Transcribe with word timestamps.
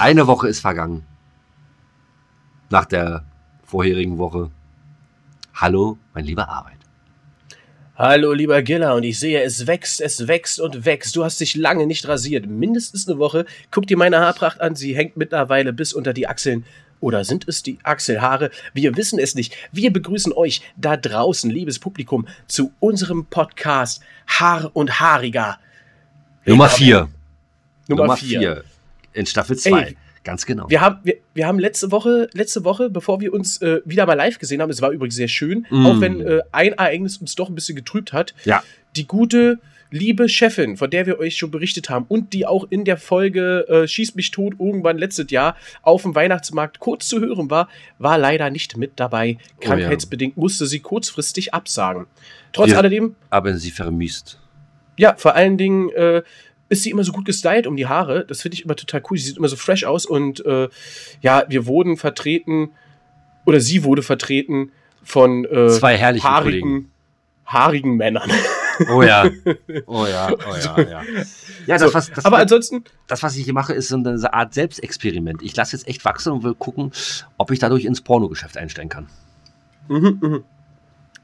eine 0.00 0.26
Woche 0.26 0.48
ist 0.48 0.60
vergangen. 0.60 1.06
Nach 2.70 2.86
der 2.86 3.24
vorherigen 3.62 4.18
Woche. 4.18 4.50
Hallo, 5.54 5.98
mein 6.14 6.24
lieber 6.24 6.48
Arbeit. 6.48 6.78
Hallo, 7.96 8.32
lieber 8.32 8.62
Giller, 8.62 8.94
und 8.94 9.02
ich 9.02 9.18
sehe, 9.18 9.42
es 9.42 9.66
wächst, 9.66 10.00
es 10.00 10.26
wächst 10.26 10.58
und 10.58 10.86
wächst. 10.86 11.14
Du 11.16 11.22
hast 11.22 11.38
dich 11.38 11.54
lange 11.54 11.86
nicht 11.86 12.08
rasiert, 12.08 12.46
mindestens 12.46 13.06
eine 13.06 13.18
Woche. 13.18 13.44
Guck 13.70 13.86
dir 13.86 13.98
meine 13.98 14.20
Haarpracht 14.20 14.62
an, 14.62 14.74
sie 14.74 14.96
hängt 14.96 15.18
mittlerweile 15.18 15.74
bis 15.74 15.92
unter 15.92 16.14
die 16.14 16.26
Achseln. 16.26 16.64
Oder 17.00 17.24
sind 17.24 17.46
es 17.46 17.62
die 17.62 17.78
Achselhaare? 17.82 18.50
Wir 18.72 18.96
wissen 18.96 19.18
es 19.18 19.34
nicht. 19.34 19.54
Wir 19.70 19.92
begrüßen 19.92 20.32
euch 20.32 20.62
da 20.78 20.96
draußen, 20.96 21.50
liebes 21.50 21.78
Publikum, 21.78 22.26
zu 22.46 22.72
unserem 22.80 23.26
Podcast 23.26 24.02
Haar 24.26 24.70
und 24.72 24.98
Haariger. 24.98 25.58
Nummer 26.46 26.70
4. 26.70 27.08
Nummer 27.86 28.16
4. 28.16 28.64
In 29.12 29.26
Staffel 29.26 29.56
2. 29.56 29.96
Ganz 30.22 30.44
genau. 30.44 30.68
Wir 30.68 30.82
haben, 30.82 30.98
wir, 31.02 31.16
wir 31.32 31.46
haben 31.46 31.58
letzte 31.58 31.90
Woche, 31.90 32.28
letzte 32.34 32.64
Woche, 32.64 32.90
bevor 32.90 33.20
wir 33.20 33.32
uns 33.32 33.62
äh, 33.62 33.80
wieder 33.86 34.04
mal 34.04 34.14
live 34.14 34.38
gesehen 34.38 34.60
haben, 34.60 34.70
es 34.70 34.82
war 34.82 34.90
übrigens 34.90 35.14
sehr 35.14 35.28
schön, 35.28 35.66
mm. 35.70 35.86
auch 35.86 36.00
wenn 36.00 36.20
äh, 36.20 36.40
ein 36.52 36.72
Ereignis 36.72 37.16
uns 37.16 37.34
doch 37.36 37.48
ein 37.48 37.54
bisschen 37.54 37.74
getrübt 37.74 38.12
hat. 38.12 38.34
Ja. 38.44 38.62
Die 38.96 39.06
gute, 39.06 39.58
liebe 39.90 40.28
Chefin, 40.28 40.76
von 40.76 40.90
der 40.90 41.06
wir 41.06 41.18
euch 41.18 41.36
schon 41.36 41.50
berichtet 41.50 41.88
haben 41.88 42.04
und 42.08 42.34
die 42.34 42.46
auch 42.46 42.66
in 42.68 42.84
der 42.84 42.98
Folge 42.98 43.66
äh, 43.68 43.88
Schieß 43.88 44.14
mich 44.14 44.30
tot 44.30 44.54
irgendwann 44.58 44.98
letztes 44.98 45.30
Jahr 45.30 45.56
auf 45.80 46.02
dem 46.02 46.14
Weihnachtsmarkt 46.14 46.80
kurz 46.80 47.08
zu 47.08 47.20
hören 47.20 47.50
war, 47.50 47.68
war 47.98 48.18
leider 48.18 48.50
nicht 48.50 48.76
mit 48.76 48.92
dabei. 48.96 49.38
Krankheitsbedingt 49.60 50.34
oh 50.36 50.40
ja. 50.40 50.42
musste 50.42 50.66
sie 50.66 50.80
kurzfristig 50.80 51.54
absagen. 51.54 52.06
Trotz 52.52 52.70
wir 52.70 52.78
alledem. 52.78 53.16
Aber 53.30 53.56
sie 53.56 53.70
vermisst. 53.70 54.38
Ja, 54.96 55.14
vor 55.16 55.34
allen 55.34 55.56
Dingen 55.56 55.88
äh, 55.90 56.22
ist 56.70 56.84
sie 56.84 56.90
immer 56.90 57.04
so 57.04 57.12
gut 57.12 57.26
gestylt 57.26 57.66
um 57.66 57.76
die 57.76 57.86
Haare. 57.86 58.24
Das 58.24 58.40
finde 58.40 58.54
ich 58.54 58.64
immer 58.64 58.76
total 58.76 59.02
cool. 59.10 59.18
Sie 59.18 59.24
sieht 59.24 59.36
immer 59.36 59.48
so 59.48 59.56
fresh 59.56 59.84
aus 59.84 60.06
und 60.06 60.44
äh, 60.46 60.68
ja, 61.20 61.44
wir 61.48 61.66
wurden 61.66 61.96
vertreten 61.96 62.70
oder 63.44 63.60
sie 63.60 63.84
wurde 63.84 64.02
vertreten 64.02 64.72
von 65.02 65.44
äh, 65.44 65.68
zwei 65.68 65.96
herrlichen 65.96 66.28
haarigen, 66.28 66.60
Kollegen. 66.60 66.90
haarigen 67.44 67.96
Männern. 67.96 68.30
Oh 68.90 69.02
ja, 69.02 69.24
oh 69.86 70.06
ja, 70.06 70.30
oh 70.32 70.56
ja, 70.56 70.80
ja. 70.80 71.02
Ja, 71.66 71.76
das, 71.76 71.92
was, 71.92 72.10
das, 72.10 72.24
aber 72.24 72.38
ansonsten. 72.38 72.84
Das, 73.08 73.22
was 73.22 73.36
ich 73.36 73.44
hier 73.44 73.52
mache, 73.52 73.74
ist 73.74 73.88
so 73.88 73.96
eine 73.96 74.32
Art 74.32 74.54
Selbstexperiment. 74.54 75.42
Ich 75.42 75.54
lasse 75.54 75.76
jetzt 75.76 75.86
echt 75.86 76.04
wachsen 76.04 76.32
und 76.32 76.44
will 76.44 76.54
gucken, 76.54 76.92
ob 77.36 77.50
ich 77.50 77.58
dadurch 77.58 77.84
ins 77.84 78.00
Pornogeschäft 78.00 78.56
einsteigen 78.56 78.88
kann. 78.88 79.08
Mhm, 79.88 80.18
mh. 80.22 80.40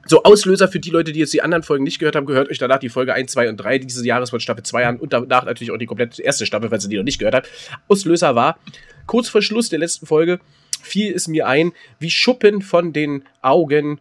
So, 0.07 0.23
Auslöser 0.23 0.69
für 0.69 0.79
die 0.79 0.91
Leute, 0.91 1.13
die 1.13 1.19
jetzt 1.19 1.35
die 1.35 1.43
anderen 1.43 1.63
Folgen 1.63 1.85
nicht 1.85 1.99
gehört 1.99 2.17
haben, 2.17 2.27
gehört 2.27 2.49
euch 2.49 2.59
danach 2.59 2.79
die 2.79 2.89
Folge 2.89 3.13
1, 3.13 3.33
2 3.33 3.49
und 3.49 3.57
3 3.57 3.79
dieses 3.79 4.05
Jahres 4.05 4.31
von 4.31 4.41
Staffel 4.41 4.63
2 4.63 4.87
an 4.87 4.97
und 4.99 5.13
danach 5.13 5.45
natürlich 5.45 5.73
auch 5.73 5.79
die 5.79 5.87
komplette 5.87 6.23
erste 6.23 6.47
Staffel, 6.47 6.71
falls 6.71 6.85
ihr 6.85 6.91
die 6.91 6.97
noch 6.97 7.05
nicht 7.05 7.19
gehört 7.19 7.35
habt. 7.35 7.51
Auslöser 7.89 8.35
war, 8.35 8.59
kurz 9.07 9.29
vor 9.29 9.43
Schluss 9.43 9.69
der 9.69 9.81
letzten 9.81 10.07
Folge, 10.07 10.39
fiel 10.81 11.13
es 11.13 11.27
mir 11.27 11.49
ein, 11.49 11.73
wie 11.99 12.11
Schuppen 12.11 12.63
von 12.63 12.93
den 12.93 13.25
Augen, 13.43 14.01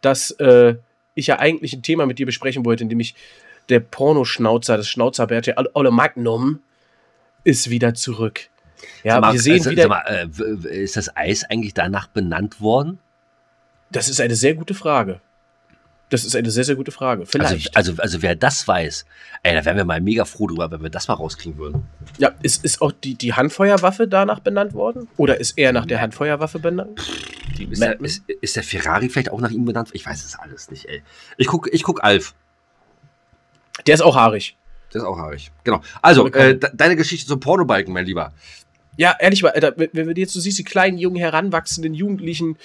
dass 0.00 0.30
äh, 0.32 0.76
ich 1.14 1.26
ja 1.26 1.38
eigentlich 1.38 1.74
ein 1.74 1.82
Thema 1.82 2.06
mit 2.06 2.18
dir 2.18 2.26
besprechen 2.26 2.64
wollte, 2.64 2.84
nämlich 2.84 3.14
der 3.68 3.80
Pornoschnauzer, 3.80 4.76
das 4.76 4.88
Schnauzerbärte 4.88 5.54
Olle 5.74 5.90
Magnum 5.90 6.60
ist 7.44 7.70
wieder 7.70 7.94
zurück. 7.94 8.48
Ja, 9.04 9.20
mal, 9.20 9.34
wir 9.34 9.40
sehen 9.40 9.54
also, 9.54 9.70
wieder. 9.70 9.88
Mal, 9.88 10.30
äh, 10.34 10.82
ist 10.82 10.96
das 10.96 11.14
Eis 11.16 11.44
eigentlich 11.44 11.74
danach 11.74 12.08
benannt 12.08 12.60
worden? 12.60 12.98
Das 13.90 14.08
ist 14.08 14.20
eine 14.20 14.34
sehr 14.34 14.54
gute 14.54 14.74
Frage. 14.74 15.20
Das 16.12 16.24
ist 16.24 16.36
eine 16.36 16.50
sehr, 16.50 16.64
sehr 16.64 16.76
gute 16.76 16.92
Frage. 16.92 17.22
Also, 17.22 17.30
Vielleicht. 17.30 17.74
Also, 17.74 17.92
also, 17.92 18.02
also 18.02 18.20
wer 18.20 18.34
das 18.34 18.68
weiß, 18.68 19.06
ey, 19.44 19.54
da 19.54 19.64
wären 19.64 19.78
wir 19.78 19.86
mal 19.86 20.02
mega 20.02 20.26
froh 20.26 20.46
drüber, 20.46 20.70
wenn 20.70 20.82
wir 20.82 20.90
das 20.90 21.08
mal 21.08 21.14
rauskriegen 21.14 21.56
würden. 21.56 21.84
Ja, 22.18 22.32
ist, 22.42 22.62
ist 22.66 22.82
auch 22.82 22.92
die, 22.92 23.14
die 23.14 23.32
Handfeuerwaffe 23.32 24.06
danach 24.06 24.40
benannt 24.40 24.74
worden? 24.74 25.08
Oder 25.16 25.40
ist 25.40 25.56
er 25.56 25.72
nach 25.72 25.86
der 25.86 26.02
Handfeuerwaffe 26.02 26.58
benannt? 26.58 27.00
ist, 27.58 27.80
der, 27.80 27.98
ist, 27.98 28.24
ist, 28.28 28.56
der 28.56 28.62
Ferrari 28.62 29.08
vielleicht 29.08 29.30
auch 29.30 29.40
nach 29.40 29.50
ihm 29.50 29.64
benannt? 29.64 29.88
Ich 29.94 30.04
weiß 30.04 30.22
es 30.22 30.38
alles 30.38 30.70
nicht, 30.70 30.84
ey. 30.84 31.02
Ich 31.38 31.46
guck, 31.46 31.72
ich 31.72 31.82
guck 31.82 32.04
Alf. 32.04 32.34
Der 33.86 33.94
ist 33.94 34.02
auch 34.02 34.14
haarig. 34.14 34.54
Der 34.92 35.00
ist 35.00 35.06
auch 35.06 35.16
haarig. 35.16 35.50
Genau. 35.64 35.80
Also, 36.02 36.28
äh, 36.28 36.58
deine 36.74 36.96
Geschichte 36.96 37.26
zum 37.26 37.40
Pornobalken, 37.40 37.94
mein 37.94 38.04
Lieber. 38.04 38.34
Ja, 38.96 39.16
ehrlich 39.18 39.42
mal, 39.42 39.50
Alter, 39.50 39.74
wenn 39.76 40.14
du 40.14 40.20
jetzt 40.20 40.34
so 40.34 40.40
siehst, 40.40 40.58
die 40.58 40.64
kleinen, 40.64 40.98
jungen, 40.98 41.16
heranwachsenden 41.16 41.94
Jugendlichen, 41.94 42.58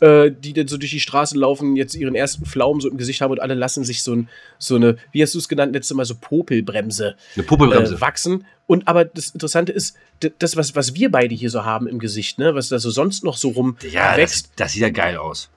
äh, 0.00 0.30
die 0.30 0.52
dann 0.52 0.68
so 0.68 0.78
durch 0.78 0.90
die 0.90 1.00
Straßen 1.00 1.38
laufen, 1.38 1.76
jetzt 1.76 1.94
ihren 1.94 2.14
ersten 2.14 2.46
Pflaumen 2.46 2.80
so 2.80 2.90
im 2.90 2.96
Gesicht 2.96 3.20
haben 3.20 3.30
und 3.30 3.40
alle 3.40 3.54
lassen 3.54 3.84
sich 3.84 4.02
so, 4.02 4.14
ein, 4.14 4.28
so 4.58 4.76
eine, 4.76 4.96
wie 5.12 5.22
hast 5.22 5.34
du 5.34 5.38
es 5.38 5.48
genannt, 5.48 5.74
letztes 5.74 5.96
Mal 5.96 6.04
so 6.04 6.14
Popelbremse, 6.14 7.16
eine 7.34 7.44
Popelbremse. 7.44 7.96
Äh, 7.96 8.00
wachsen. 8.00 8.46
Und 8.66 8.88
aber 8.88 9.04
das 9.04 9.30
Interessante 9.30 9.72
ist, 9.72 9.96
das, 10.38 10.56
was, 10.56 10.74
was 10.74 10.94
wir 10.94 11.10
beide 11.10 11.34
hier 11.34 11.50
so 11.50 11.64
haben 11.64 11.86
im 11.86 11.98
Gesicht, 11.98 12.38
ne, 12.38 12.54
was 12.54 12.68
da 12.68 12.78
so 12.78 12.90
sonst 12.90 13.22
noch 13.22 13.36
so 13.36 13.50
rum 13.50 13.76
ja, 13.90 14.16
wächst. 14.16 14.46
Das, 14.46 14.56
das 14.56 14.72
sieht 14.72 14.82
ja 14.82 14.90
geil 14.90 15.16
aus. 15.16 15.50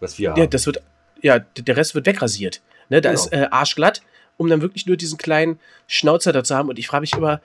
Was 0.00 0.18
wir 0.18 0.30
haben. 0.30 0.40
Ja, 0.40 0.46
das 0.46 0.66
wird, 0.66 0.82
ja, 1.22 1.38
der 1.38 1.76
Rest 1.76 1.94
wird 1.94 2.06
wegrasiert. 2.06 2.60
Ne, 2.88 3.00
da 3.00 3.10
genau. 3.10 3.22
ist 3.22 3.32
äh, 3.32 3.46
arschglatt, 3.50 4.02
um 4.36 4.48
dann 4.48 4.60
wirklich 4.60 4.86
nur 4.86 4.96
diesen 4.96 5.18
kleinen 5.18 5.58
Schnauzer 5.86 6.32
da 6.32 6.44
zu 6.44 6.54
haben. 6.54 6.68
Und 6.68 6.78
ich 6.78 6.88
frage 6.88 7.00
mich 7.00 7.14
immer, 7.14 7.40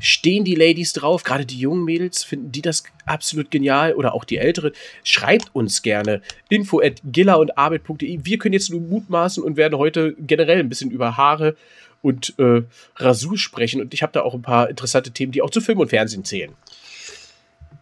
Stehen 0.00 0.44
die 0.44 0.54
Ladies 0.54 0.92
drauf? 0.92 1.22
Gerade 1.22 1.46
die 1.46 1.58
jungen 1.58 1.84
Mädels, 1.84 2.24
finden 2.24 2.50
die 2.50 2.62
das 2.62 2.84
absolut 3.06 3.50
genial? 3.50 3.94
Oder 3.94 4.14
auch 4.14 4.24
die 4.24 4.38
älteren? 4.38 4.72
Schreibt 5.04 5.54
uns 5.54 5.82
gerne. 5.82 6.22
Info 6.48 6.80
at 6.80 7.00
gilla 7.04 7.34
und 7.34 7.56
arbeit.de. 7.56 8.20
Wir 8.22 8.38
können 8.38 8.54
jetzt 8.54 8.70
nur 8.70 8.80
mutmaßen 8.80 9.42
und 9.42 9.56
werden 9.56 9.78
heute 9.78 10.14
generell 10.18 10.58
ein 10.58 10.68
bisschen 10.68 10.90
über 10.90 11.16
Haare 11.16 11.56
und 12.02 12.34
äh, 12.38 12.62
Rasur 12.96 13.38
sprechen. 13.38 13.80
Und 13.80 13.94
ich 13.94 14.02
habe 14.02 14.12
da 14.12 14.22
auch 14.22 14.34
ein 14.34 14.42
paar 14.42 14.68
interessante 14.68 15.12
Themen, 15.12 15.32
die 15.32 15.42
auch 15.42 15.50
zu 15.50 15.60
Film 15.60 15.78
und 15.78 15.88
Fernsehen 15.88 16.24
zählen. 16.24 16.52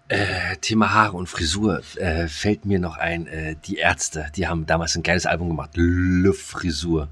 Äh, 0.09 0.56
Thema 0.60 0.93
Haare 0.93 1.16
und 1.16 1.28
Frisur 1.28 1.82
äh, 1.97 2.26
fällt 2.26 2.65
mir 2.65 2.81
noch 2.81 2.97
ein. 2.97 3.26
Äh, 3.28 3.54
die 3.65 3.76
Ärzte, 3.76 4.26
die 4.34 4.49
haben 4.49 4.66
damals 4.66 4.97
ein 4.97 5.03
geiles 5.03 5.25
Album 5.25 5.49
gemacht. 5.49 5.70
Le 5.75 6.32
Frisur. 6.32 7.09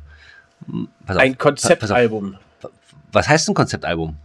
Hm, 0.67 0.89
ein 1.07 1.39
Konzeptalbum. 1.39 2.37
Was 3.13 3.29
heißt 3.29 3.49
ein 3.49 3.55
Konzeptalbum? 3.55 4.17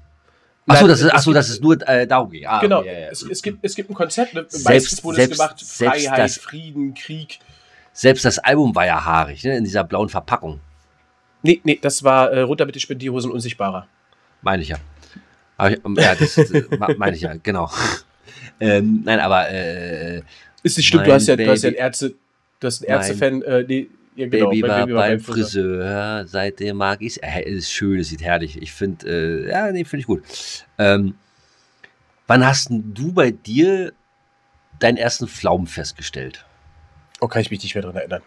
Achso, 0.65 0.87
das 0.87 1.01
ist, 1.01 1.11
ach 1.13 1.21
so, 1.21 1.33
das 1.33 1.49
ist 1.49 1.61
nur 1.61 1.77
äh, 1.87 2.07
darum 2.07 2.29
geht. 2.29 2.47
Ah, 2.47 2.61
genau, 2.61 2.83
ja, 2.83 2.91
ja. 2.93 3.07
Es, 3.09 3.21
es, 3.21 3.41
gibt, 3.41 3.59
es 3.63 3.75
gibt 3.75 3.89
ein 3.89 3.93
Konzept, 3.93 4.33
ne? 4.33 4.45
selbst, 4.47 4.65
meistens 4.65 5.03
wurde 5.03 5.17
selbst, 5.17 5.33
es 5.33 5.37
gemacht, 5.37 5.61
Freiheit, 5.61 6.19
das, 6.19 6.37
Frieden, 6.37 6.93
Krieg. 6.93 7.39
Selbst 7.91 8.23
das 8.23 8.39
Album 8.39 8.73
war 8.73 8.85
ja 8.85 9.03
haarig, 9.03 9.43
ne? 9.43 9.57
in 9.57 9.65
dieser 9.65 9.83
blauen 9.83 10.07
Verpackung. 10.07 10.61
Nee, 11.41 11.59
nee, 11.65 11.77
das 11.81 12.03
war 12.03 12.31
äh, 12.31 12.41
runter 12.41 12.65
mit 12.65 12.75
den 12.75 12.79
Spendierhosen 12.79 13.29
unsichtbarer. 13.29 13.87
Meine 14.41 14.63
ich 14.63 14.69
ja. 14.69 14.77
Aber, 15.57 15.71
ja, 15.71 16.15
das 16.15 16.37
äh, 16.37 16.63
meine 16.97 17.15
ich 17.15 17.21
ja, 17.21 17.35
genau. 17.43 17.69
ähm, 18.59 19.01
nein, 19.03 19.19
aber 19.19 19.49
äh, 19.49 20.21
ist 20.63 20.77
nicht 20.77 20.87
stimmt, 20.87 21.05
du 21.05 21.13
hast 21.13 21.27
ja, 21.27 21.35
du 21.35 21.47
hast 21.47 21.63
ja 21.63 21.67
einen 21.67 21.77
Ärzte, 21.77 22.15
du 22.59 22.67
hast 22.67 22.81
einen 22.81 22.89
Ärztefan, 22.89 23.41
äh, 23.41 23.63
nee, 23.67 23.87
ja, 24.15 24.27
genau, 24.27 24.49
Baby 24.49 24.67
war 24.67 24.79
Baby 24.81 24.93
beim 24.93 25.19
Friseur. 25.19 25.43
Friseur. 25.43 26.27
Seitdem 26.27 26.77
mag 26.77 27.01
ich 27.01 27.17
es. 27.17 27.17
Äh, 27.17 27.43
ist 27.43 27.71
schön, 27.71 27.99
es 27.99 28.09
sieht 28.09 28.21
herrlich. 28.21 28.61
Ich 28.61 28.71
finde, 28.71 29.07
äh, 29.07 29.49
ja, 29.49 29.71
nee, 29.71 29.85
finde 29.85 30.01
ich 30.01 30.07
gut. 30.07 30.23
Ähm, 30.77 31.15
wann 32.27 32.45
hast 32.45 32.69
du 32.69 33.11
bei 33.11 33.31
dir 33.31 33.93
deinen 34.79 34.97
ersten 34.97 35.27
Pflaumen 35.27 35.67
festgestellt? 35.67 36.45
Oh, 37.19 37.27
kann 37.27 37.41
ich 37.41 37.51
mich 37.51 37.63
nicht 37.63 37.73
mehr 37.73 37.81
daran 37.81 37.97
erinnern. 37.97 38.21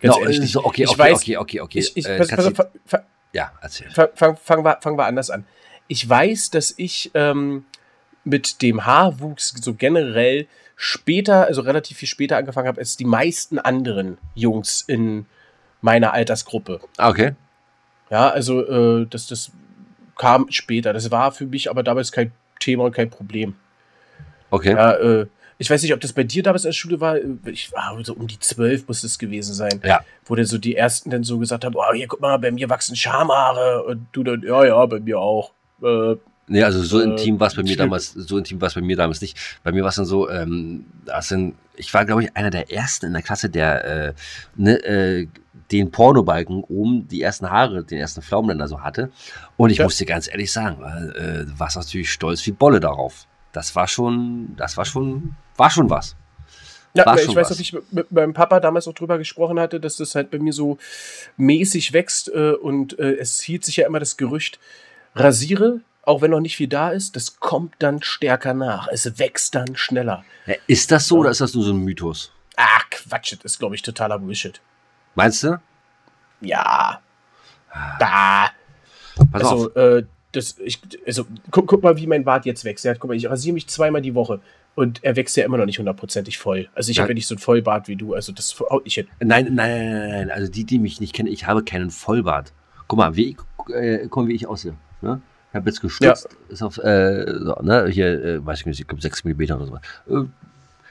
Ganz 0.00 0.16
no, 0.16 0.22
ehrlich 0.22 0.40
nicht. 0.40 0.52
So, 0.52 0.64
okay, 0.64 0.86
okay, 0.86 0.98
weiß, 0.98 1.18
okay, 1.22 1.36
okay, 1.38 1.60
okay. 1.60 1.78
Ich, 1.78 1.96
ich, 1.96 2.06
äh, 2.06 2.18
pass, 2.18 2.28
pass, 2.28 2.52
pass, 2.86 3.02
ja, 3.32 3.52
erzähl. 3.60 3.90
Fangen 3.90 4.12
fang, 4.14 4.36
fang, 4.36 4.64
wir, 4.64 4.78
fang 4.80 4.96
wir 4.96 5.06
anders 5.06 5.30
an. 5.30 5.44
Ich 5.88 6.08
weiß, 6.08 6.50
dass 6.50 6.74
ich 6.76 7.10
ähm, 7.14 7.64
mit 8.22 8.62
dem 8.62 8.86
Haarwuchs 8.86 9.54
so 9.60 9.74
generell 9.74 10.46
später, 10.76 11.46
also 11.46 11.62
relativ 11.62 11.98
viel 11.98 12.08
später 12.08 12.36
angefangen 12.36 12.68
habe 12.68 12.80
als 12.80 12.96
die 12.96 13.04
meisten 13.04 13.58
anderen 13.58 14.18
Jungs 14.34 14.82
in 14.86 15.26
meiner 15.80 16.12
Altersgruppe. 16.12 16.80
Ah, 16.96 17.10
okay. 17.10 17.34
Ja, 18.10 18.30
also 18.30 18.66
äh, 18.66 19.06
das, 19.08 19.26
das 19.26 19.50
kam 20.16 20.50
später. 20.50 20.92
Das 20.92 21.10
war 21.10 21.32
für 21.32 21.46
mich 21.46 21.70
aber 21.70 21.82
damals 21.82 22.12
kein 22.12 22.32
Thema 22.60 22.84
und 22.84 22.92
kein 22.92 23.10
Problem. 23.10 23.54
Okay. 24.50 24.72
Ja, 24.72 24.92
äh, 24.92 25.26
ich 25.58 25.70
weiß 25.70 25.82
nicht, 25.82 25.94
ob 25.94 26.00
das 26.00 26.12
bei 26.12 26.24
dir 26.24 26.42
damals 26.42 26.64
in 26.64 26.68
der 26.68 26.74
Schule 26.74 27.00
war. 27.00 27.16
Ich 27.46 27.72
war 27.72 27.96
so 28.04 28.14
um 28.14 28.26
die 28.26 28.38
zwölf 28.38 28.88
muss 28.88 29.04
es 29.04 29.18
gewesen 29.18 29.54
sein. 29.54 29.80
Ja. 29.84 30.00
Wo 30.24 30.34
dann 30.34 30.46
so 30.46 30.58
die 30.58 30.74
ersten 30.74 31.10
dann 31.10 31.24
so 31.24 31.38
gesagt 31.38 31.64
haben: 31.64 31.74
Oh, 31.76 31.92
hier 31.92 32.08
guck 32.08 32.20
mal, 32.20 32.36
bei 32.38 32.50
mir 32.50 32.68
wachsen 32.68 32.96
Schamhaare. 32.96 33.84
Und 33.84 34.06
du 34.12 34.24
dann, 34.24 34.42
ja, 34.42 34.64
ja, 34.64 34.86
bei 34.86 35.00
mir 35.00 35.18
auch. 35.18 35.52
Äh, 35.82 36.16
Nee, 36.46 36.62
also 36.62 36.82
so 36.82 37.00
äh, 37.00 37.04
intim 37.04 37.40
war 37.40 37.48
es 37.48 37.54
bei 37.54 37.62
mir 37.62 37.76
damals, 37.76 38.12
so 38.12 38.36
intim 38.36 38.60
war 38.60 38.68
es 38.68 38.74
bei 38.74 38.80
mir 38.80 38.96
damals 38.96 39.20
nicht. 39.20 39.38
Bei 39.62 39.72
mir 39.72 39.82
war 39.82 39.88
es 39.88 39.96
dann 39.96 40.04
so, 40.04 40.28
ähm, 40.28 40.84
sind, 41.20 41.54
ich 41.76 41.92
war, 41.94 42.04
glaube 42.04 42.24
ich, 42.24 42.36
einer 42.36 42.50
der 42.50 42.70
ersten 42.70 43.06
in 43.06 43.12
der 43.12 43.22
Klasse, 43.22 43.48
der 43.48 43.84
äh, 43.84 44.14
ne, 44.56 44.82
äh, 44.84 45.28
den 45.72 45.90
Pornobalken 45.90 46.62
oben 46.64 47.08
die 47.08 47.22
ersten 47.22 47.50
Haare, 47.50 47.84
den 47.84 47.98
ersten 47.98 48.20
Pflaumen 48.20 48.58
dann 48.58 48.68
so 48.68 48.82
hatte. 48.82 49.10
Und 49.56 49.70
ich 49.70 49.78
ja. 49.78 49.84
musste 49.84 50.04
ganz 50.04 50.28
ehrlich 50.28 50.52
sagen, 50.52 50.82
äh, 50.82 51.46
war 51.58 51.70
natürlich 51.74 52.12
stolz 52.12 52.46
wie 52.46 52.52
Bolle 52.52 52.80
darauf. 52.80 53.26
Das 53.52 53.74
war 53.74 53.88
schon, 53.88 54.54
das 54.56 54.76
war 54.76 54.84
schon, 54.84 55.36
war 55.56 55.70
schon 55.70 55.88
was. 55.88 56.16
Ja, 56.96 57.12
ich 57.16 57.34
weiß, 57.34 57.48
dass 57.48 57.58
ich 57.58 57.72
mit, 57.72 57.92
mit, 57.92 58.12
meinem 58.12 58.34
Papa 58.34 58.60
damals 58.60 58.86
auch 58.86 58.92
drüber 58.92 59.18
gesprochen 59.18 59.58
hatte, 59.58 59.80
dass 59.80 59.96
das 59.96 60.14
halt 60.14 60.30
bei 60.30 60.38
mir 60.38 60.52
so 60.52 60.78
mäßig 61.36 61.92
wächst 61.92 62.28
äh, 62.28 62.52
und 62.52 62.98
äh, 63.00 63.16
es 63.16 63.40
hielt 63.40 63.64
sich 63.64 63.76
ja 63.76 63.86
immer 63.86 63.98
das 63.98 64.16
Gerücht, 64.16 64.60
rasiere, 65.16 65.80
auch 66.06 66.22
wenn 66.22 66.30
noch 66.30 66.40
nicht 66.40 66.56
viel 66.56 66.68
da 66.68 66.90
ist, 66.90 67.16
das 67.16 67.40
kommt 67.40 67.74
dann 67.78 68.02
stärker 68.02 68.54
nach. 68.54 68.88
Es 68.88 69.18
wächst 69.18 69.54
dann 69.54 69.76
schneller. 69.76 70.24
Ist 70.66 70.90
das 70.90 71.08
so 71.08 71.18
oder 71.18 71.30
ist 71.30 71.40
das 71.40 71.54
nur 71.54 71.64
so 71.64 71.72
ein 71.72 71.78
Mythos? 71.78 72.32
Ah, 72.56 72.80
Quatsch, 72.90 73.32
das 73.32 73.52
ist, 73.52 73.58
glaube 73.58 73.74
ich, 73.74 73.82
totaler 73.82 74.18
Bullshit. 74.18 74.60
Meinst 75.14 75.42
du? 75.42 75.60
Ja. 76.40 77.00
Ah. 77.70 77.98
Da. 77.98 78.50
Pass 79.32 79.42
also, 79.42 79.70
auf. 79.70 79.76
Äh, 79.76 80.04
das, 80.32 80.58
ich, 80.58 80.80
also 81.06 81.26
guck, 81.50 81.68
guck, 81.68 81.82
mal, 81.82 81.96
wie 81.96 82.06
mein 82.06 82.24
Bart 82.24 82.44
jetzt 82.44 82.64
wächst. 82.64 82.84
Ja, 82.84 82.94
guck 82.94 83.08
mal, 83.08 83.16
ich 83.16 83.28
rasiere 83.28 83.54
mich 83.54 83.68
zweimal 83.68 84.02
die 84.02 84.14
Woche 84.14 84.40
und 84.74 85.02
er 85.04 85.16
wächst 85.16 85.36
ja 85.36 85.44
immer 85.44 85.56
noch 85.56 85.66
nicht 85.66 85.78
hundertprozentig 85.78 86.38
voll. 86.38 86.68
Also 86.74 86.90
ich 86.90 86.98
habe 86.98 87.10
ja 87.10 87.14
nicht 87.14 87.26
so 87.26 87.34
einen 87.34 87.40
Vollbart 87.40 87.86
wie 87.88 87.96
du. 87.96 88.14
Also 88.14 88.32
das 88.32 88.60
oh, 88.60 88.80
ich 88.84 88.96
hätte. 88.96 89.10
Nein, 89.20 89.54
nein, 89.54 89.54
nein, 89.54 90.10
nein, 90.10 90.30
Also 90.30 90.50
die, 90.50 90.64
die 90.64 90.78
mich 90.78 91.00
nicht 91.00 91.12
kennen, 91.12 91.28
ich 91.28 91.46
habe 91.46 91.62
keinen 91.62 91.90
Vollbart. 91.90 92.52
Guck 92.88 92.98
mal, 92.98 93.16
wie, 93.16 93.36
äh, 93.72 94.08
komm, 94.08 94.28
wie 94.28 94.34
ich 94.34 94.46
aussehe. 94.46 94.74
Ne? 95.00 95.20
Ich 95.54 95.56
habe 95.56 95.70
jetzt 95.70 95.80
gestutzt, 95.80 96.28
ja. 96.28 96.52
ist 96.52 96.62
auf, 96.64 96.78
äh, 96.78 97.32
so, 97.38 97.54
ne, 97.62 97.86
hier, 97.86 98.24
äh, 98.24 98.44
weiß 98.44 98.58
ich 98.58 98.66
nicht, 98.66 98.80
ich 98.80 98.88
glaube 98.88 99.00
6 99.00 99.22
mm 99.22 99.42
oder 99.52 99.66
so. 99.66 99.76
Äh, 100.12 100.26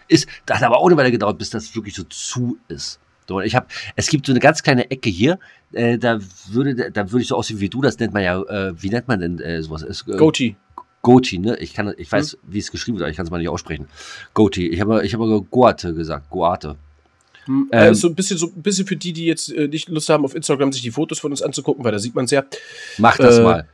ist, 0.08 0.26
das 0.46 0.60
hat 0.60 0.64
aber 0.64 0.78
auch 0.78 0.88
eine 0.88 0.96
Weile 0.96 1.12
gedauert, 1.12 1.38
bis 1.38 1.50
das 1.50 1.76
wirklich 1.76 1.94
so 1.94 2.04
zu 2.04 2.58
ist. 2.70 2.98
So, 3.28 3.42
ich 3.42 3.56
habe, 3.56 3.66
es 3.98 4.08
gibt 4.08 4.26
so 4.26 4.32
eine 4.32 4.40
ganz 4.40 4.64
kleine 4.64 4.90
Ecke 4.90 5.10
hier, 5.10 5.38
äh, 5.74 5.98
da 5.98 6.18
würde, 6.48 6.92
da 6.92 7.12
würde 7.12 7.24
ich 7.24 7.28
so 7.28 7.36
aussehen 7.36 7.60
wie 7.60 7.68
du. 7.68 7.82
Das 7.82 8.00
nennt 8.00 8.14
man 8.14 8.24
ja, 8.24 8.42
äh, 8.42 8.82
wie 8.82 8.90
nennt 8.90 9.10
man 9.10 9.20
denn 9.20 9.38
äh, 9.42 9.62
sowas? 9.62 9.82
Ist, 9.82 10.08
äh, 10.08 10.16
Goatee. 10.16 10.56
Goatee, 11.02 11.40
ne? 11.40 11.58
Ich 11.58 11.74
kann, 11.74 11.94
ich 11.98 12.10
weiß, 12.10 12.32
hm. 12.32 12.40
wie 12.44 12.60
es 12.60 12.72
geschrieben 12.72 13.00
wird, 13.00 13.04
aber 13.04 13.12
ich 13.12 13.18
kann 13.18 13.26
es 13.26 13.32
mal 13.32 13.40
nicht 13.40 13.50
aussprechen. 13.50 13.88
Goatee. 14.34 14.68
Ich 14.70 14.80
habe, 14.80 15.06
ich 15.06 15.14
habe 15.14 15.42
Goate 15.42 15.94
gesagt, 15.94 16.30
Goate. 16.30 16.78
Hm, 17.48 17.68
ähm, 17.74 17.92
äh, 17.92 17.96
so 17.96 18.08
ein 18.08 18.16
bisschen, 18.16 18.38
so 18.38 18.46
ein 18.48 18.62
bisschen 18.62 18.88
für 18.88 18.96
die, 18.96 19.12
die 19.12 19.26
jetzt 19.26 19.52
äh, 19.52 19.68
nicht 19.68 19.90
Lust 19.90 20.08
haben, 20.08 20.24
auf 20.24 20.34
Instagram 20.34 20.72
sich 20.72 20.84
die 20.84 20.92
Fotos 20.92 21.20
von 21.20 21.32
uns 21.32 21.42
anzugucken, 21.42 21.84
weil 21.84 21.92
da 21.92 22.00
sieht 22.00 22.16
man 22.16 22.24
es 22.24 22.32
ja. 22.32 22.46
Mach 22.98 23.18
das 23.18 23.40
äh, 23.40 23.44
mal. 23.44 23.68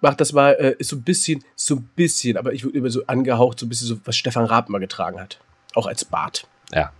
Mach 0.00 0.14
das 0.14 0.32
mal, 0.32 0.52
äh, 0.52 0.76
ist 0.78 0.88
so 0.88 0.96
ein 0.96 1.02
bisschen, 1.02 1.44
so 1.54 1.76
ein 1.76 1.88
bisschen, 1.94 2.36
aber 2.36 2.52
ich 2.52 2.64
würde 2.64 2.78
immer 2.78 2.90
so 2.90 3.04
angehaucht, 3.06 3.58
so 3.60 3.66
ein 3.66 3.68
bisschen 3.68 3.88
so, 3.88 3.96
was 4.04 4.16
Stefan 4.16 4.44
Raab 4.44 4.68
mal 4.68 4.78
getragen 4.78 5.20
hat. 5.20 5.38
Auch 5.74 5.86
als 5.86 6.04
Bart. 6.04 6.46
Ja. 6.72 6.92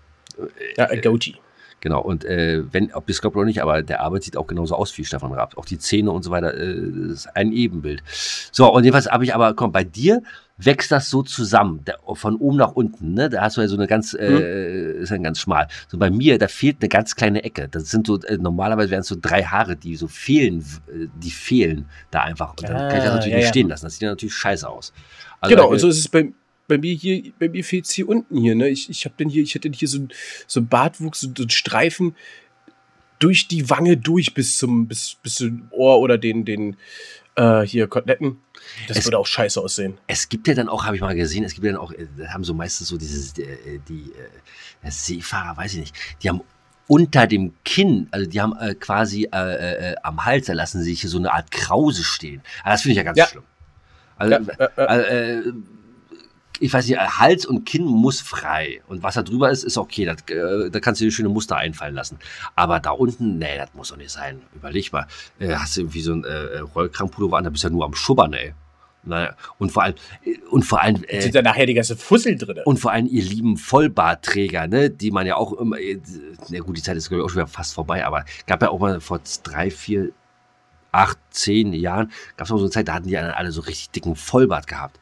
Ja, 0.77 0.87
ein 0.87 1.01
Goatee. 1.01 1.37
Genau, 1.81 2.03
und 2.03 2.27
äh, 2.27 2.63
wenn, 2.73 2.93
ob 2.93 3.09
ihr 3.09 3.13
es 3.13 3.23
glaubt 3.23 3.37
oder 3.37 3.47
nicht, 3.47 3.63
aber 3.63 3.83
der 3.83 4.01
Arbeit 4.01 4.25
sieht 4.25 4.37
auch 4.37 4.47
genauso 4.47 4.75
aus 4.75 4.97
wie 4.99 5.05
Stefan 5.05 5.33
Raab. 5.33 5.57
Auch 5.57 5.65
die 5.65 5.79
Zähne 5.79 6.11
und 6.11 6.23
so 6.23 6.31
weiter, 6.31 6.55
äh, 6.55 6.75
ist 7.13 7.27
ein 7.35 7.53
Ebenbild. 7.53 8.03
So, 8.53 8.71
und 8.71 8.85
jedenfalls 8.85 9.11
habe 9.11 9.25
ich 9.25 9.35
aber, 9.35 9.55
komm, 9.55 9.73
bei 9.73 9.85
dir 9.85 10.23
wächst 10.65 10.91
das 10.93 11.11
so 11.11 11.23
zusammen, 11.23 11.85
der, 11.85 11.99
von 12.15 12.37
oben 12.37 12.57
nach 12.57 12.73
unten, 12.73 13.15
ne? 13.15 13.31
Da 13.31 13.43
hast 13.43 13.57
du 13.57 13.61
ja 13.61 13.69
so 13.69 13.77
eine 13.77 13.87
ganz, 13.87 14.15
äh, 14.15 14.31
mhm. 14.31 15.03
ist 15.03 15.11
dann 15.11 15.23
ganz 15.23 15.41
schmal. 15.41 15.69
So 15.89 15.99
bei 15.99 16.11
mir, 16.11 16.39
da 16.39 16.49
fehlt 16.49 16.79
eine 16.81 16.89
ganz 16.89 17.17
kleine 17.17 17.43
Ecke. 17.45 17.69
Das 17.69 17.91
sind 17.91 18.07
so, 18.07 18.21
äh, 18.23 18.37
normalerweise 18.37 18.91
wären 18.91 19.01
es 19.01 19.09
so 19.09 19.17
drei 19.21 19.43
Haare, 19.43 19.77
die 19.77 19.97
so 19.97 20.09
fehlen, 20.09 20.65
äh, 20.89 21.07
die 21.23 21.31
fehlen 21.31 21.87
da 22.11 22.23
einfach. 22.23 22.51
Und 22.51 22.63
dann 22.65 22.77
ah, 22.77 22.89
kann 22.89 22.99
ich 22.99 23.05
das 23.05 23.15
natürlich 23.15 23.33
ja, 23.33 23.37
nicht 23.37 23.45
ja. 23.47 23.51
stehen 23.51 23.69
lassen. 23.69 23.87
Das 23.87 23.95
sieht 23.95 24.03
ja 24.03 24.11
natürlich 24.11 24.35
scheiße 24.35 24.69
aus. 24.69 24.93
Also, 25.41 25.57
genau, 25.57 25.71
also 25.71 25.89
ist 25.89 25.99
es 25.99 26.09
bei, 26.09 26.33
bei 26.69 26.79
mir 26.79 26.95
hier, 26.95 27.33
bei 27.39 27.49
mir 27.49 27.65
fehlt 27.65 27.87
es 27.87 27.93
hier 27.93 28.09
unten 28.09 28.37
hier, 28.37 28.55
ne? 28.55 28.69
Ich, 28.69 28.91
ich 28.91 29.05
habe 29.05 29.15
denn 29.19 29.29
hier, 29.29 29.43
ich 29.43 29.55
hätte 29.55 29.71
hier 29.71 29.89
so 29.89 29.99
so 30.47 30.61
ein 30.61 30.69
Bartwuchs, 30.69 31.21
so, 31.21 31.29
so 31.37 31.45
ein 31.45 31.51
Streifen 31.51 32.15
durch 33.19 33.49
die 33.49 33.69
Wange 33.71 33.97
durch 33.97 34.35
bis 34.35 34.59
zum, 34.59 34.89
bis, 34.89 35.17
bis 35.23 35.37
zum 35.37 35.69
Ohr 35.71 36.01
oder 36.01 36.19
den, 36.19 36.45
den, 36.45 36.77
äh, 37.37 37.63
hier 37.63 37.87
Koteletten. 37.87 38.39
Das 38.89 38.99
es, 38.99 39.05
würde 39.05 39.19
auch 39.19 39.27
scheiße 39.27 39.61
aussehen. 39.61 39.99
Es 40.07 40.29
gibt 40.29 40.49
ja 40.49 40.55
dann 40.55 40.69
auch, 40.69 40.85
habe 40.85 40.97
ich 40.97 41.03
mal 41.03 41.15
gesehen, 41.15 41.45
es 41.45 41.55
gibt 41.55 41.67
ja 41.67 41.73
dann 41.73 41.81
auch, 41.81 41.93
äh, 41.93 42.07
haben 42.29 42.45
so 42.45 42.55
meistens 42.55 42.89
so 42.89 42.97
dieses, 42.97 43.33
die, 43.33 43.43
äh, 43.43 43.81
die 43.89 44.13
äh, 44.83 44.91
Seefahrer, 44.91 45.57
weiß 45.57 45.75
ich 45.75 45.81
nicht, 45.81 45.97
die 46.23 46.29
haben 46.29 46.43
unter 46.87 47.27
dem 47.27 47.55
Kinn, 47.65 48.09
also 48.11 48.29
die 48.29 48.41
haben 48.41 48.57
äh, 48.59 48.75
quasi 48.75 49.29
äh, 49.33 49.93
äh, 49.93 49.97
am 50.03 50.25
Hals, 50.25 50.47
da 50.47 50.55
lassen 50.55 50.83
sie 50.83 50.91
sich 50.91 51.03
hier 51.03 51.11
so 51.11 51.19
eine 51.19 51.33
Art 51.33 51.51
Krause 51.51 52.03
stehen. 52.03 52.43
Aber 52.63 52.73
das 52.73 52.83
finde 52.83 52.93
ich 52.93 52.97
ja 52.97 53.05
ganz 53.05 53.19
ja. 53.19 53.27
schlimm. 53.27 53.45
Also, 54.17 54.35
ja, 54.35 54.67
also 54.77 55.53
ich 56.61 56.73
weiß 56.73 56.87
nicht, 56.87 56.99
Hals 56.99 57.47
und 57.47 57.65
Kinn 57.65 57.85
muss 57.85 58.21
frei. 58.21 58.83
Und 58.87 59.03
was 59.03 59.15
da 59.15 59.23
drüber 59.23 59.51
ist, 59.51 59.65
ist 59.65 59.79
okay. 59.79 60.05
Das, 60.05 60.19
äh, 60.29 60.71
da 60.71 60.79
kannst 60.79 61.01
du 61.01 61.07
dir 61.07 61.11
schöne 61.11 61.31
Muster 61.31 61.57
einfallen 61.57 61.95
lassen. 61.95 62.19
Aber 62.55 62.79
da 62.81 62.91
unten, 62.91 63.39
nee, 63.39 63.57
das 63.57 63.71
muss 63.75 63.89
doch 63.89 63.97
nicht 63.97 64.11
sein. 64.11 64.43
Überleg 64.55 64.93
mal. 64.93 65.07
Äh, 65.39 65.55
hast 65.55 65.77
du 65.77 65.81
irgendwie 65.81 66.03
so 66.03 66.13
ein 66.13 66.25
äh, 66.25 66.59
Rollkrankpullover 66.59 67.39
an, 67.39 67.45
da 67.45 67.51
bist 67.51 67.65
du 67.65 67.69
ja 67.69 67.73
nur 67.73 67.85
am 67.85 67.95
Schubbern, 67.95 68.35
ey. 68.35 68.55
Naja, 69.03 69.35
und 69.59 69.73
vor 69.73 69.85
allem, 69.85 69.95
und 70.51 70.63
vor 70.63 70.83
allem. 70.83 71.03
Äh, 71.05 71.23
sind 71.23 71.35
da 71.35 71.41
nachher 71.41 71.65
die 71.65 71.73
ganze 71.73 71.97
Fussel 71.97 72.37
drin. 72.37 72.61
Und 72.67 72.77
vor 72.79 72.93
allem, 72.93 73.07
ihr 73.07 73.23
lieben 73.23 73.57
Vollbartträger, 73.57 74.67
ne, 74.67 74.91
die 74.91 75.11
man 75.11 75.27
ja 75.27 75.37
auch 75.37 75.55
immer, 75.55 75.79
äh, 75.79 75.99
na 76.51 76.59
gut, 76.61 76.77
die 76.77 76.83
Zeit 76.83 76.99
ist, 76.99 77.09
glaube 77.09 77.23
ich, 77.23 77.25
auch 77.25 77.31
schon 77.31 77.39
wieder 77.39 77.47
fast 77.47 77.73
vorbei, 77.73 78.05
aber 78.05 78.27
gab 78.47 78.61
ja 78.61 78.69
auch 78.69 78.79
mal 78.79 79.01
vor 79.01 79.21
drei, 79.43 79.71
vier, 79.71 80.11
acht, 80.93 81.19
zehn 81.31 81.73
Jahren, 81.73 82.13
gab 82.37 82.47
es 82.47 82.53
auch 82.53 82.59
so 82.59 82.65
eine 82.65 82.71
Zeit, 82.71 82.89
da 82.89 82.95
hatten 82.95 83.09
die 83.09 83.17
alle 83.17 83.53
so 83.53 83.63
richtig 83.63 83.91
dicken 83.91 84.17
Vollbart 84.17 84.67
gehabt. 84.67 85.00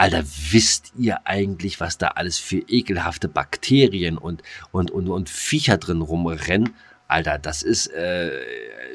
Alter, 0.00 0.24
wisst 0.24 0.92
ihr 0.96 1.26
eigentlich, 1.26 1.78
was 1.78 1.98
da 1.98 2.08
alles 2.08 2.38
für 2.38 2.56
ekelhafte 2.56 3.28
Bakterien 3.28 4.16
und, 4.16 4.42
und, 4.72 4.90
und, 4.90 5.10
und 5.10 5.28
Viecher 5.28 5.76
drin 5.76 6.00
rumrennen? 6.00 6.74
Alter, 7.06 7.38
das 7.38 7.62
ist 7.62 7.88
äh, 7.88 8.30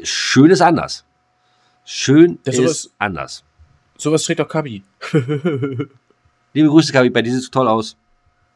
schön 0.02 0.50
ist 0.50 0.62
anders. 0.63 1.06
Schön 1.84 2.40
ja, 2.48 2.54
sowas, 2.54 2.72
ist 2.72 2.94
anders. 2.98 3.44
Sowas 4.00 4.24
trägt 4.24 4.42
auch 4.42 4.48
Kabi. 4.48 4.84
Liebe 6.54 6.69
Grüße, 6.69 6.92
Kabi, 6.92 7.12
bei 7.12 7.22
dir 7.22 7.34
sieht 7.34 7.44
es 7.44 7.52
toll 7.52 7.68
aus. 7.68 7.96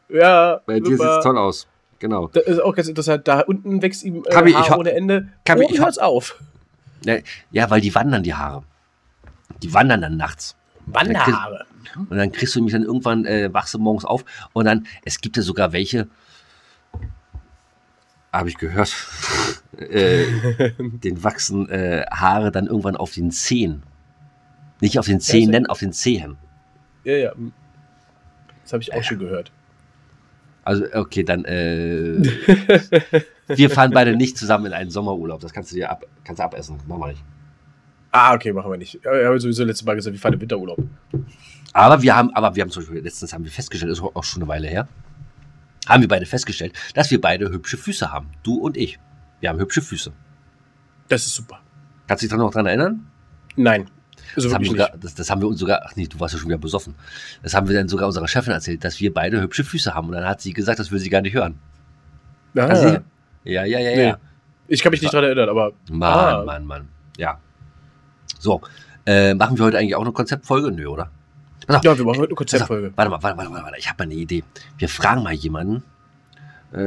Ja. 0.10 0.60
Bei 0.66 0.80
dir 0.80 0.98
sieht 0.98 1.06
es 1.06 1.24
toll 1.24 1.38
aus. 1.38 1.68
Genau. 2.00 2.30
Das 2.30 2.46
ist 2.46 2.60
auch 2.64 2.74
ganz 2.74 2.88
interessant. 2.88 3.28
Da 3.28 3.42
unten 3.42 3.84
wächst 3.84 4.04
ihm 4.04 4.24
äh, 4.26 4.30
Kabi, 4.32 4.54
Haar 4.54 4.80
ohne 4.80 4.94
Ende. 4.94 5.30
Kabi, 5.46 5.66
Oben 5.66 5.74
ich 5.76 5.80
hört's 5.82 6.00
auf. 6.00 6.42
Ja, 7.06 7.20
ja, 7.52 7.70
weil 7.70 7.82
die 7.82 7.94
wandern, 7.94 8.24
die 8.24 8.34
Haare. 8.34 8.64
Die 9.62 9.72
wandern 9.72 10.02
dann 10.02 10.18
nachts. 10.18 10.56
Wanderhaare. 10.94 11.66
Und 11.96 12.18
dann 12.18 12.32
kriegst 12.32 12.56
du 12.56 12.62
mich 12.62 12.74
dann 12.74 12.84
irgendwann, 12.84 13.26
äh, 13.26 13.54
wachst 13.54 13.74
du 13.74 13.80
morgens 13.80 14.06
auf 14.06 14.24
und 14.54 14.66
dann, 14.66 14.86
es 15.04 15.22
gibt 15.22 15.38
ja 15.38 15.44
sogar 15.44 15.74
welche, 15.74 16.08
habe 18.32 18.50
ich 18.50 18.58
gehört, 18.58 18.96
äh, 19.78 20.26
den 20.80 21.24
wachsen 21.24 21.70
äh, 21.70 22.06
Haare 22.12 22.52
dann 22.52 22.68
irgendwann 22.68 22.96
auf 22.96 23.14
den 23.14 23.32
Zehen. 23.32 23.84
Nicht 24.82 24.98
auf 25.00 25.08
den 25.08 25.20
Zähnen, 25.20 25.66
auf 25.66 25.80
den 25.80 25.92
Zehen. 25.92 26.38
Ja, 27.04 27.14
ja. 27.14 27.32
Das 28.64 28.74
habe 28.74 28.84
ich 28.84 28.94
auch 28.94 28.98
ja. 28.98 29.04
schon 29.04 29.20
gehört. 29.20 29.52
Also, 30.64 30.86
okay, 30.94 31.24
dann, 31.24 31.44
äh, 31.46 32.22
wir 33.48 33.70
fahren 33.70 33.92
beide 33.92 34.16
nicht 34.16 34.38
zusammen 34.38 34.68
in 34.68 34.74
einen 34.74 34.92
Sommerurlaub. 34.92 35.42
Das 35.42 35.52
kannst 35.52 35.72
du 35.72 35.76
dir 35.76 35.90
ab, 35.90 36.06
kannst 36.24 36.40
du 36.40 36.44
abessen. 36.44 36.78
Machen 36.88 37.02
wir 37.02 37.08
nicht. 37.08 37.24
Ah, 38.12 38.34
okay, 38.34 38.52
machen 38.54 38.72
wir 38.72 38.78
nicht. 38.78 38.96
Ich 38.96 39.06
habe 39.06 39.40
sowieso 39.40 39.64
letztes 39.64 39.86
Mal 39.86 39.96
gesagt, 39.96 40.14
wir 40.14 40.20
fahren 40.20 40.34
im 40.34 40.42
Winterurlaub. 40.42 40.80
Aber 41.74 42.02
wir 42.02 42.16
haben, 42.16 42.34
aber 42.34 42.56
wir 42.56 42.64
haben 42.64 42.72
zum 42.72 42.84
Beispiel, 42.84 43.02
letztens 43.02 43.34
haben 43.34 43.44
wir 43.44 43.52
festgestellt, 43.52 43.92
ist 43.92 44.02
auch 44.02 44.24
schon 44.24 44.42
eine 44.42 44.50
Weile 44.50 44.68
her, 44.68 44.88
haben 45.88 46.02
wir 46.02 46.08
beide 46.08 46.26
festgestellt, 46.26 46.74
dass 46.96 47.12
wir 47.12 47.22
beide 47.22 47.50
hübsche 47.50 47.78
Füße 47.78 48.12
haben. 48.12 48.30
Du 48.44 48.56
und 48.56 48.78
ich. 48.78 49.00
Wir 49.40 49.50
haben 49.50 49.60
hübsche 49.60 49.82
Füße. 49.82 50.12
Das 51.08 51.26
ist 51.26 51.36
super. 51.36 51.60
Kannst 52.08 52.24
du 52.24 52.28
dich 52.28 52.38
noch 52.38 52.52
daran 52.52 52.66
erinnern? 52.66 53.06
Nein. 53.56 53.90
Das 54.36 54.54
haben, 54.54 54.64
sogar, 54.64 54.92
das, 55.00 55.16
das 55.16 55.30
haben, 55.30 55.42
wir 55.42 55.48
uns 55.48 55.60
sogar, 55.60 55.82
ach 55.84 55.96
nee, 55.96 56.06
du 56.06 56.20
warst 56.20 56.34
ja 56.36 56.40
schon 56.40 56.50
wieder 56.50 56.60
besoffen. 56.60 56.94
Das 57.42 57.54
haben 57.56 57.68
wir 57.68 57.76
dann 57.76 57.88
sogar 57.88 58.08
unserer 58.08 58.28
Chefin 58.28 58.54
erzählt, 58.54 58.84
dass 58.84 59.00
wir 59.00 59.12
beide 59.12 59.42
hübsche 59.42 59.64
Füße 59.64 59.94
haben. 59.96 60.08
Und 60.08 60.14
dann 60.14 60.26
hat 60.26 60.42
sie 60.42 60.54
gesagt, 60.54 60.80
das 60.80 60.92
will 60.92 61.00
sie 61.00 61.10
gar 61.10 61.22
nicht 61.22 61.34
hören. 61.34 61.58
Ah. 62.56 62.62
Also, 62.62 62.88
ja, 63.44 63.66
ja, 63.66 63.80
ja, 63.80 63.96
nee. 63.96 64.04
ja. 64.04 64.18
Ich 64.68 64.84
kann 64.84 64.92
mich 64.92 65.02
nicht 65.02 65.14
daran 65.14 65.26
erinnern, 65.26 65.50
aber. 65.50 65.72
Mann, 65.90 66.14
ah. 66.14 66.44
Mann, 66.46 66.66
Mann. 66.66 66.88
Ja. 67.18 67.40
So. 68.40 68.62
Äh, 69.06 69.36
machen 69.36 69.58
wir 69.58 69.66
heute 69.66 69.78
eigentlich 69.78 69.96
auch 69.96 70.02
eine 70.02 70.12
Konzeptfolge? 70.12 70.72
Nö, 70.72 70.88
oder? 70.88 71.10
Auf, 71.68 71.84
ja, 71.84 71.96
wir 71.96 72.06
machen 72.06 72.20
heute 72.20 72.30
eine 72.30 72.36
Konzeptfolge. 72.36 72.92
Warte 72.96 73.12
mal, 73.12 73.22
warte, 73.22 73.38
warte, 73.38 73.52
warte, 73.52 73.78
ich 73.78 73.88
habe 73.88 74.04
mal 74.04 74.12
eine 74.12 74.20
Idee. 74.20 74.44
Wir 74.78 74.90
fragen 74.90 75.22
mal 75.22 75.34
jemanden. 75.34 75.84
Äh, 76.74 76.80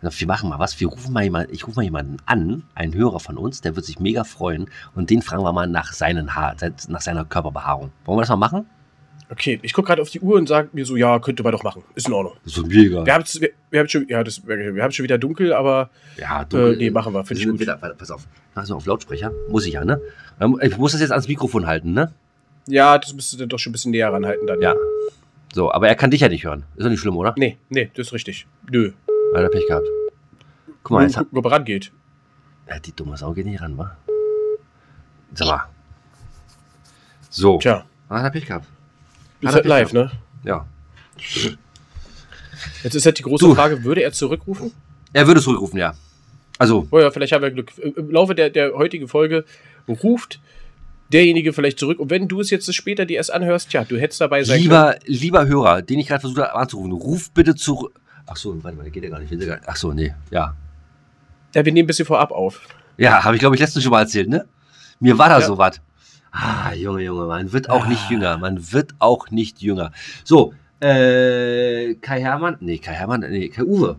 wir 0.00 0.26
machen 0.26 0.48
mal 0.48 0.58
was. 0.58 0.80
Wir 0.80 0.88
rufen 0.88 1.12
mal 1.12 1.22
jemanden, 1.22 1.52
ich 1.52 1.66
rufe 1.66 1.76
mal 1.76 1.84
jemanden 1.84 2.16
an, 2.26 2.64
einen 2.74 2.94
Hörer 2.94 3.20
von 3.20 3.36
uns, 3.36 3.60
der 3.60 3.76
wird 3.76 3.86
sich 3.86 4.00
mega 4.00 4.24
freuen. 4.24 4.68
Und 4.94 5.10
den 5.10 5.22
fragen 5.22 5.44
wir 5.44 5.52
mal 5.52 5.68
nach 5.68 5.92
seinen 5.92 6.34
Haar, 6.34 6.56
nach 6.88 7.00
seiner 7.00 7.24
Körperbehaarung. 7.24 7.92
Wollen 8.04 8.18
wir 8.18 8.22
das 8.22 8.30
mal 8.30 8.36
machen? 8.36 8.66
Okay, 9.30 9.58
ich 9.62 9.74
gucke 9.74 9.88
gerade 9.88 10.00
auf 10.00 10.08
die 10.08 10.20
Uhr 10.20 10.36
und 10.36 10.48
sage 10.48 10.70
mir 10.72 10.86
so, 10.86 10.96
ja, 10.96 11.18
könnte 11.18 11.42
man 11.42 11.52
doch 11.52 11.62
machen. 11.62 11.84
Ist 11.94 12.08
in 12.08 12.14
Ordnung. 12.14 12.34
So 12.44 12.62
mega. 12.62 13.04
Wir 13.04 13.12
haben 13.12 13.24
wir, 13.24 13.50
wir 13.70 13.80
haben 13.80 13.88
schon, 13.88 14.08
ja, 14.08 14.24
das, 14.24 14.46
wir 14.46 14.82
haben 14.82 14.92
schon 14.92 15.02
wieder 15.04 15.18
dunkel, 15.18 15.52
aber 15.52 15.90
ja, 16.16 16.44
dunkel, 16.44 16.74
äh, 16.74 16.76
nee, 16.76 16.90
machen 16.90 17.12
wir. 17.12 17.24
Finde 17.24 17.42
ich 17.42 17.48
gut. 17.48 17.60
Wieder, 17.60 17.76
pass 17.76 18.10
auf, 18.10 18.26
mach 18.54 18.64
so 18.64 18.76
auf 18.76 18.86
Lautsprecher. 18.86 19.30
Muss 19.50 19.66
ich 19.66 19.74
ja, 19.74 19.84
ne? 19.84 20.00
Ähm, 20.40 20.58
ich 20.62 20.78
muss 20.78 20.92
das 20.92 21.02
jetzt 21.02 21.10
ans 21.10 21.28
Mikrofon 21.28 21.66
halten, 21.66 21.92
ne? 21.92 22.14
Ja, 22.66 22.96
das 22.96 23.12
müsstest 23.12 23.40
du 23.40 23.46
doch 23.46 23.58
schon 23.58 23.70
ein 23.70 23.72
bisschen 23.72 23.90
näher 23.90 24.12
ranhalten 24.12 24.46
dann. 24.46 24.62
Ja. 24.62 24.74
So, 25.52 25.72
aber 25.72 25.88
er 25.88 25.94
kann 25.94 26.10
dich 26.10 26.20
ja 26.20 26.28
nicht 26.28 26.44
hören. 26.44 26.64
Ist 26.76 26.84
doch 26.84 26.90
nicht 26.90 27.00
schlimm, 27.00 27.16
oder? 27.16 27.34
Nee, 27.36 27.58
nee, 27.68 27.90
das 27.94 28.08
ist 28.08 28.12
richtig. 28.14 28.46
Nö. 28.70 28.92
Hat 29.34 29.42
er 29.42 29.48
Pech 29.50 29.66
gehabt. 29.66 29.86
Guck 30.82 30.92
mal, 30.92 31.02
jetzt 31.02 31.18
hat. 31.18 31.26
Ob 31.34 31.44
er 31.44 31.52
rangeht. 31.52 31.92
Ja, 32.66 32.78
die 32.78 32.92
dumme 32.92 33.16
Sau 33.16 33.32
geht 33.32 33.46
nicht 33.46 33.60
ran, 33.60 33.76
wa? 33.76 33.96
Sag 35.34 35.48
mal. 35.48 35.68
So. 37.28 37.58
Tja. 37.58 37.84
Hat 38.08 38.24
er 38.24 38.30
Pech 38.30 38.46
gehabt. 38.46 38.66
Ist 39.40 39.54
halt 39.54 39.66
live, 39.66 39.92
ne? 39.92 40.10
Ja. 40.44 40.66
Jetzt 42.82 42.94
ist 42.94 43.06
halt 43.06 43.18
die 43.18 43.22
große 43.22 43.44
du. 43.44 43.54
Frage, 43.54 43.84
würde 43.84 44.02
er 44.02 44.12
zurückrufen? 44.12 44.72
Er 45.12 45.26
würde 45.26 45.40
zurückrufen, 45.40 45.78
ja. 45.78 45.94
Also. 46.58 46.88
Oh 46.90 46.98
ja, 46.98 47.10
vielleicht 47.10 47.32
haben 47.32 47.42
wir 47.42 47.50
Glück. 47.50 47.72
Im 47.78 48.10
Laufe 48.10 48.34
der, 48.34 48.50
der 48.50 48.72
heutigen 48.74 49.08
Folge 49.08 49.44
ruft 49.88 50.40
derjenige 51.12 51.52
vielleicht 51.52 51.78
zurück. 51.78 51.98
Und 51.98 52.10
wenn 52.10 52.28
du 52.28 52.40
es 52.40 52.50
jetzt 52.50 52.72
später 52.74 53.06
dir 53.06 53.16
erst 53.16 53.32
anhörst, 53.32 53.72
ja, 53.72 53.84
du 53.84 53.98
hättest 53.98 54.20
dabei 54.20 54.44
sein 54.44 54.60
lieber, 54.60 54.92
können. 54.92 55.02
Lieber 55.06 55.46
Hörer, 55.46 55.82
den 55.82 55.98
ich 55.98 56.08
gerade 56.08 56.20
versucht 56.20 56.40
habe 56.40 56.54
anzurufen, 56.54 56.92
ruf 56.92 57.30
bitte 57.32 57.54
zurück. 57.54 57.98
Ach 58.26 58.36
so, 58.36 58.62
warte 58.62 58.76
mal, 58.76 58.90
geht 58.90 59.04
ja 59.04 59.10
gar 59.10 59.20
nicht. 59.20 59.32
Ach 59.66 59.76
so, 59.76 59.92
nee, 59.92 60.14
ja. 60.30 60.54
Ja, 61.54 61.64
wir 61.64 61.72
nehmen 61.72 61.84
ein 61.84 61.86
bisschen 61.86 62.04
vorab 62.04 62.30
auf. 62.30 62.60
Ja, 62.98 63.24
habe 63.24 63.36
ich 63.36 63.40
glaube 63.40 63.56
ich 63.56 63.60
letztens 63.60 63.84
schon 63.84 63.92
mal 63.92 64.02
erzählt, 64.02 64.28
ne? 64.28 64.44
Mir 65.00 65.16
war 65.16 65.28
da 65.28 65.38
ja. 65.40 65.46
so 65.46 65.56
was. 65.56 65.80
Ah, 66.30 66.72
Junge, 66.74 67.02
Junge, 67.02 67.26
man 67.26 67.52
wird 67.52 67.70
auch 67.70 67.86
ah. 67.86 67.88
nicht 67.88 68.10
jünger. 68.10 68.38
Man 68.38 68.72
wird 68.72 68.94
auch 68.98 69.30
nicht 69.30 69.60
jünger. 69.60 69.92
So, 70.24 70.54
äh, 70.80 71.94
Kai 71.94 72.20
Hermann, 72.20 72.56
nee, 72.60 72.78
Kai 72.78 72.92
Hermann, 72.92 73.20
nee, 73.20 73.48
Kai 73.48 73.64
Uwe. 73.64 73.98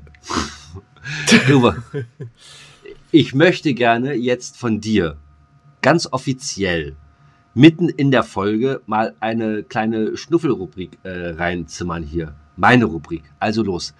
Uwe. 1.49 1.83
Ich 3.11 3.33
möchte 3.33 3.73
gerne 3.73 4.13
jetzt 4.13 4.57
von 4.57 4.79
dir 4.79 5.17
ganz 5.81 6.07
offiziell 6.11 6.95
mitten 7.53 7.89
in 7.89 8.11
der 8.11 8.23
Folge 8.23 8.81
mal 8.85 9.15
eine 9.19 9.63
kleine 9.63 10.15
Schnuffelrubrik 10.15 10.99
äh, 11.03 11.29
reinzimmern 11.31 12.03
hier. 12.03 12.35
Meine 12.55 12.85
Rubrik. 12.85 13.23
Also 13.39 13.63
los. 13.63 13.93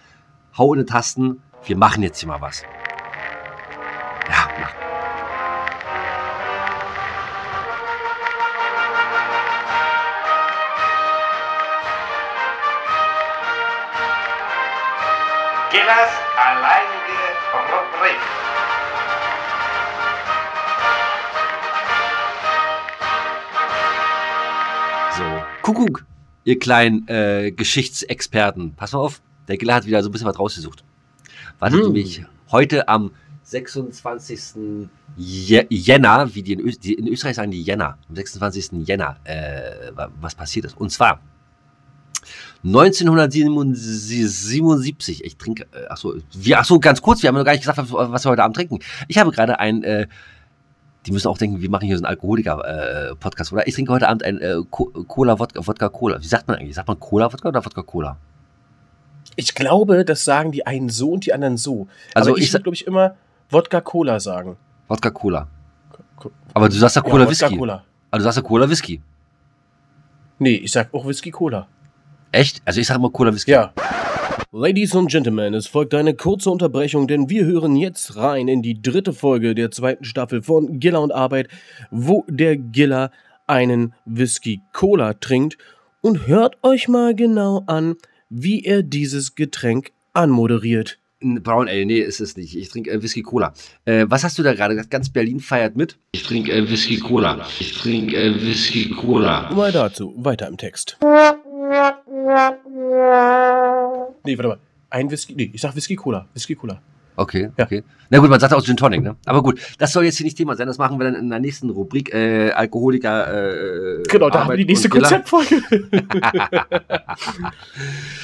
Hau 0.57 0.74
in 0.74 0.79
die 0.79 0.86
Tasten. 0.86 1.41
Wir 1.65 1.77
machen 1.77 2.03
jetzt 2.03 2.19
hier 2.19 2.27
mal 2.27 2.41
was. 2.41 2.63
Ja, 4.29 4.50
mach. 4.59 4.78
Kuckuck, 25.73 26.05
ihr 26.45 26.57
kleinen 26.57 27.07
äh, 27.07 27.51
Geschichtsexperten. 27.51 28.73
Pass 28.75 28.93
mal 28.93 28.99
auf, 28.99 29.21
der 29.47 29.57
Giller 29.57 29.75
hat 29.75 29.85
wieder 29.85 30.01
so 30.01 30.09
ein 30.09 30.11
bisschen 30.11 30.27
was 30.27 30.39
rausgesucht. 30.39 30.83
Wartet 31.59 31.79
hm. 31.79 31.85
nämlich 31.88 32.25
heute 32.51 32.88
am 32.88 33.11
26. 33.43 34.39
Jänner, 35.15 36.33
wie 36.33 36.41
die 36.41 36.53
in, 36.53 36.59
Ö 36.59 36.71
die 36.71 36.95
in, 36.95 37.07
Österreich 37.07 37.35
sagen, 37.35 37.51
die 37.51 37.61
Jänner, 37.61 37.99
am 38.07 38.15
26. 38.15 38.88
Jänner, 38.88 39.17
äh, 39.25 39.91
was 40.19 40.33
passiert 40.33 40.65
ist. 40.65 40.75
Und 40.75 40.91
zwar 40.91 41.21
1977, 42.63 45.23
ich 45.23 45.38
trinke, 45.38 45.67
äh, 45.71 45.85
achso, 45.88 46.15
wir, 46.33 46.59
achso, 46.59 46.79
ganz 46.79 46.99
kurz, 47.01 47.21
wir 47.21 47.27
haben 47.27 47.35
noch 47.35 47.45
gar 47.45 47.51
nicht 47.51 47.61
gesagt, 47.61 47.77
was, 47.77 47.91
was 47.91 48.25
wir 48.25 48.31
heute 48.31 48.43
Abend 48.43 48.55
trinken. 48.55 48.79
Ich 49.07 49.19
habe 49.19 49.29
gerade 49.31 49.59
ein 49.59 49.83
äh, 49.83 50.07
die 51.06 51.12
müssen 51.12 51.27
auch 51.27 51.38
denken, 51.38 51.62
wir 51.62 51.70
machen 51.70 51.86
hier 51.86 51.98
so 51.98 52.03
einen 52.03 52.10
Alkoholiker-Podcast, 52.10 53.51
äh, 53.51 53.56
oder? 53.56 53.68
Ich 53.68 53.75
trinke 53.75 53.94
heute 53.94 54.08
Abend 54.08 54.24
ein 54.24 54.39
äh, 54.39 54.58
Cola, 54.70 55.39
Wodka, 55.39 55.65
Wodka, 55.65 55.89
Cola. 55.89 56.22
Wie 56.22 56.27
sagt 56.27 56.48
man 56.48 56.58
eigentlich? 56.58 56.75
Sagt 56.75 56.88
man 56.88 57.00
Cola, 57.00 57.32
Wodka 57.32 57.50
oder 57.50 57.63
Wodka, 57.63 57.82
Cola? 57.84 58.18
Ich 59.36 59.56
glaube, 59.56 60.03
das 60.03 60.25
sagen 60.25 60.51
die 60.51 60.65
einen 60.65 60.89
so 60.89 61.12
und 61.12 61.25
die 61.25 61.34
anderen 61.34 61.58
so. 61.58 61.88
Also 62.13 62.32
Aber 62.32 62.38
ich, 62.38 62.46
ich 62.46 62.53
würde, 62.53 62.63
glaube 62.63 62.75
ich, 62.75 62.86
immer 62.86 63.15
Wodka, 63.50 63.79
Cola 63.82 64.20
sagen. 64.20 64.58
Wodka, 64.88 65.10
Cola. 65.12 65.48
Aber 66.53 66.68
du 66.68 66.75
sagst 66.75 66.98
ja 66.98 67.01
Cola, 67.01 67.24
ja, 67.24 67.29
Whisky. 67.29 67.58
Cola. 67.58 67.84
Also 68.12 68.22
du 68.22 68.24
sagst 68.24 68.38
ja 68.38 68.44
Cola, 68.44 68.70
Whisky. 68.70 69.01
Nee, 70.39 70.56
ich 70.56 70.72
sag 70.72 70.94
auch 70.94 71.06
Whisky, 71.06 71.32
Cola. 71.32 71.68
Echt? 72.32 72.62
Also 72.65 72.82
ich 72.82 72.88
sag 72.88 72.98
immer 72.98 73.10
Cola, 73.10 73.34
Whisky. 73.34 73.51
Ja. 73.51 73.72
Ladies 74.51 74.96
and 74.96 75.12
Gentlemen, 75.12 75.53
es 75.53 75.68
folgt 75.68 75.94
eine 75.94 76.15
kurze 76.15 76.50
Unterbrechung, 76.50 77.08
denn 77.08 77.29
wir 77.29 77.46
hören 77.46 77.75
jetzt 77.75 78.15
rein 78.15 78.48
in 78.48 78.63
die 78.63 78.82
dritte 78.82 79.13
Folge 79.13 79.53
der 79.53 79.70
zweiten 79.70 80.06
Staffel 80.06 80.41
von 80.41 80.79
Giller 80.79 81.01
und 81.03 81.12
Arbeit, 81.12 81.50
wo 81.91 82.25
der 82.27 82.58
Giller 82.58 83.12
einen 83.46 83.94
Whisky 84.06 84.62
Cola 84.74 85.13
trinkt 85.13 85.60
und 86.01 86.25
hört 86.25 86.58
euch 86.63 86.88
mal 86.88 87.13
genau 87.13 87.62
an, 87.68 87.96
wie 88.32 88.63
er 88.63 88.82
dieses 88.82 89.36
Getränk 89.36 89.91
anmoderiert. 90.13 90.98
Brown 91.22 91.68
Ale, 91.68 91.86
nee, 91.86 92.00
ist 92.00 92.20
es 92.20 92.36
nicht. 92.36 92.56
Ich 92.56 92.70
trinke 92.70 92.89
äh, 92.89 93.03
Whisky 93.03 93.22
Cola. 93.22 93.53
Äh, 93.86 94.06
was 94.08 94.24
hast 94.24 94.39
du 94.39 94.41
da 94.41 94.53
gerade 94.53 94.74
gesagt? 94.74 94.89
Ganz 94.89 95.10
Berlin 95.10 95.41
feiert 95.41 95.75
mit? 95.75 95.98
Ich 96.13 96.24
trinke 96.24 96.51
äh, 96.51 96.68
Whisky 96.68 96.98
Cola. 96.98 97.46
Ich 97.60 97.77
trinke 97.77 98.15
äh, 98.15 98.41
Whisky 98.41 98.89
Cola. 98.89 99.53
Mal 99.53 99.72
dazu, 99.72 100.15
weiter 100.18 100.48
im 100.48 100.58
Text. 100.58 100.98
Nee, 104.23 104.38
warte 104.38 104.47
mal. 104.47 104.59
Ein 104.89 105.11
Whisky. 105.11 105.35
Nee, 105.35 105.51
ich 105.53 105.61
sag 105.61 105.75
Whisky 105.75 105.95
Cola. 105.95 106.25
Whisky 106.33 106.55
Cola. 106.55 106.81
Okay, 107.15 107.49
ja. 107.57 107.65
okay. 107.65 107.83
Na 108.09 108.17
gut, 108.19 108.29
man 108.29 108.39
sagt 108.39 108.53
auch 108.53 108.63
Gin 108.63 108.77
Tonic, 108.77 109.03
ne? 109.03 109.17
Aber 109.25 109.43
gut, 109.43 109.59
das 109.77 109.91
soll 109.91 110.05
jetzt 110.05 110.17
hier 110.17 110.23
nicht 110.23 110.38
Thema 110.38 110.55
sein. 110.55 110.67
Das 110.67 110.77
machen 110.77 110.97
wir 110.97 111.03
dann 111.03 111.15
in 111.15 111.29
der 111.29 111.39
nächsten 111.39 111.69
Rubrik. 111.69 112.13
Äh, 112.13 112.51
Alkoholiker. 112.51 113.99
Äh, 113.99 114.03
genau, 114.03 114.29
da 114.29 114.39
Arbeit 114.39 114.41
haben 114.41 114.49
wir 114.51 114.57
die 114.57 114.65
nächste 114.65 114.88
Konzeptfolge. 114.88 115.61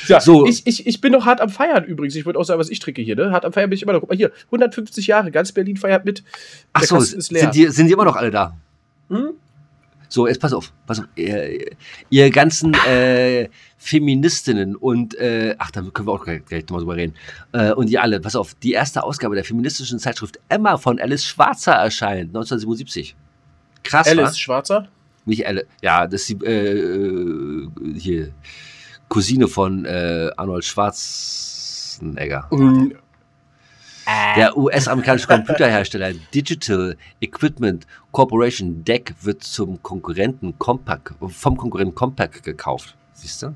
ja, 0.08 0.22
so. 0.22 0.48
Ich, 0.48 0.66
ich, 0.66 0.88
ich 0.88 1.02
bin 1.02 1.12
noch 1.12 1.26
hart 1.26 1.42
am 1.42 1.50
Feiern 1.50 1.84
übrigens. 1.84 2.16
Ich 2.16 2.26
würde 2.26 2.40
auch 2.40 2.46
sagen, 2.46 2.60
was 2.60 2.70
ich 2.70 2.80
trinke 2.80 3.02
hier, 3.02 3.18
ne? 3.18 3.32
Hart 3.32 3.44
am 3.44 3.52
Feiern 3.52 3.70
bin 3.70 3.76
ich 3.76 3.84
immer 3.84 3.92
noch. 3.92 4.00
Guck 4.00 4.10
mal 4.10 4.16
hier, 4.16 4.32
150 4.46 5.08
Jahre, 5.08 5.30
ganz 5.30 5.52
Berlin 5.52 5.76
feiert 5.76 6.06
mit. 6.06 6.24
Ach 6.72 6.84
so, 6.84 7.00
sind 7.00 7.54
die, 7.54 7.68
sind 7.68 7.88
die 7.88 7.94
immer 7.94 8.06
noch 8.06 8.16
alle 8.16 8.32
da? 8.32 8.56
Hm? 9.10 9.32
So, 10.16 10.28
jetzt 10.28 10.40
pass 10.40 10.54
auf, 10.54 10.72
pass 10.88 11.00
auf. 11.00 11.08
Ihr, 11.16 11.72
ihr 12.10 12.30
ganzen 12.30 12.74
äh, 12.88 13.50
Feministinnen 13.78 14.78
und, 14.78 15.14
äh, 15.16 15.56
ach, 15.58 15.72
da 15.72 15.82
können 15.82 16.08
wir 16.08 16.14
auch 16.14 16.24
gleich, 16.24 16.46
gleich 16.46 16.70
mal 16.70 16.78
drüber 16.78 16.96
reden. 16.96 17.16
Äh, 17.52 17.74
und 17.74 17.90
ihr 17.90 18.02
alle, 18.02 18.22
pass 18.22 18.38
auf, 18.38 18.54
die 18.54 18.72
erste 18.72 19.04
Ausgabe 19.04 19.36
der 19.36 19.44
feministischen 19.44 20.00
Zeitschrift 20.00 20.40
Emma 20.48 20.78
von 20.78 21.02
Alice 21.02 21.26
Schwarzer 21.26 21.74
erscheint, 21.74 22.30
1977. 22.30 23.14
Krass, 23.84 24.08
Alice 24.08 24.30
wa? 24.30 24.34
Schwarzer? 24.36 24.88
Nicht 25.26 25.46
Alice, 25.46 25.66
ja, 25.82 26.08
das 26.08 26.22
ist 26.22 26.30
die, 26.30 26.46
äh, 26.46 27.68
hier, 27.98 28.32
Cousine 29.10 29.50
von 29.50 29.84
äh, 29.84 30.32
Arnold 30.38 30.64
Schwarzenegger. 30.64 32.48
Mhm. 32.52 32.96
Der 34.08 34.56
US-amerikanische 34.56 35.28
Computerhersteller 35.28 36.14
Digital 36.34 36.96
Equipment 37.22 37.88
Corporation 38.12 38.84
DEC 38.84 39.16
wird 39.22 39.44
zum 39.44 39.82
Konkurrenten 39.82 40.58
Compaq, 40.60 41.16
vom 41.28 41.58
Konkurrenten 41.58 41.96
Compaq 41.96 42.44
gekauft. 42.44 42.96
Siehst 43.14 43.42
du? 43.42 43.56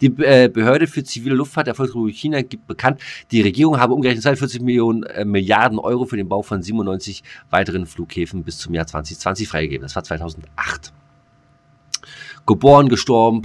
Die 0.00 0.06
äh, 0.06 0.48
Behörde 0.48 0.86
für 0.86 1.02
zivile 1.02 1.34
Luftfahrt 1.34 1.66
der 1.66 1.74
Volksrepublik 1.74 2.16
China 2.16 2.42
gibt 2.42 2.66
bekannt, 2.66 3.00
die 3.30 3.40
Regierung 3.40 3.78
habe 3.80 3.94
umgerechnet 3.94 4.22
42 4.22 4.60
Millionen 4.60 5.02
äh, 5.04 5.24
Milliarden 5.24 5.78
Euro 5.78 6.04
für 6.04 6.16
den 6.16 6.28
Bau 6.28 6.42
von 6.42 6.62
97 6.62 7.22
weiteren 7.50 7.86
Flughäfen 7.86 8.44
bis 8.44 8.58
zum 8.58 8.74
Jahr 8.74 8.86
2020 8.86 9.48
freigegeben. 9.48 9.82
Das 9.82 9.96
war 9.96 10.04
2008. 10.04 10.92
Geboren, 12.46 12.88
gestorben, 12.88 13.42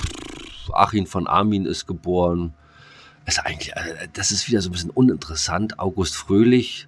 Achim 0.73 1.05
von 1.05 1.27
Armin 1.27 1.65
ist 1.65 1.85
geboren, 1.85 2.53
ist 3.27 3.39
eigentlich, 3.45 3.75
äh, 3.75 4.07
das 4.13 4.31
ist 4.31 4.47
wieder 4.47 4.61
so 4.61 4.69
ein 4.69 4.71
bisschen 4.71 4.89
uninteressant. 4.89 5.79
August 5.79 6.15
Fröhlich, 6.15 6.87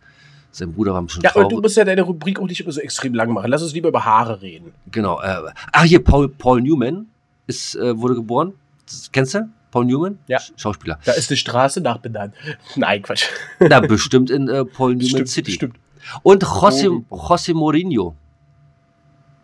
sein 0.52 0.74
Bruder 0.74 0.94
war 0.94 1.08
schon 1.10 1.22
Ja, 1.22 1.36
aber 1.36 1.48
du 1.48 1.62
musst 1.62 1.78
ja 1.78 1.86
deine 1.86 2.02
Rubrik 2.02 2.40
auch 2.40 2.48
nicht 2.48 2.62
immer 2.62 2.72
so 2.72 2.82
extrem 2.82 3.14
lang 3.14 3.32
machen. 3.32 3.50
Lass 3.50 3.62
uns 3.62 3.74
lieber 3.74 3.90
über 3.90 4.06
Haare 4.06 4.42
reden. 4.42 4.74
Genau. 4.92 5.22
Äh, 5.22 5.52
ah, 5.72 5.84
hier, 5.84 6.04
Paul, 6.04 6.30
Paul 6.30 6.62
Newman 6.62 7.08
ist, 7.48 7.76
äh, 7.76 7.98
wurde 7.98 8.16
geboren. 8.16 8.54
Das, 8.86 9.12
kennst 9.12 9.34
du? 9.36 9.50
Paul 9.72 9.86
Newman? 9.86 10.18
Ja. 10.28 10.40
Schauspieler. 10.56 11.00
Da 11.06 11.12
ist 11.12 11.30
eine 11.30 11.38
Straße 11.38 11.82
nachbenannt. 11.82 12.34
Nein, 12.76 13.04
Quatsch. 13.04 13.26
Na, 13.60 13.80
bestimmt 13.80 14.30
in 14.30 14.48
äh, 14.48 14.66
Paul 14.66 14.92
Newman 14.96 15.10
stimmt, 15.10 15.30
City. 15.30 15.52
Stimmt. 15.52 15.76
Und 16.24 16.44
José, 16.44 16.88
José 17.10 17.54
Mourinho. 17.54 18.16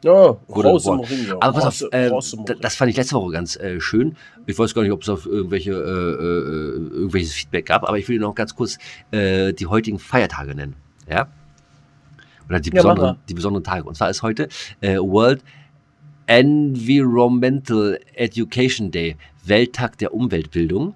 Ja, 0.05 0.38
Jose 0.47 0.93
Mourinho. 0.93 1.38
Aber 1.39 1.62
pass 1.62 1.83
auf, 1.83 1.91
äh, 1.91 2.12
das 2.62 2.75
fand 2.75 2.91
ich 2.91 2.97
letzte 2.97 3.15
Woche 3.15 3.31
ganz 3.31 3.55
äh, 3.55 3.81
schön. 3.81 4.15
Ich 4.45 4.57
weiß 4.57 4.75
gar 4.75 4.83
nicht, 4.83 4.91
ob 4.91 5.01
es 5.01 5.09
auf 5.09 5.25
irgendwelche, 5.25 5.71
äh, 5.71 5.75
äh, 5.75 6.93
irgendwelches 6.93 7.33
Feedback 7.33 7.65
gab, 7.65 7.83
aber 7.83 7.97
ich 7.97 8.07
will 8.07 8.19
noch 8.19 8.35
ganz 8.35 8.55
kurz 8.55 8.77
äh, 9.09 9.51
die 9.51 9.65
heutigen 9.65 9.97
Feiertage 9.97 10.53
nennen. 10.53 10.75
Ja? 11.09 11.27
Oder 12.47 12.59
die 12.59 12.69
besonderen, 12.69 13.15
ja, 13.15 13.17
die 13.27 13.33
besonderen 13.33 13.63
Tage. 13.63 13.85
Und 13.85 13.95
zwar 13.95 14.12
ist 14.12 14.21
heute 14.21 14.47
äh, 14.81 14.97
World 14.97 15.43
Environmental 16.27 18.00
Education 18.13 18.91
Day, 18.91 19.17
Welttag 19.43 19.97
der 19.97 20.13
Umweltbildung. 20.13 20.95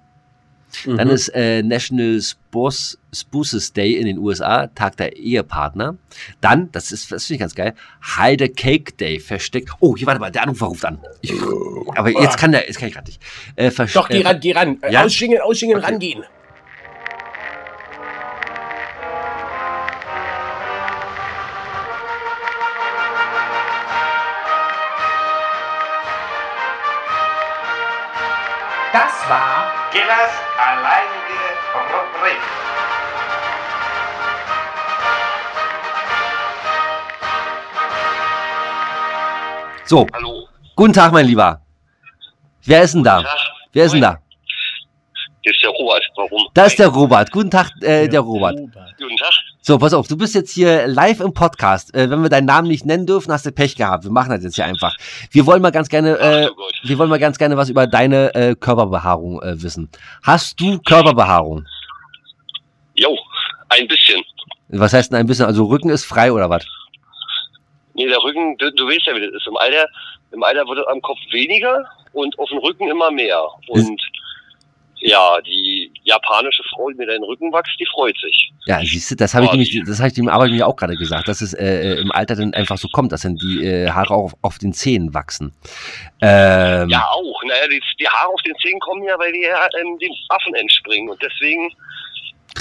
Mhm. 0.86 0.96
Dann 0.96 1.10
ist 1.10 1.28
äh, 1.28 1.62
National 1.62 2.20
Spouse, 2.20 2.98
Spouses 3.12 3.72
Day 3.72 3.94
in 3.94 4.06
den 4.06 4.18
USA, 4.18 4.68
Tag 4.68 4.96
der 4.96 5.16
Ehepartner. 5.16 5.96
Dann, 6.40 6.70
das 6.72 6.92
ist, 6.92 7.10
das 7.10 7.24
finde 7.26 7.34
ich 7.34 7.40
ganz 7.40 7.54
geil, 7.54 7.74
Hide 8.16 8.44
a 8.44 8.48
Cake 8.48 8.92
Day, 8.92 9.18
versteckt. 9.18 9.70
Oh, 9.80 9.96
hier, 9.96 10.06
warte 10.06 10.20
mal, 10.20 10.30
der 10.30 10.42
Anrufer 10.42 10.66
ruft 10.66 10.84
an. 10.84 10.98
Ich, 11.20 11.32
aber 11.94 12.10
jetzt 12.10 12.38
kann 12.38 12.52
der, 12.52 12.66
jetzt 12.66 12.78
kann 12.78 12.88
ich 12.88 12.94
gerade 12.94 13.08
nicht. 13.08 13.22
Äh, 13.56 13.70
Doch, 13.92 14.08
geh 14.08 14.22
ran, 14.22 14.40
geh 14.40 14.52
ran. 14.52 14.78
Ja? 14.90 15.04
Ausschingen, 15.04 15.40
ausschingen, 15.40 15.78
okay. 15.78 15.86
rangehen. 15.86 16.24
Das 28.92 29.28
war 29.28 29.70
Gillers 29.92 30.32
alleinige 30.70 31.42
Rubrik. 31.92 32.42
So. 39.84 40.06
Hallo. 40.12 40.46
Guten 40.76 40.92
Tag, 40.92 41.12
mein 41.12 41.26
Lieber. 41.26 41.60
Wer 42.64 42.82
ist 42.82 42.94
denn 42.94 43.02
da? 43.02 43.24
Wer 43.72 43.84
ist 43.86 43.92
denn 43.92 44.02
da? 44.02 44.18
Hier 45.42 45.52
ist 45.52 45.62
der 45.62 45.70
Robert. 45.70 46.04
Warum? 46.16 46.48
Da 46.54 46.64
ist 46.66 46.78
der 46.78 46.88
Robert. 46.88 47.30
Guten 47.32 47.50
Tag, 47.50 47.70
äh, 47.82 48.06
der 48.06 48.20
Robert. 48.20 48.56
So, 49.70 49.78
pass 49.78 49.94
auf, 49.94 50.08
du 50.08 50.16
bist 50.16 50.34
jetzt 50.34 50.50
hier 50.50 50.88
live 50.88 51.20
im 51.20 51.32
Podcast. 51.32 51.94
Äh, 51.94 52.10
wenn 52.10 52.22
wir 52.22 52.28
deinen 52.28 52.46
Namen 52.46 52.66
nicht 52.66 52.84
nennen 52.86 53.06
dürfen, 53.06 53.32
hast 53.32 53.46
du 53.46 53.52
Pech 53.52 53.76
gehabt. 53.76 54.02
Wir 54.02 54.10
machen 54.10 54.30
das 54.30 54.42
jetzt 54.42 54.56
hier 54.56 54.64
einfach. 54.64 54.96
Wir 55.30 55.46
wollen 55.46 55.62
mal 55.62 55.70
ganz 55.70 55.88
gerne, 55.88 56.18
äh, 56.18 56.48
wir 56.82 56.98
wollen 56.98 57.08
mal 57.08 57.20
ganz 57.20 57.38
gerne 57.38 57.56
was 57.56 57.68
über 57.68 57.86
deine 57.86 58.34
äh, 58.34 58.56
Körperbehaarung 58.56 59.40
äh, 59.40 59.62
wissen. 59.62 59.88
Hast 60.24 60.60
du 60.60 60.80
Körperbehaarung? 60.80 61.66
Jo, 62.96 63.16
ein 63.68 63.86
bisschen. 63.86 64.20
Was 64.70 64.92
heißt 64.92 65.12
denn 65.12 65.20
ein 65.20 65.28
bisschen? 65.28 65.46
Also 65.46 65.66
Rücken 65.66 65.90
ist 65.90 66.04
frei 66.04 66.32
oder 66.32 66.50
was? 66.50 66.66
Nee, 67.94 68.08
der 68.08 68.18
Rücken, 68.24 68.58
du, 68.58 68.72
du 68.72 68.88
weißt 68.88 69.06
ja, 69.06 69.14
wie 69.14 69.20
das 69.20 69.34
ist. 69.34 69.46
Im 69.46 69.56
Alter, 69.56 69.86
im 70.32 70.42
Alter 70.42 70.66
wird 70.66 70.80
es 70.80 70.86
am 70.88 71.00
Kopf 71.00 71.20
weniger 71.30 71.84
und 72.12 72.36
auf 72.40 72.48
dem 72.48 72.58
Rücken 72.58 72.88
immer 72.88 73.12
mehr. 73.12 73.40
Und 73.68 74.02
ja, 74.96 75.40
die 75.42 75.89
japanische 76.10 76.62
Frau, 76.74 76.90
die 76.90 76.96
mir 76.96 77.06
den 77.06 77.22
Rücken 77.22 77.52
wächst, 77.52 77.78
die 77.78 77.86
freut 77.86 78.16
sich. 78.18 78.52
Ja, 78.66 78.80
siehst 78.80 79.10
du, 79.10 79.16
das 79.16 79.34
habe 79.34 79.46
ich 79.46 79.52
nämlich, 79.52 79.82
das 79.86 79.98
habe 79.98 80.08
ich 80.08 80.14
dem 80.14 80.28
Arbeiter 80.28 80.66
auch 80.66 80.76
gerade 80.76 80.96
gesagt, 80.96 81.28
dass 81.28 81.40
es 81.40 81.54
äh, 81.54 81.94
äh, 81.94 82.00
im 82.00 82.12
Alter 82.12 82.36
dann 82.36 82.52
einfach 82.54 82.76
so 82.76 82.88
kommt, 82.88 83.12
dass 83.12 83.22
dann 83.22 83.36
die 83.36 83.64
äh, 83.64 83.88
Haare 83.88 84.14
auch 84.14 84.24
auf, 84.24 84.34
auf, 84.42 84.58
den 84.58 84.72
Zähnen 84.72 85.14
wachsen. 85.14 85.52
Ähm, 86.20 86.88
ja, 86.88 87.06
auch. 87.08 87.42
Naja, 87.44 87.68
die, 87.70 87.80
die, 87.98 88.08
Haare 88.08 88.32
auf 88.32 88.42
den 88.42 88.54
Zähnen 88.56 88.80
kommen 88.80 89.04
ja, 89.04 89.18
weil 89.18 89.32
die 89.32 89.42
ja 89.42 89.66
ähm, 89.80 89.98
dem 89.98 90.12
Affen 90.28 90.54
entspringen 90.54 91.08
und 91.08 91.22
deswegen 91.22 91.70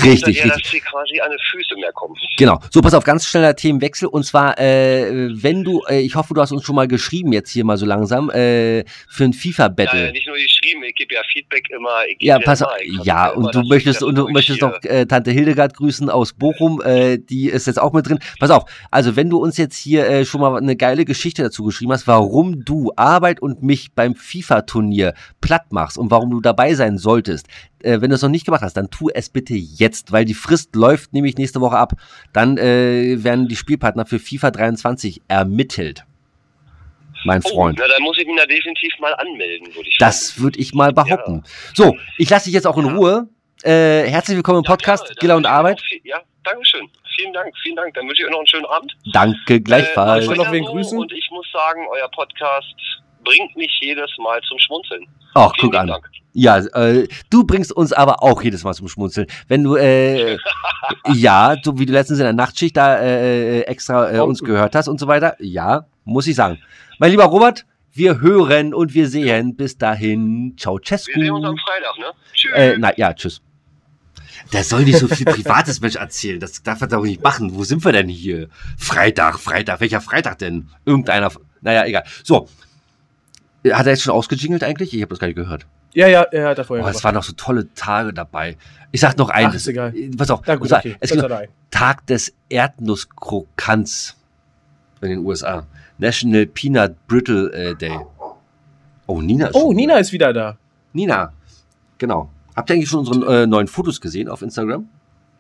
Richtig, 0.04 0.38
ja, 0.38 0.44
richtig. 0.44 0.64
dass 0.64 0.72
sie 0.72 0.80
quasi 0.80 1.20
an 1.20 1.32
die 1.32 1.44
Füße 1.50 1.76
mehr 1.76 1.92
kommen. 1.94 2.16
Genau. 2.38 2.60
So, 2.72 2.82
pass 2.82 2.94
auf, 2.94 3.04
ganz 3.04 3.26
schneller 3.26 3.56
Themenwechsel. 3.56 4.08
Und 4.08 4.24
zwar, 4.24 4.58
äh, 4.60 5.30
wenn 5.32 5.64
du, 5.64 5.82
äh, 5.90 6.00
ich 6.02 6.16
hoffe, 6.16 6.34
du 6.34 6.42
hast 6.42 6.52
uns 6.52 6.64
schon 6.64 6.76
mal 6.76 6.88
geschrieben 6.88 7.34
jetzt 7.34 7.52
hier 7.52 7.66
mal 7.66 7.78
so 7.78 7.86
langsam, 7.86 8.30
äh, 8.30 8.84
für 9.08 9.24
ein 9.24 9.34
FIFA-Battle. 9.34 10.06
Ja, 10.06 10.12
nicht 10.12 10.28
nur 10.28 10.36
geschrieben, 10.36 10.84
ich 10.84 10.96
gebe 10.96 11.16
ja 11.16 11.22
Feedback 11.32 11.70
immer. 11.70 12.04
ja, 12.20 12.40
pass 12.40 12.62
auf, 12.62 12.72
ja, 13.04 13.30
und 13.30 13.54
du 13.54 13.64
möchtest, 13.64 14.04
und 14.04 14.16
du 14.16 14.28
möchtest 14.30 14.62
noch 14.62 14.82
äh, 14.84 15.06
Tante 15.06 15.32
Hildegard 15.32 15.76
grüßen 15.76 16.10
aus 16.10 16.34
Bochum, 16.34 16.82
äh, 16.82 17.18
die 17.18 17.50
ist 17.50 17.68
jetzt 17.68 17.80
auch 17.80 17.94
mit 17.94 18.08
drin. 18.08 18.20
Pass 18.40 18.52
auf, 18.52 18.66
also 18.92 19.16
wenn 19.16 19.30
du 19.30 19.38
uns 19.38 19.58
jetzt 19.58 19.78
hier 19.78 20.08
äh, 20.08 20.26
schon 20.26 20.42
mal 20.42 20.56
eine 20.56 20.76
geile 20.76 21.06
Geschichte 21.06 21.44
dazu 21.44 21.64
geschrieben 21.64 21.92
hast, 21.92 22.08
warum 22.08 22.64
du 22.64 22.92
Arbeit 22.96 23.42
und 23.42 23.64
mich 23.64 23.94
beim 23.94 24.16
FIFA-Turnier 24.16 25.14
platt 25.42 25.72
machst 25.72 25.98
und 25.98 26.12
warum 26.12 26.30
du 26.32 26.42
dabei 26.42 26.74
sein 26.74 26.98
solltest, 26.98 27.48
äh, 27.84 28.02
wenn 28.02 28.10
du 28.10 28.16
es 28.16 28.22
noch 28.22 28.30
nicht 28.30 28.46
gemacht 28.46 28.62
hast, 28.62 28.76
dann 28.76 28.90
tu 28.90 29.10
es 29.10 29.30
bitte 29.30 29.54
jetzt, 29.54 30.12
weil 30.12 30.26
die 30.26 30.34
Frist 30.34 30.76
läuft 30.76 31.14
nämlich 31.14 31.38
nächste 31.38 31.62
Woche 31.62 31.78
ab. 31.78 31.94
Dann 32.34 32.58
äh, 32.58 33.24
werden 33.24 33.48
die 33.48 33.56
Spielpartner 33.56 34.06
für 34.06 34.20
FIFA 34.20 34.52
23 34.52 35.22
ermittelt. 35.28 36.06
Mein 37.26 37.42
oh, 37.44 37.50
Freund. 37.50 37.80
Na, 37.80 37.88
dann 37.88 38.02
muss 38.02 38.18
ich 38.18 38.26
mich 38.26 38.38
da 38.38 38.46
definitiv 38.46 38.94
mal 39.00 39.14
anmelden, 39.16 39.68
würde 39.76 39.90
ich 39.90 39.98
Das 39.98 40.40
würde 40.40 40.60
ich 40.60 40.74
mal 40.74 40.94
behaupten. 40.94 41.44
Ja. 41.44 41.52
So, 41.74 41.98
ich 42.18 42.30
lasse 42.30 42.46
dich 42.46 42.54
jetzt 42.54 42.68
auch 42.68 42.78
in 42.78 42.86
ja. 42.86 42.94
Ruhe. 42.94 43.30
Äh, 43.64 44.08
herzlich 44.08 44.38
willkommen 44.38 44.60
im 44.60 44.64
Podcast, 44.64 45.10
ja, 45.10 45.16
Gilla 45.20 45.36
und 45.36 45.46
Arbeit. 45.46 45.82
Viel, 45.82 46.00
ja, 46.06 46.22
Dankeschön. 46.44 46.90
Vielen 47.16 47.34
Dank, 47.34 47.54
vielen 47.62 47.76
Dank. 47.76 47.94
Dann 47.94 48.08
wünsche 48.08 48.22
ich 48.22 48.26
euch 48.26 48.32
noch 48.32 48.40
einen 48.40 48.48
schönen 48.48 48.66
Abend. 48.66 48.96
Danke, 49.12 49.60
gleichfalls. 49.60 50.28
Äh, 50.28 50.32
ich 50.32 50.38
noch 50.38 50.52
wen 50.52 50.64
grüßen. 50.64 50.98
Und 50.98 51.12
ich 51.12 51.30
muss 51.32 51.46
sagen, 51.52 51.86
euer 51.92 52.10
Podcast 52.10 52.76
bringt 53.30 53.56
mich 53.56 53.72
jedes 53.82 54.10
Mal 54.18 54.42
zum 54.48 54.58
Schmunzeln. 54.60 55.08
Ach, 55.34 55.52
guck 55.60 55.76
an. 55.76 55.88
Dank. 55.88 56.10
Ja, 56.34 56.58
äh, 56.60 57.08
du 57.30 57.44
bringst 57.44 57.72
uns 57.72 57.92
aber 57.92 58.24
auch 58.24 58.42
jedes 58.42 58.64
Mal 58.64 58.74
zum 58.74 58.88
Schmunzeln. 58.88 59.28
Wenn 59.48 59.64
du, 59.64 59.76
äh, 59.76 60.38
ja, 61.14 61.56
so 61.64 61.78
wie 61.80 61.86
du 61.86 61.94
letztens 61.94 62.20
in 62.20 62.26
der 62.26 62.34
Nachtschicht 62.34 62.78
da 62.78 63.00
äh, 63.00 63.62
extra 63.62 64.12
äh, 64.12 64.20
uns 64.20 64.42
gehört 64.42 64.76
hast 64.76 64.88
und 64.88 65.00
so 65.00 65.08
weiter, 65.08 65.36
ja, 65.40 65.86
muss 66.06 66.28
ich 66.28 66.36
sagen. 66.36 66.60
Mein 67.00 67.12
lieber 67.12 67.26
Robert, 67.26 67.66
wir 67.92 68.22
hören 68.22 68.74
und 68.74 68.94
wir 68.94 69.08
sehen. 69.08 69.56
Bis 69.56 69.78
dahin. 69.78 70.56
Ciao, 70.58 70.80
Cescu. 70.80 71.16
Wir 71.16 71.26
sehen 71.26 71.34
uns 71.34 71.46
am 71.46 71.58
Freitag, 71.58 71.98
ne? 71.98 72.06
Tschüss. 72.34 72.54
Äh, 72.54 72.76
na, 72.78 72.98
ja, 72.98 73.14
tschüss. 73.14 73.42
Der 74.54 74.64
soll 74.64 74.84
nicht 74.84 74.98
so 74.98 75.08
viel 75.08 75.26
Privates 75.26 75.82
Mensch 75.82 75.96
erzählen. 75.96 76.40
Das 76.40 76.64
darf 76.64 76.82
er 76.82 76.88
doch 76.88 77.04
nicht 77.04 77.22
machen. 77.24 77.56
Wo 77.56 77.64
sind 77.64 77.84
wir 77.84 77.92
denn 77.92 78.08
hier? 78.08 78.50
Freitag, 78.78 79.40
Freitag. 79.40 79.82
Welcher 79.82 80.02
Freitag 80.02 80.38
denn? 80.40 80.70
Irgendeiner. 80.86 81.32
Naja, 81.62 81.86
egal. 81.86 82.04
So. 82.24 82.48
Hat 83.72 83.86
er 83.86 83.92
jetzt 83.92 84.04
schon 84.04 84.14
ausgejingelt 84.14 84.64
eigentlich? 84.64 84.94
Ich 84.94 85.02
habe 85.02 85.10
das 85.10 85.20
gar 85.20 85.28
nicht 85.28 85.36
gehört. 85.36 85.66
Ja, 85.94 86.08
ja, 86.08 86.22
er 86.24 86.50
hat 86.50 86.58
da 86.58 86.64
vorher. 86.64 86.86
Oh, 86.86 86.90
es 86.90 87.04
waren 87.04 87.16
noch 87.16 87.24
so 87.24 87.34
tolle 87.34 87.74
Tage 87.74 88.14
dabei. 88.14 88.58
Ich 88.92 89.02
sag 89.02 89.18
noch 89.18 89.30
eines. 89.30 89.52
Ach, 89.52 89.56
ist 89.56 89.68
egal. 89.68 89.94
Pass 90.18 90.30
auf. 90.32 90.42
Na 90.46 90.56
gut, 90.56 90.72
okay. 90.72 90.96
Es 91.00 91.12
gibt 91.12 91.26
Tag 91.72 92.06
des 92.08 92.34
Erdnusskrokants 92.50 94.16
in 95.02 95.10
den 95.10 95.26
USA. 95.26 95.66
National 95.98 96.46
Peanut 96.46 97.08
Brittle 97.08 97.52
äh, 97.52 97.76
Day. 97.76 98.00
Oh, 99.08 99.22
Nina 99.22 99.48
ist 99.48 99.56
Oh, 99.56 99.74
Nina 99.74 99.98
ist 99.98 100.12
wieder 100.12 100.32
da. 100.32 100.58
Nina, 100.94 101.34
genau. 101.98 102.30
Habt 102.56 102.70
ihr 102.70 102.76
eigentlich 102.76 102.90
schon 102.90 103.00
unsere 103.00 103.44
äh, 103.44 103.48
neuen 103.48 103.68
Fotos 103.68 104.00
gesehen 104.00 104.30
auf 104.30 104.42
Instagram? 104.42 104.88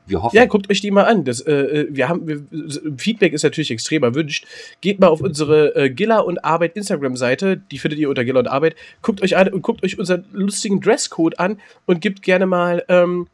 Wir 0.10 0.24
hoffen. 0.24 0.36
Ja, 0.36 0.45
guckt 0.45 0.69
euch 0.69 0.82
die 0.82 0.91
mal 0.91 1.04
an. 1.04 1.24
Das, 1.24 1.41
äh, 1.41 1.54
äh, 1.54 1.88
wir 1.91 2.10
haben, 2.10 2.28
wir, 2.28 2.43
Feedback 2.98 3.34
ist 3.34 3.43
natürlich 3.43 3.72
extrem 3.72 4.04
erwünscht. 4.04 4.45
Geht 4.82 5.00
mal 5.00 5.08
auf 5.08 5.22
unsere 5.22 5.76
äh, 5.76 5.89
Gilla 5.89 6.19
und 6.19 6.43
Arbeit 6.43 6.76
Instagram-Seite. 6.76 7.58
Die 7.58 7.78
findet 7.78 8.00
ihr 8.00 8.10
unter 8.10 8.26
Gilla 8.26 8.39
und 8.39 8.48
Arbeit. 8.48 8.76
Guckt 9.02 9.22
euch 9.22 9.38
an 9.38 9.50
und 9.50 9.62
guckt 9.62 9.84
euch 9.84 10.00
unseren 10.00 10.26
lustigen 10.32 10.82
Dresscode 10.82 11.39
an 11.39 11.60
und 11.86 12.02
gebt 12.02 12.24
gerne 12.24 12.48
mal, 12.48 12.84
ähm, 12.89 13.28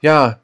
ja, 0.00 0.38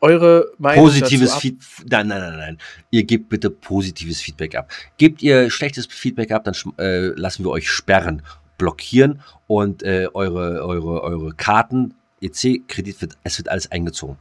eure 0.00 0.50
Meinung 0.58 0.84
Positives 0.84 1.34
Feedback. 1.36 1.86
Nein, 1.88 2.08
nein, 2.08 2.20
nein, 2.20 2.38
nein. 2.38 2.58
Ihr 2.90 3.04
gebt 3.04 3.28
bitte 3.28 3.50
positives 3.50 4.20
Feedback 4.20 4.56
ab. 4.56 4.70
Gebt 4.98 5.22
ihr 5.22 5.48
schlechtes 5.50 5.86
Feedback 5.86 6.32
ab, 6.32 6.44
dann 6.44 6.54
äh, 6.78 7.08
lassen 7.18 7.44
wir 7.44 7.50
euch 7.50 7.70
sperren, 7.70 8.22
blockieren 8.58 9.20
und 9.46 9.82
äh, 9.84 10.08
eure, 10.12 10.64
eure, 10.64 11.02
eure 11.02 11.34
Karten, 11.34 11.94
EC, 12.20 12.66
Kredit 12.66 13.00
wird, 13.00 13.16
es 13.22 13.38
wird 13.38 13.48
alles 13.48 13.70
eingezogen 13.70 14.16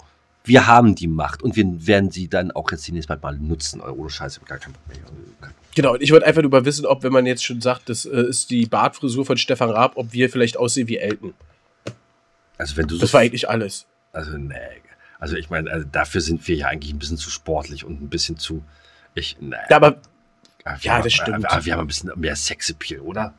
wir 0.46 0.68
haben 0.68 0.96
die 0.96 1.08
Macht 1.08 1.44
und 1.44 1.56
wir 1.56 1.66
werden 1.88 2.12
sie 2.12 2.28
dann 2.28 2.52
auch 2.52 2.72
jetzt 2.72 2.90
nächste 2.92 3.14
Mal, 3.14 3.20
mal 3.22 3.38
nutzen. 3.38 3.82
Ohne 3.82 4.10
Scheiße, 4.10 4.42
gar 4.42 4.58
kein 4.58 4.74
Problem. 4.74 5.04
Genau, 5.76 5.94
und 5.94 6.02
ich 6.02 6.12
wollte 6.12 6.26
einfach 6.26 6.42
nur 6.42 6.52
mal 6.52 6.64
wissen, 6.64 6.86
ob, 6.86 7.04
wenn 7.04 7.12
man 7.12 7.26
jetzt 7.26 7.44
schon 7.44 7.60
sagt, 7.60 7.90
das 7.90 8.06
äh, 8.06 8.22
ist 8.22 8.50
die 8.50 8.66
Bartfrisur 8.66 9.26
von 9.26 9.38
Stefan 9.38 9.70
Raab, 9.70 9.98
ob 9.98 10.14
wir 10.14 10.30
vielleicht 10.30 10.56
aussehen 10.56 10.88
wie 10.88 10.98
Elton. 10.98 11.34
Also 12.58 12.78
wenn 12.78 12.88
du 12.88 12.98
Das 12.98 13.10
so 13.10 13.14
war 13.14 13.22
eigentlich 13.22 13.50
alles. 13.50 13.86
Also, 14.14 14.38
nee. 14.38 14.56
Also 15.20 15.36
ich 15.36 15.50
meine, 15.50 15.70
also 15.70 15.86
dafür 15.92 16.22
sind 16.22 16.48
wir 16.48 16.56
ja 16.56 16.68
eigentlich 16.68 16.94
ein 16.94 17.00
bisschen 17.00 17.18
zu 17.18 17.30
sportlich 17.30 17.84
und 17.84 18.02
ein 18.02 18.10
bisschen 18.10 18.38
zu. 18.38 18.64
Ich, 19.16 19.38
nee. 19.42 19.56
Ja, 19.70 19.76
aber. 19.76 19.98
aber 20.64 20.78
ja, 20.80 20.94
haben, 20.94 21.04
das 21.04 21.14
stimmt. 21.14 21.52
Aber 21.52 21.66
wir 21.66 21.74
haben 21.74 21.82
ein 21.82 21.88
bisschen 21.88 22.12
mehr 22.16 22.36
Sexappeal, 22.36 23.02
oder? 23.02 23.34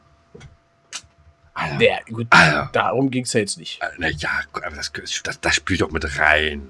Alter. 1.54 1.82
Ja, 1.82 1.98
gut, 2.10 2.26
Alter. 2.30 2.68
darum 2.72 3.10
ging 3.10 3.24
es 3.24 3.32
ja 3.32 3.40
jetzt 3.40 3.56
nicht. 3.56 3.80
Na 3.96 4.08
ja, 4.08 4.28
aber 4.52 4.76
das, 4.76 4.92
das, 5.22 5.40
das 5.40 5.54
spielt 5.54 5.80
doch 5.80 5.90
mit 5.90 6.18
rein. 6.18 6.68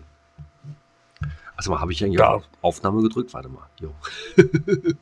Also 1.57 1.71
mal, 1.71 1.81
habe 1.81 1.93
ich 1.93 2.05
eigentlich 2.05 2.21
ja. 2.21 2.43
Aufnahme 2.61 3.03
gedrückt? 3.03 3.33
Warte 3.35 3.49
mal. 3.49 3.69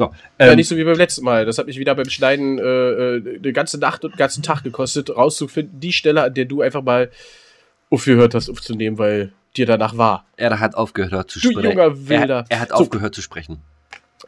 So, 0.00 0.14
ähm, 0.38 0.48
ja, 0.48 0.56
nicht 0.56 0.68
so 0.68 0.78
wie 0.78 0.84
beim 0.84 0.96
letzten 0.96 1.22
Mal. 1.24 1.44
Das 1.44 1.58
hat 1.58 1.66
mich 1.66 1.78
wieder 1.78 1.94
beim 1.94 2.08
Schneiden 2.08 2.58
äh, 2.58 2.62
äh, 2.62 3.38
eine 3.38 3.52
ganze 3.52 3.76
Nacht 3.76 4.02
und 4.02 4.12
einen 4.12 4.18
ganzen 4.18 4.42
Tag 4.42 4.62
gekostet, 4.62 5.14
rauszufinden, 5.14 5.78
die 5.78 5.92
Stelle, 5.92 6.22
an 6.22 6.32
der 6.32 6.46
du 6.46 6.62
einfach 6.62 6.80
mal 6.80 7.10
aufgehört 7.90 8.34
hast 8.34 8.48
aufzunehmen, 8.48 8.96
weil 8.96 9.32
dir 9.58 9.66
danach 9.66 9.98
war. 9.98 10.24
Er 10.38 10.58
hat 10.58 10.74
aufgehört 10.74 11.30
zu 11.30 11.38
sprechen. 11.40 11.62
Du 11.62 11.68
junger 11.68 12.08
Wilder. 12.08 12.46
Er, 12.48 12.56
er 12.56 12.60
hat 12.60 12.68
so, 12.70 12.76
aufgehört 12.76 13.14
zu 13.14 13.20
sprechen. 13.20 13.60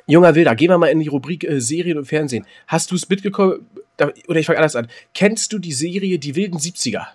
Junger 0.07 0.35
Wilder, 0.35 0.55
gehen 0.57 0.69
wir 0.69 0.77
mal 0.77 0.89
in 0.89 1.01
die 1.01 1.09
Rubrik 1.09 1.45
äh, 1.45 1.59
Serien 1.59 1.97
und 1.97 2.05
Fernsehen. 2.05 2.45
Hast 2.67 2.91
du 2.91 2.95
es 2.95 3.09
mitgekommen? 3.09 3.67
Oder 4.29 4.41
ich 4.41 4.45
fange 4.45 4.59
anders 4.59 4.77
an. 4.77 4.89
Kennst 5.15 5.55
du 5.55 5.59
die 5.59 5.73
Serie 5.73 6.19
Die 6.19 6.37
wilden 6.37 6.59
70er? 6.59 7.07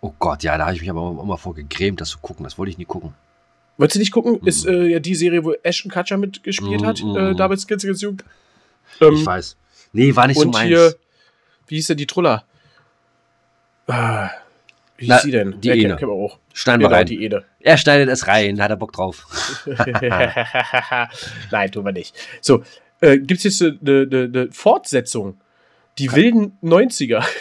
Oh 0.00 0.14
Gott, 0.18 0.42
ja, 0.44 0.56
da 0.56 0.64
habe 0.64 0.76
ich 0.76 0.80
mich 0.80 0.90
aber 0.90 1.00
auch 1.00 1.24
mal 1.24 1.36
vorgegrämt, 1.36 2.00
das 2.00 2.10
zu 2.10 2.18
gucken. 2.20 2.44
Das 2.44 2.56
wollte 2.58 2.70
ich 2.70 2.78
nie 2.78 2.84
gucken. 2.84 3.12
Wolltest 3.76 3.96
du 3.96 4.00
nicht 4.00 4.12
gucken? 4.12 4.38
Mhm. 4.40 4.48
Ist 4.48 4.66
äh, 4.66 4.86
ja 4.86 5.00
die 5.00 5.14
Serie, 5.14 5.44
wo 5.44 5.52
Ashton 5.62 5.90
Kutcher 5.90 6.16
mitgespielt 6.16 6.82
mhm, 6.82 6.86
hat, 6.86 7.00
äh, 7.00 7.56
Kids 7.66 7.84
Against 7.84 8.04
Ähm, 8.04 8.18
ich 9.14 9.26
weiß. 9.26 9.56
Nee, 9.92 10.14
war 10.14 10.26
nicht 10.26 10.40
so 10.40 10.48
meins. 10.48 10.68
Hier, 10.68 10.94
wie 11.68 11.76
hieß 11.76 11.88
denn 11.88 11.96
die 11.96 12.06
Truller? 12.06 12.44
Ah, 13.86 14.30
wie 14.96 15.06
hieß 15.06 15.22
sie 15.22 15.30
denn? 15.30 15.60
Die 15.60 15.68
ja, 15.68 15.74
Ene. 15.74 15.96
Kennen 15.96 16.10
wir 16.10 16.14
auch. 16.14 16.38
Schneiden 16.52 16.80
wir 16.80 16.88
genau, 16.88 16.98
rein. 16.98 17.06
Die 17.06 17.22
Ede. 17.24 17.44
Er 17.60 17.76
schneidet 17.76 18.08
es 18.08 18.26
rein, 18.26 18.56
da 18.56 18.64
hat 18.64 18.70
er 18.70 18.76
Bock 18.76 18.92
drauf. 18.92 19.26
Nein, 21.50 21.72
tun 21.72 21.84
wir 21.84 21.92
nicht. 21.92 22.14
So, 22.40 22.62
äh, 23.00 23.18
gibt 23.18 23.44
es 23.44 23.58
jetzt 23.58 23.62
eine, 23.62 24.06
eine, 24.10 24.24
eine 24.24 24.52
Fortsetzung? 24.52 25.40
Die 25.98 26.06
Kann 26.06 26.16
wilden 26.16 26.58
90er. 26.62 27.24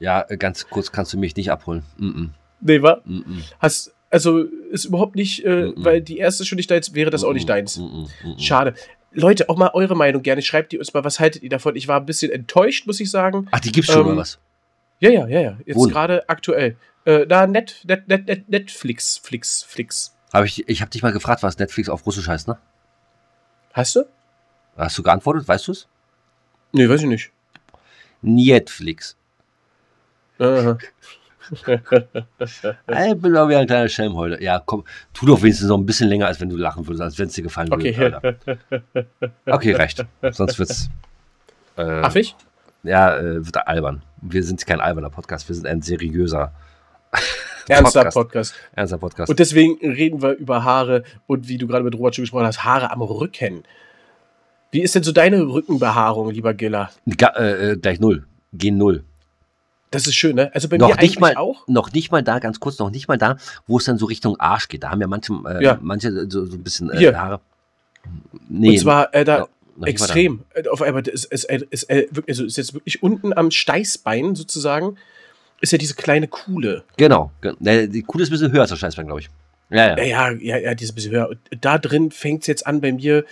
Ja, 0.00 0.24
äh, 0.28 0.36
ganz 0.36 0.68
kurz 0.68 0.92
kannst 0.92 1.12
du 1.12 1.18
mich 1.18 1.34
nicht 1.34 1.50
abholen. 1.50 1.82
Mm 1.96 2.06
-mm. 2.06 2.28
Nee, 2.60 2.82
wa? 2.82 3.00
Mm 3.04 3.42
Hast, 3.58 3.92
also 4.10 4.42
ist 4.70 4.84
überhaupt 4.84 5.16
nicht, 5.16 5.44
äh, 5.44 5.66
mm 5.66 5.74
weil 5.76 6.00
die 6.00 6.18
erste 6.18 6.44
schon 6.44 6.56
nicht 6.56 6.70
deins, 6.70 6.94
wäre 6.94 7.10
das 7.10 7.24
auch 7.24 7.32
nicht 7.32 7.48
deins. 7.48 7.80
Schade. 8.38 8.74
Leute, 9.12 9.48
auch 9.48 9.56
mal 9.56 9.70
eure 9.72 9.96
Meinung 9.96 10.22
gerne. 10.22 10.42
Schreibt 10.42 10.72
die 10.72 10.78
uns 10.78 10.92
mal, 10.92 11.04
was 11.04 11.18
haltet 11.18 11.42
ihr 11.42 11.48
davon? 11.48 11.76
Ich 11.76 11.88
war 11.88 11.98
ein 12.00 12.06
bisschen 12.06 12.30
enttäuscht, 12.30 12.86
muss 12.86 13.00
ich 13.00 13.10
sagen. 13.10 13.48
Ach, 13.50 13.60
die 13.60 13.72
gibt's 13.72 13.90
schon 13.90 14.02
ähm, 14.02 14.08
oder 14.08 14.16
was? 14.18 14.38
Ja, 15.00 15.10
ja, 15.10 15.26
ja, 15.26 15.40
ja. 15.40 15.58
Jetzt 15.64 15.88
gerade 15.88 16.28
aktuell. 16.28 16.76
Äh, 17.04 17.26
da 17.26 17.46
Net, 17.46 17.84
Net, 17.86 18.08
Net, 18.08 18.26
Net, 18.26 18.48
Netflix, 18.48 19.18
Flix, 19.18 19.62
Flix. 19.62 20.14
Hab 20.32 20.44
ich 20.44 20.68
ich 20.68 20.80
habe 20.82 20.90
dich 20.90 21.02
mal 21.02 21.12
gefragt, 21.12 21.42
was 21.42 21.58
Netflix 21.58 21.88
auf 21.88 22.04
Russisch 22.04 22.28
heißt, 22.28 22.48
ne? 22.48 22.58
Hast 23.72 23.96
du? 23.96 24.04
Hast 24.76 24.98
du 24.98 25.02
geantwortet? 25.02 25.48
Weißt 25.48 25.68
du 25.68 25.72
es? 25.72 25.88
Nee, 26.72 26.88
weiß 26.88 27.02
ich 27.02 27.08
nicht. 27.08 27.30
Netflix. 28.20 29.16
Aha. 30.38 30.78
Ich 31.50 33.14
bin 33.20 33.32
doch 33.34 33.48
wie 33.48 33.56
ein 33.56 33.66
kleiner 33.66 33.88
Schelm 33.88 34.14
heute. 34.16 34.42
Ja, 34.42 34.62
komm, 34.64 34.84
tu 35.12 35.26
doch 35.26 35.40
wenigstens 35.42 35.68
noch 35.68 35.78
ein 35.78 35.86
bisschen 35.86 36.08
länger, 36.08 36.26
als 36.26 36.40
wenn 36.40 36.48
du 36.48 36.56
lachen 36.56 36.86
würdest, 36.86 37.02
als 37.02 37.18
wenn 37.18 37.28
es 37.28 37.34
dir 37.34 37.42
gefallen 37.42 37.72
Okay. 37.72 37.96
würde. 37.96 38.22
Alter. 38.22 38.58
Okay, 39.46 39.72
recht. 39.72 40.04
Sonst 40.30 40.58
wird's. 40.58 40.90
Äh, 41.76 41.82
Affig? 41.82 42.34
ja, 42.82 43.16
äh, 43.18 43.44
wird 43.44 43.66
albern. 43.68 44.02
Wir 44.20 44.42
sind 44.42 44.66
kein 44.66 44.80
alberner 44.80 45.10
Podcast, 45.10 45.48
wir 45.48 45.54
sind 45.54 45.66
ein 45.66 45.80
seriöser 45.82 46.52
Ernster 47.68 48.00
Podcast. 48.00 48.14
Podcast. 48.14 48.54
ernster 48.74 48.98
Podcast. 48.98 49.30
Und 49.30 49.38
deswegen 49.38 49.78
reden 49.80 50.22
wir 50.22 50.32
über 50.32 50.64
Haare 50.64 51.04
und 51.26 51.48
wie 51.48 51.58
du 51.58 51.66
gerade 51.66 51.84
mit 51.84 51.94
Robert 51.94 52.14
schon 52.14 52.22
gesprochen 52.24 52.46
hast, 52.46 52.64
Haare 52.64 52.90
am 52.90 53.02
Rücken. 53.02 53.62
Wie 54.70 54.82
ist 54.82 54.94
denn 54.94 55.02
so 55.02 55.12
deine 55.12 55.42
Rückenbehaarung, 55.42 56.30
lieber 56.30 56.52
Giller? 56.54 56.90
Ga, 57.16 57.28
äh, 57.36 57.70
äh, 57.72 57.76
gleich 57.76 58.00
null. 58.00 58.26
Gehen 58.52 58.76
null. 58.76 59.04
Das 59.90 60.06
ist 60.06 60.14
schön, 60.16 60.36
ne? 60.36 60.50
Also 60.54 60.68
bei 60.68 60.76
Noch 60.76 60.88
mir 60.88 60.94
nicht, 60.94 61.02
eigentlich 61.02 61.20
mal, 61.20 61.36
auch. 61.36 61.66
noch 61.66 61.92
nicht 61.92 62.10
mal 62.12 62.22
da, 62.22 62.38
ganz 62.40 62.60
kurz, 62.60 62.78
noch 62.78 62.90
nicht 62.90 63.08
mal 63.08 63.16
da, 63.16 63.36
wo 63.66 63.78
es 63.78 63.84
dann 63.84 63.96
so 63.98 64.04
Richtung 64.06 64.38
Arsch 64.38 64.68
geht. 64.68 64.82
Da 64.82 64.90
haben 64.90 65.00
ja 65.00 65.06
manche, 65.06 65.32
äh, 65.46 65.64
Ja. 65.64 65.78
manche 65.80 66.28
so, 66.30 66.44
so 66.44 66.56
ein 66.56 66.62
bisschen 66.62 66.90
äh. 66.90 67.14
Haare. 67.14 67.40
Nee, 68.48 68.70
und 68.70 68.78
zwar 68.80 69.14
äh, 69.14 69.24
da 69.24 69.48
da. 69.78 69.86
extrem. 69.86 70.40
Äh, 70.54 70.68
Auf 70.68 70.82
einmal 70.82 71.06
ist, 71.08 71.24
ist, 71.26 71.44
ist, 71.44 71.62
ist, 71.84 71.90
also 72.28 72.44
ist 72.44 72.56
jetzt 72.56 72.74
wirklich 72.74 73.02
unten 73.02 73.32
am 73.32 73.50
Steißbein 73.50 74.34
sozusagen, 74.34 74.96
ist 75.60 75.72
ja 75.72 75.78
diese 75.78 75.94
kleine 75.94 76.28
Kuhle. 76.28 76.84
Genau. 76.96 77.30
ge- 77.40 77.54
Ne, 77.58 77.88
Die 77.88 78.02
Kuh 78.02 78.18
ist 78.18 78.28
ein 78.28 78.32
bisschen 78.32 78.52
höher 78.52 78.60
als 78.62 78.70
der 78.70 78.76
Scheißbein, 78.76 79.06
glaube 79.06 79.20
ich. 79.20 79.30
Ja, 79.70 79.96
ja. 79.96 79.98
Ja, 79.98 80.30
ja, 80.30 80.38
ja, 80.40 80.56
ja, 80.58 80.74
diese 80.74 80.92
bisschen 80.92 81.12
höher. 81.12 81.28
Und 81.28 81.38
da 81.60 81.78
drin 81.78 82.10
fängt 82.10 82.42
es 82.42 82.46
jetzt 82.46 82.66
an 82.66 82.80
bei 82.80 82.92
mir, 82.92 83.24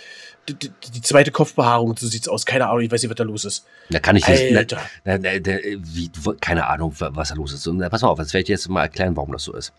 die, 0.47 0.53
die, 0.53 0.71
die 0.93 1.01
zweite 1.01 1.31
Kopfbehaarung, 1.31 1.97
so 1.97 2.07
sieht's 2.07 2.27
aus. 2.27 2.45
Keine 2.45 2.67
Ahnung, 2.67 2.81
ich 2.81 2.91
weiß 2.91 3.01
nicht, 3.01 3.09
was 3.09 3.15
da 3.17 3.23
los 3.23 3.43
ist. 3.45 3.65
Da 3.89 3.99
kann 3.99 4.15
ich 4.15 4.25
jetzt. 4.27 4.55
Alter. 4.55 4.77
Na, 5.03 5.17
na, 5.17 5.29
na, 5.45 5.53
wie, 5.79 6.09
keine 6.39 6.67
Ahnung, 6.67 6.93
wa- 6.99 7.09
was 7.13 7.29
da 7.29 7.35
los 7.35 7.53
ist. 7.53 7.65
Und, 7.67 7.79
pass 7.89 8.01
mal 8.01 8.07
auf, 8.09 8.19
jetzt 8.19 8.33
werde 8.33 8.41
ich 8.41 8.45
dir 8.45 8.53
jetzt 8.53 8.69
mal 8.69 8.83
erklären, 8.83 9.15
warum 9.17 9.31
das 9.33 9.43
so 9.43 9.53
ist. 9.53 9.73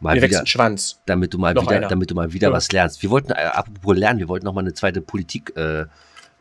Mal 0.00 0.14
Mir 0.16 0.22
wächst 0.22 0.30
wieder, 0.32 0.40
ein 0.40 0.46
Schwanz. 0.46 0.98
damit 1.06 1.32
du 1.32 1.38
mal 1.38 1.54
Noch 1.54 1.62
wieder, 1.62 1.76
einer. 1.76 1.88
damit 1.88 2.10
du 2.10 2.14
mal 2.16 2.32
wieder 2.32 2.48
Ja. 2.48 2.54
was 2.54 2.72
lernst. 2.72 3.02
Wir 3.02 3.10
wollten, 3.10 3.30
äh, 3.30 3.34
apropos 3.34 3.96
lernen, 3.96 4.18
wir 4.18 4.28
wollten 4.28 4.46
noch 4.46 4.54
mal 4.54 4.62
eine 4.62 4.72
zweite 4.74 5.00
Politik, 5.00 5.52
äh, 5.56 5.84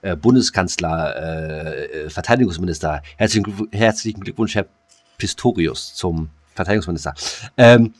äh, 0.02 0.16
Bundeskanzler, 0.16 1.16
äh, 1.16 1.86
äh, 2.06 2.10
Verteidigungsminister. 2.10 3.04
Herzlichen, 3.18 3.44
Glück- 3.44 3.70
herzlichen 3.72 4.22
Glückwunsch, 4.22 4.56
Herr 4.56 4.66
Pistorius, 5.20 5.94
zum 5.94 6.30
Verteidigungsminister. 6.56 7.14
Ähm, 7.58 7.94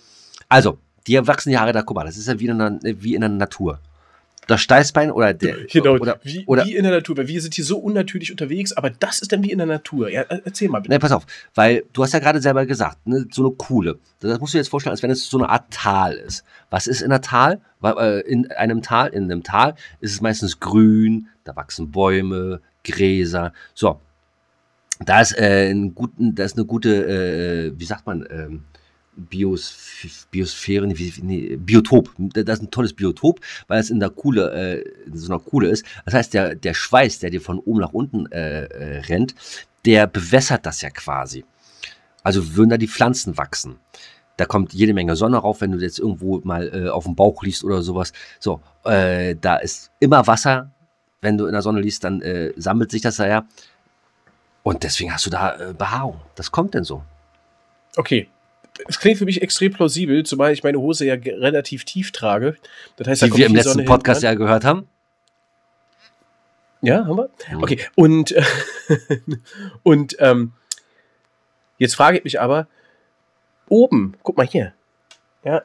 also, 0.50 0.80
dir 1.08 1.28
wachsen 1.28 1.50
die 1.50 1.58
Haare 1.58 1.74
da, 1.74 1.82
guck 1.82 1.96
mal, 1.96 2.06
das 2.06 2.18
ist 2.18 2.28
ja 2.28 2.40
wie 2.40 2.48
in 2.48 2.58
der, 2.58 2.80
wie 2.84 3.16
in 3.16 3.22
der 3.22 3.30
Natur. 3.30 3.80
Das 4.48 4.62
Steißbein 4.62 5.12
oder 5.12 5.34
der. 5.34 5.56
Genau, 5.72 5.94
Oder, 5.94 6.20
wie, 6.24 6.44
oder, 6.46 6.66
wie 6.66 6.76
in 6.76 6.84
der 6.84 6.92
Natur, 6.92 7.16
weil 7.16 7.28
wir 7.28 7.42
sind 7.42 7.54
hier 7.54 7.64
so 7.64 7.78
unnatürlich 7.78 8.32
unterwegs, 8.32 8.74
aber 8.74 8.90
das 8.90 9.20
ist 9.20 9.32
dann 9.32 9.44
wie 9.44 9.52
in 9.52 9.60
der 9.60 9.68
Natur. 9.68 10.10
Ja, 10.10 10.24
äh, 10.24 10.42
erzähl 10.44 10.68
mal 10.68 10.80
bitte. 10.80 10.94
Ne, 10.94 11.00
pass 11.00 11.12
auf, 11.12 11.26
weil 11.54 11.84
du 11.94 12.04
hast 12.04 12.14
ja 12.14 12.20
gerade 12.20 12.42
selber 12.42 12.66
gesagt, 12.66 13.06
ne, 13.08 13.28
so 13.32 13.46
eine 13.46 13.52
Kuhle. 13.56 14.00
Das 14.20 14.40
musst 14.40 14.54
du 14.54 14.58
dir 14.58 14.62
jetzt 14.62 14.70
vorstellen, 14.70 14.92
als 14.92 15.04
wenn 15.04 15.12
es 15.12 15.30
so 15.30 15.38
eine 15.38 15.48
Art 15.48 15.72
Tal 15.72 16.14
ist. 16.14 16.44
Was 16.70 16.88
ist 16.88 17.02
in 17.02 17.12
einer 17.12 17.22
Tal? 17.22 17.62
Äh, 17.84 18.22
In 18.22 18.52
einem 18.52 18.82
Tal, 18.82 19.10
in 19.10 19.26
einem 19.26 19.44
Tal 19.44 19.76
ist 20.02 20.12
es 20.12 20.22
meistens 20.22 20.60
grün, 20.60 21.28
da 21.44 21.56
wachsen 21.56 21.92
Bäume, 21.92 22.62
Gräser. 22.84 23.54
So. 23.74 24.00
Da 25.00 25.22
ist, 25.22 25.38
äh, 25.38 25.72
ein 25.72 25.96
guten, 25.96 26.36
da 26.36 26.44
ist 26.44 26.58
eine 26.58 26.66
gute, 26.66 27.06
äh, 27.06 27.80
wie 27.80 27.86
sagt 27.86 28.06
man, 28.06 28.28
ähm, 28.30 28.66
Bios, 29.16 29.76
Biosphäre, 30.32 30.88
nee, 30.88 31.56
Biotop. 31.58 32.10
Das 32.18 32.60
ist 32.60 32.64
ein 32.64 32.72
tolles 32.72 32.94
Biotop, 32.94 33.40
weil 33.68 33.80
es 33.80 33.90
in 33.90 34.00
der 34.00 34.10
Kuhle, 34.10 34.52
äh, 34.54 34.82
in 35.06 35.18
so 35.18 35.32
einer 35.32 35.42
Kuhle 35.42 35.70
ist. 35.70 35.86
Das 36.06 36.14
heißt, 36.14 36.34
der, 36.34 36.56
der 36.56 36.74
Schweiß, 36.74 37.20
der 37.20 37.30
dir 37.30 37.42
von 37.42 37.60
oben 37.60 37.82
nach 37.82 37.94
unten 37.94 38.32
äh, 38.32 38.64
äh, 38.66 39.00
rennt, 39.02 39.36
der 39.86 40.08
bewässert 40.08 40.66
das 40.66 40.82
ja 40.82 40.90
quasi. 40.90 41.44
Also 42.24 42.56
würden 42.56 42.70
da 42.70 42.78
die 42.78 42.88
Pflanzen 42.88 43.38
wachsen. 43.38 43.80
Da 44.38 44.46
kommt 44.46 44.74
jede 44.74 44.94
Menge 44.94 45.16
Sonne 45.16 45.38
rauf, 45.38 45.62
wenn 45.62 45.72
du 45.72 45.80
jetzt 45.80 46.00
irgendwo 46.00 46.40
mal 46.44 46.72
äh, 46.74 46.90
auf 46.90 47.04
dem 47.04 47.16
Bauch 47.16 47.44
liegst 47.44 47.64
oder 47.64 47.82
sowas. 47.82 48.14
So, 48.40 48.62
äh, 48.86 49.36
da 49.40 49.58
ist 49.58 49.92
immer 50.00 50.26
Wasser. 50.26 50.72
Wenn 51.20 51.38
du 51.38 51.46
in 51.46 51.52
der 51.52 51.62
Sonne 51.62 51.82
liegst, 51.82 52.04
dann 52.04 52.22
äh, 52.22 52.54
sammelt 52.56 52.92
sich 52.92 53.02
das 53.02 53.18
da 53.18 53.28
ja. 53.28 53.46
Und 54.64 54.84
deswegen 54.84 55.14
hast 55.14 55.26
du 55.26 55.30
da 55.30 55.74
Behaarung. 55.78 56.22
Das 56.36 56.52
kommt 56.52 56.74
denn 56.74 56.84
so. 56.84 57.04
Okay. 57.98 58.30
Es 58.88 59.00
klingt 59.00 59.18
für 59.18 59.26
mich 59.26 59.42
extrem 59.42 59.74
plausibel, 59.74 60.24
zumal 60.24 60.54
ich 60.54 60.64
meine 60.64 60.80
Hose 60.80 61.06
ja 61.06 61.16
relativ 61.16 61.86
tief 61.86 62.12
trage. 62.12 62.56
Das 62.96 63.08
heißt, 63.08 63.22
da 63.22 63.26
Die 63.26 63.30
kommt 63.32 63.40
wir 63.40 63.46
im 63.48 63.56
letzten 63.56 63.74
Sonne 63.74 63.86
Podcast 63.86 64.24
ja 64.24 64.34
gehört 64.34 64.64
haben. 64.64 64.88
Ja, 66.82 67.06
haben 67.06 67.18
wir? 67.18 67.30
Mhm. 67.52 67.64
Okay, 67.64 67.80
und, 67.96 68.32
äh, 68.32 68.44
und 69.84 70.16
ähm, 70.20 70.54
jetzt 71.78 71.96
frage 71.96 72.18
ich 72.18 72.24
mich 72.24 72.42
aber, 72.42 72.68
oben, 73.70 74.16
guck 74.24 74.38
mal 74.38 74.48
hier. 74.48 74.74
Ja, 75.44 75.62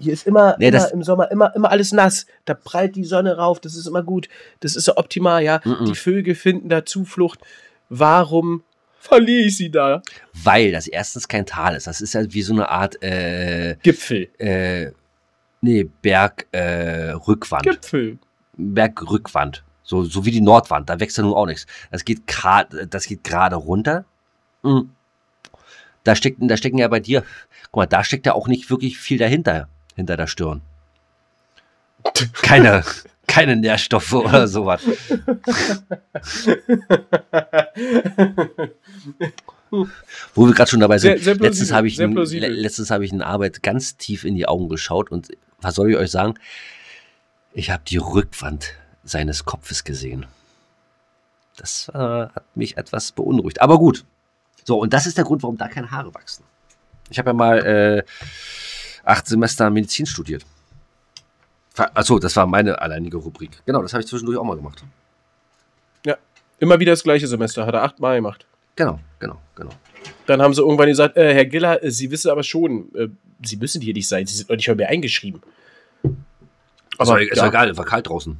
hier 0.00 0.12
ist 0.12 0.26
immer, 0.26 0.56
Nee, 0.58 0.68
immer 0.68 0.92
im 0.92 1.02
Sommer 1.02 1.30
immer, 1.30 1.54
immer 1.54 1.70
alles 1.70 1.92
nass. 1.92 2.26
Da 2.46 2.54
prallt 2.54 2.96
die 2.96 3.04
Sonne 3.04 3.36
rauf, 3.36 3.60
das 3.60 3.76
ist 3.76 3.86
immer 3.86 4.02
gut. 4.02 4.28
Das 4.60 4.74
ist 4.74 4.84
so 4.84 4.96
optimal, 4.96 5.42
ja. 5.42 5.60
Mhm. 5.64 5.84
Die 5.84 5.94
Vögel 5.94 6.34
finden 6.34 6.68
da 6.68 6.84
Zuflucht. 6.84 7.40
Warum 7.88 8.62
verliere 9.00 9.46
ich 9.46 9.56
sie 9.56 9.70
da? 9.70 10.02
Weil 10.32 10.72
das 10.72 10.86
erstens 10.86 11.26
kein 11.26 11.46
Tal 11.46 11.74
ist. 11.74 11.86
Das 11.86 12.00
ist 12.00 12.14
ja 12.14 12.22
wie 12.32 12.42
so 12.42 12.52
eine 12.52 12.68
Art, 12.68 13.02
äh, 13.02 13.76
Gipfel. 13.82 14.28
äh, 14.38 14.92
nee, 15.60 15.88
Bergrückwand. 16.02 17.66
Äh. 17.66 17.70
Gipfel. 17.70 18.18
Bergrückwand. 18.56 19.64
So, 19.82 20.04
so 20.04 20.24
wie 20.24 20.30
die 20.30 20.40
Nordwand, 20.40 20.88
da 20.88 21.00
wächst 21.00 21.16
ja 21.16 21.24
nun 21.24 21.34
auch 21.34 21.46
nichts. 21.46 21.66
Das 21.90 22.04
geht 22.04 22.26
gerade, 22.26 22.86
das 22.86 23.06
geht 23.06 23.24
gerade 23.24 23.56
runter. 23.56 24.04
Mhm. 24.62 24.90
Da 26.04 26.14
stecken, 26.14 26.46
da 26.46 26.56
stecken 26.56 26.78
ja 26.78 26.88
bei 26.88 27.00
dir, 27.00 27.24
guck 27.64 27.76
mal, 27.76 27.86
da 27.86 28.04
steckt 28.04 28.26
ja 28.26 28.34
auch 28.34 28.46
nicht 28.46 28.70
wirklich 28.70 28.98
viel 28.98 29.18
dahinter, 29.18 29.68
hinter 29.96 30.16
der 30.16 30.28
Stirn. 30.28 30.60
Keine, 32.42 32.84
keine 33.30 33.56
Nährstoffe 33.56 34.12
oder 34.12 34.46
sowas. 34.48 34.82
Wo 40.34 40.46
wir 40.46 40.54
gerade 40.54 40.70
schon 40.70 40.80
dabei 40.80 40.98
sind. 40.98 41.18
Sehr- 41.22 41.36
sehr 41.36 41.36
letztens 41.36 41.72
habe 41.72 41.86
ich, 41.86 41.96
sehr 41.96 42.06
in- 42.06 42.14
plausibel. 42.14 42.48
le- 42.50 42.60
letztens 42.60 42.90
habe 42.90 43.04
ich 43.04 43.12
in 43.12 43.22
Arbeit 43.22 43.62
ganz 43.62 43.96
tief 43.96 44.24
in 44.24 44.34
die 44.34 44.46
Augen 44.46 44.68
geschaut 44.68 45.10
und 45.10 45.28
was 45.60 45.74
soll 45.76 45.90
ich 45.90 45.96
euch 45.96 46.10
sagen? 46.10 46.34
Ich 47.52 47.70
habe 47.70 47.82
die 47.86 47.98
Rückwand 47.98 48.74
seines 49.04 49.44
Kopfes 49.44 49.84
gesehen. 49.84 50.26
Das 51.56 51.90
äh, 51.94 51.98
hat 51.98 52.44
mich 52.56 52.76
etwas 52.76 53.12
beunruhigt. 53.12 53.60
Aber 53.60 53.78
gut. 53.78 54.04
So, 54.64 54.78
und 54.80 54.92
das 54.92 55.06
ist 55.06 55.16
der 55.18 55.24
Grund, 55.24 55.42
warum 55.42 55.56
da 55.56 55.68
keine 55.68 55.90
Haare 55.90 56.14
wachsen. 56.14 56.44
Ich 57.10 57.18
habe 57.18 57.30
ja 57.30 57.34
mal 57.34 57.58
äh, 57.66 58.02
acht 59.04 59.26
Semester 59.26 59.68
Medizin 59.70 60.06
studiert. 60.06 60.44
Achso, 61.94 62.18
das 62.18 62.36
war 62.36 62.46
meine 62.46 62.80
alleinige 62.80 63.16
Rubrik. 63.16 63.62
Genau, 63.66 63.82
das 63.82 63.92
habe 63.92 64.02
ich 64.02 64.08
zwischendurch 64.08 64.38
auch 64.38 64.44
mal 64.44 64.56
gemacht. 64.56 64.84
Immer 66.60 66.78
wieder 66.78 66.92
das 66.92 67.02
gleiche 67.02 67.26
Semester, 67.26 67.66
hat 67.66 67.74
er 67.74 67.82
achtmal 67.82 68.16
gemacht. 68.16 68.44
Genau, 68.76 69.00
genau, 69.18 69.40
genau. 69.56 69.70
Dann 70.26 70.42
haben 70.42 70.52
sie 70.52 70.60
irgendwann 70.60 70.88
gesagt, 70.88 71.16
äh, 71.16 71.34
Herr 71.34 71.46
Giller, 71.46 71.82
äh, 71.82 71.90
Sie 71.90 72.10
wissen 72.10 72.30
aber 72.30 72.42
schon, 72.42 72.94
äh, 72.94 73.08
Sie 73.42 73.56
müssen 73.56 73.80
hier 73.80 73.94
nicht 73.94 74.06
sein, 74.06 74.26
Sie 74.26 74.36
sind 74.36 74.50
noch 74.50 74.56
nicht 74.56 74.68
mal 74.68 74.76
mehr 74.76 74.90
eingeschrieben. 74.90 75.40
Aber 76.98 77.22
ist 77.22 77.36
ja. 77.36 77.44
ja 77.44 77.48
egal, 77.48 77.76
war 77.78 77.84
kalt 77.86 78.08
draußen. 78.08 78.36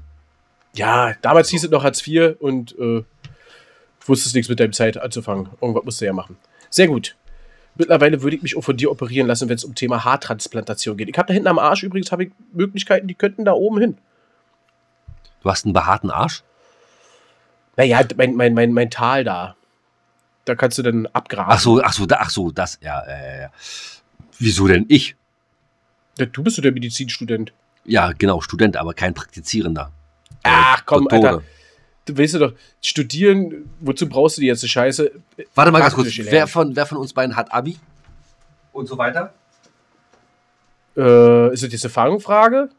Ja, 0.75 1.15
damals 1.23 1.49
hieß 1.49 1.65
es 1.65 1.71
noch 1.71 1.83
Hartz 1.83 2.07
IV 2.07 2.37
und 2.39 2.79
äh, 2.79 3.03
wusstest 4.05 4.35
nichts 4.35 4.51
mit 4.51 4.61
deinem 4.61 4.75
Zeit 4.75 4.99
anzufangen. 4.99 5.49
Irgendwas 5.61 5.85
musst 5.85 6.01
du 6.03 6.05
ja 6.05 6.13
machen. 6.13 6.37
Sehr 6.69 6.89
gut. 6.89 7.17
Mittlerweile 7.77 8.23
würde 8.23 8.37
ich 8.37 8.43
mich 8.43 8.57
auch 8.57 8.63
von 8.63 8.77
dir 8.77 8.91
operieren 8.91 9.27
lassen, 9.27 9.49
wenn 9.49 9.57
es 9.57 9.65
um 9.65 9.75
Thema 9.75 10.05
Haartransplantation 10.05 10.97
geht. 10.97 11.09
Ich 11.09 11.17
habe 11.17 11.29
da 11.29 11.35
hinten 11.35 11.49
am 11.49 11.59
Arsch 11.59 11.83
übrigens 11.83 12.13
habe 12.13 12.25
ich 12.25 12.33
Möglichkeiten, 12.53 13.07
die 13.07 13.15
könnten 13.15 13.45
da 13.45 13.53
oben 13.53 13.79
hin. 13.81 13.99
Du 15.43 15.51
hast 15.51 15.65
einen 15.65 15.73
behaarten 15.73 16.11
Arsch? 16.11 16.43
Naja, 17.77 18.01
mein, 18.17 18.35
mein, 18.35 18.55
mein, 18.55 18.73
mein 18.73 18.91
Tal 18.91 19.25
da. 19.25 19.57
Da 20.45 20.55
kannst 20.55 20.79
du 20.79 20.83
dann 20.83 21.07
abgraben. 21.07 21.53
Ach 21.53 21.61
so, 21.61 21.81
ach 21.83 21.93
so, 21.93 22.07
da, 22.07 22.19
ach 22.21 22.31
so, 22.31 22.51
das, 22.51 22.79
ja, 22.83 23.01
äh, 23.01 23.43
ja. 23.43 23.51
Wieso 24.39 24.67
denn 24.67 24.87
ich? 24.89 25.17
Ja, 26.19 26.27
Du 26.27 26.43
bist 26.43 26.59
doch 26.59 26.63
der 26.63 26.73
Medizinstudent. 26.73 27.53
Ja, 27.85 28.13
genau, 28.13 28.41
Student, 28.41 28.77
aber 28.77 28.95
kein 28.95 29.15
Praktizierender. 29.15 29.93
Ach 30.43 30.85
komm, 30.85 31.05
Doktore. 31.09 31.29
Alter. 31.29 31.43
Du 32.11 32.19
weißt 32.19 32.35
doch, 32.35 32.55
studieren, 32.83 33.71
wozu 33.79 34.09
brauchst 34.09 34.37
du 34.37 34.41
die 34.41 34.49
ganze 34.49 34.67
Scheiße? 34.67 35.13
Warte 35.55 35.71
mal 35.71 35.79
ganz 35.79 35.95
kurz, 35.95 36.09
wer 36.17 36.49
von, 36.49 36.75
wer 36.75 36.87
von 36.87 36.99
uns 36.99 37.13
beiden 37.13 37.37
hat 37.37 37.53
Abi? 37.53 37.79
Und 38.73 38.87
so 38.87 38.99
weiter? 38.99 39.33
Äh, 40.97 41.53
ist 41.53 41.63
das 41.63 41.73
jetzt 41.73 41.85
eine 41.85 41.93
Fangfrage? 41.93 42.71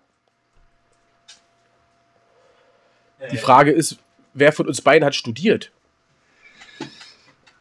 Die 3.32 3.38
Frage 3.38 3.72
ist, 3.72 3.98
wer 4.34 4.52
von 4.52 4.67
uns 4.67 4.82
beiden 4.82 5.06
hat 5.06 5.15
studiert? 5.15 5.72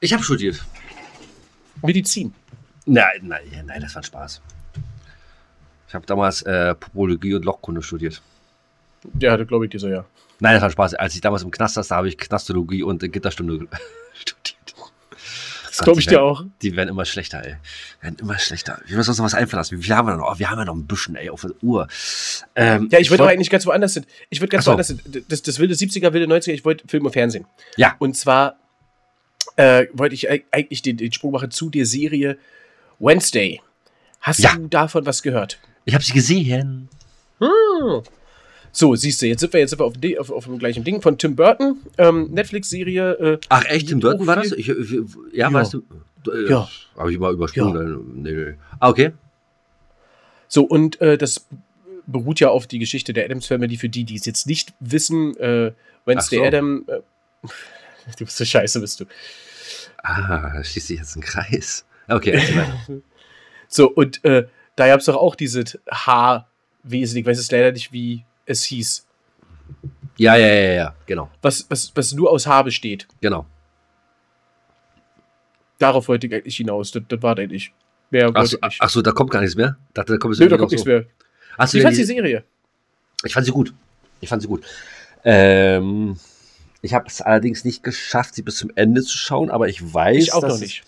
Ich 0.01 0.13
habe 0.13 0.25
studiert. 0.25 0.65
Medizin. 1.83 2.35
Nein, 2.87 3.21
nein, 3.23 3.65
nein, 3.65 3.81
das 3.81 3.95
war 3.95 4.03
ein 4.03 4.05
Spaß. 4.05 4.41
Ich 5.87 5.95
habe 5.95 6.07
damals 6.07 6.43
äh, 6.43 6.75
Popologie 6.75 7.35
und 7.35 7.45
Lochkunde 7.45 7.83
studiert. 7.83 8.23
Ja, 9.19 9.37
das 9.37 9.49
glaube 9.49 9.65
ich 9.67 9.71
dir 9.71 9.79
so, 9.79 9.89
ja. 9.89 10.05
Nein, 10.41 10.55
das 10.55 10.63
war 10.63 10.71
Spaß. 10.71 10.95
Als 10.95 11.15
ich 11.15 11.21
damals 11.21 11.43
im 11.43 11.51
Knast 11.51 11.75
saß, 11.75 11.89
da 11.89 11.97
habe 11.97 12.09
ich 12.09 12.19
Knastologie 12.19 12.83
und 12.83 13.01
Gitterstunde 13.01 13.67
studiert. 14.15 14.57
Das 15.69 15.79
glaube 15.79 16.01
ich 16.01 16.07
dir 16.07 16.23
auch. 16.23 16.45
Die 16.63 16.77
werden 16.77 16.89
immer 16.89 17.05
schlechter, 17.05 17.45
ey. 17.45 17.57
Werden 18.01 18.17
immer 18.21 18.39
schlechter. 18.39 18.81
Wir 18.87 18.97
müssen 18.97 19.11
uns 19.11 19.19
noch 19.19 19.25
was 19.25 19.35
einfallen 19.35 19.61
lassen. 19.61 19.79
Wie 19.79 19.83
viel 19.83 19.95
haben 19.95 20.09
wir 20.09 20.17
noch? 20.17 20.35
Oh, 20.35 20.39
wir 20.39 20.51
haben 20.51 20.59
ja 20.59 20.65
noch 20.65 20.75
ein 20.75 20.87
bisschen, 20.87 21.15
ey, 21.15 21.31
auf 21.31 21.43
der 21.43 21.53
Uhr. 21.63 21.89
Ähm, 22.55 22.89
ja, 22.91 22.99
ich 22.99 23.11
wollte 23.11 23.23
aber 23.23 23.33
eigentlich 23.33 23.51
ganz 23.51 23.67
woanders 23.67 23.95
hin. 23.95 24.05
Ich 24.31 24.41
würde 24.41 24.51
ganz 24.51 24.65
so. 24.65 24.73
woanders 24.73 24.89
hin. 24.89 25.01
Das, 25.29 25.43
das 25.43 25.59
wilde 25.59 25.75
70er, 25.75 26.13
wilde 26.13 26.27
90er, 26.27 26.53
ich 26.53 26.65
wollte 26.65 26.87
Film 26.89 27.07
und 27.07 27.13
Fernsehen. 27.13 27.47
Ja. 27.77 27.95
Und 27.99 28.17
zwar 28.17 28.57
äh, 29.57 29.87
wollte 29.93 30.15
ich 30.15 30.29
eigentlich 30.31 30.83
den, 30.83 30.97
den 30.97 31.13
Sprung 31.13 31.33
machen 31.33 31.51
zu 31.51 31.71
der 31.71 31.87
Serie 31.87 32.37
Wednesday. 32.99 33.63
Hast 34.21 34.41
ja. 34.41 34.55
du 34.55 34.67
davon 34.67 35.07
was 35.07 35.23
gehört? 35.23 35.59
Ich 35.85 35.95
habe 35.95 36.05
sie 36.05 36.13
gesehen. 36.13 36.89
Hm. 37.39 38.03
So, 38.73 38.95
siehst 38.95 39.21
du, 39.21 39.27
jetzt 39.27 39.41
sind 39.41 39.53
wir 39.53 39.61
jetzt 39.61 39.71
sind 39.71 39.81
wir 39.81 39.87
auf, 39.87 39.97
auf, 40.21 40.31
auf 40.31 40.45
dem 40.45 40.59
gleichen 40.59 40.85
Ding 40.85 41.03
von 41.03 41.19
Tim 41.19 41.35
Burton, 41.37 41.81
ähm, 41.99 42.31
Netflix-Serie. 42.31 43.13
Äh, 43.13 43.39
Ach 43.49 43.65
echt, 43.65 43.89
Tim 43.89 44.01
Burton 44.01 44.27
war 44.27 44.37
das? 44.37 44.53
Ich, 44.53 44.69
ich, 44.69 44.91
ja, 44.91 45.01
ja, 45.33 45.53
weißt 45.53 45.75
du? 45.75 45.83
Äh, 46.33 46.51
ja. 46.51 46.69
Habe 46.97 47.13
ich 47.13 47.19
mal 47.19 47.33
übersprungen. 47.33 47.89
Ja. 47.89 48.33
Nee, 48.33 48.33
nee. 48.33 48.55
Ah, 48.79 48.91
okay. 48.91 49.13
So, 50.49 50.65
und 50.65 51.01
äh, 51.01 51.17
das 51.19 51.47
beruht 52.07 52.41
ja 52.41 52.49
auf 52.49 52.67
die 52.67 52.79
Geschichte 52.79 53.13
der 53.13 53.25
Adams 53.25 53.47
Family, 53.47 53.77
für 53.77 53.89
die, 53.89 54.05
die 54.05 54.17
es 54.17 54.27
jetzt 54.27 54.47
nicht 54.47 54.75
wissen. 54.81 55.37
Äh, 55.37 55.73
Wednesday 56.05 56.39
so. 56.39 56.45
Adam. 56.45 56.85
Äh, 56.87 57.01
du 58.19 58.25
bist 58.25 58.37
so 58.37 58.45
scheiße, 58.45 58.81
bist 58.81 59.01
du. 59.01 59.05
Ah, 60.03 60.53
da 60.55 60.65
schließt 60.65 60.89
sich 60.89 60.99
jetzt 60.99 61.17
ein 61.17 61.23
Kreis. 61.23 61.85
Okay, 62.09 62.41
So, 63.69 63.89
und 63.89 64.25
äh, 64.25 64.47
da 64.75 64.89
gab 64.89 65.01
es 65.01 65.07
doch 65.07 65.17
auch 65.17 65.37
diese 65.37 65.65
H-Wesen. 65.91 67.19
Ich 67.19 67.27
weiß 67.27 67.39
jetzt 67.39 67.53
leider 67.53 67.71
nicht, 67.71 67.93
wie 67.93 68.25
es 68.47 68.65
hieß. 68.65 69.07
Ja, 70.17 70.37
ja, 70.37 70.47
ja, 70.47 70.73
ja, 70.73 70.95
genau. 71.07 71.31
Was, 71.41 71.67
was, 71.71 71.93
was 71.95 72.13
nur 72.13 72.31
aus 72.31 72.47
H 72.47 72.63
besteht. 72.63 73.09
Genau. 73.21 73.47
Darauf 75.79 76.09
wollte 76.09 76.27
ich 76.27 76.35
eigentlich 76.35 76.57
hinaus. 76.57 76.91
Das, 76.91 77.03
das 77.09 77.23
war 77.23 77.39
eigentlich. 77.39 77.73
Mehr 78.11 78.31
ach, 78.35 78.45
so, 78.45 78.59
ach 78.61 78.91
so, 78.91 79.03
da 79.03 79.13
kommt 79.13 79.31
gar 79.31 79.41
nichts 79.41 79.57
mehr? 79.57 79.77
Dachte, 79.95 80.13
da 80.13 80.19
kommt, 80.19 80.39
Nö, 80.39 80.49
da 80.49 80.57
kommt 80.57 80.73
nichts 80.73 80.85
so. 80.85 80.91
mehr. 80.91 81.07
Hast 81.57 81.75
Wie 81.75 81.81
fandest 81.81 82.03
du 82.03 82.07
die 82.07 82.15
Serie? 82.15 82.45
Ich 83.25 83.33
fand 83.33 83.47
sie 83.47 83.53
gut. 83.53 83.73
Ich 84.21 84.29
fand 84.29 84.43
sie 84.43 84.49
gut. 84.49 84.65
Ähm, 85.25 86.17
ich 86.83 86.95
habe 86.95 87.07
es 87.07 87.21
allerdings 87.21 87.65
nicht 87.65 87.83
geschafft, 87.83 88.35
sie 88.35 88.43
bis 88.43 88.57
zum 88.57 88.71
Ende 88.75 89.03
zu 89.03 89.17
schauen, 89.17 89.51
aber 89.51 89.69
ich 89.69 89.95
weiß, 89.95 90.25
ich 90.25 90.33
auch 90.33 90.43
noch 90.43 90.59
nicht. 90.59 90.83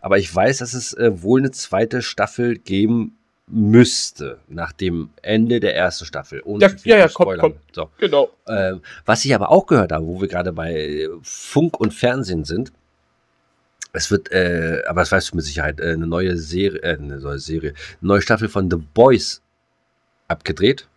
aber 0.00 0.18
ich 0.18 0.34
weiß, 0.34 0.58
dass 0.58 0.74
es 0.74 0.94
äh, 0.94 1.22
wohl 1.22 1.40
eine 1.40 1.50
zweite 1.50 2.02
Staffel 2.02 2.56
geben 2.58 3.18
müsste 3.46 4.38
nach 4.48 4.72
dem 4.72 5.10
Ende 5.20 5.60
der 5.60 5.76
ersten 5.76 6.04
Staffel. 6.04 6.42
Ohne 6.44 6.64
ja, 6.64 6.70
ja, 6.84 6.98
ja, 6.98 7.08
komm, 7.12 7.36
komm. 7.38 7.54
So. 7.72 7.90
Genau. 7.98 8.30
Ähm, 8.48 8.80
was 9.04 9.24
ich 9.24 9.34
aber 9.34 9.50
auch 9.50 9.66
gehört 9.66 9.92
habe, 9.92 10.06
wo 10.06 10.20
wir 10.20 10.28
gerade 10.28 10.52
bei 10.52 11.08
Funk 11.22 11.78
und 11.80 11.92
Fernsehen 11.92 12.44
sind, 12.44 12.72
es 13.92 14.10
wird, 14.10 14.32
äh, 14.32 14.82
aber 14.86 15.02
das 15.02 15.12
weißt 15.12 15.32
du 15.32 15.36
mit 15.36 15.44
Sicherheit, 15.44 15.80
äh, 15.80 15.92
eine 15.92 16.06
neue 16.06 16.36
Serie, 16.38 16.80
äh, 16.82 16.96
eine 16.96 17.18
neue 17.18 17.38
Serie, 17.38 17.74
eine 18.00 18.08
neue 18.08 18.22
Staffel 18.22 18.48
von 18.48 18.70
The 18.70 18.76
Boys 18.76 19.42
abgedreht. 20.28 20.88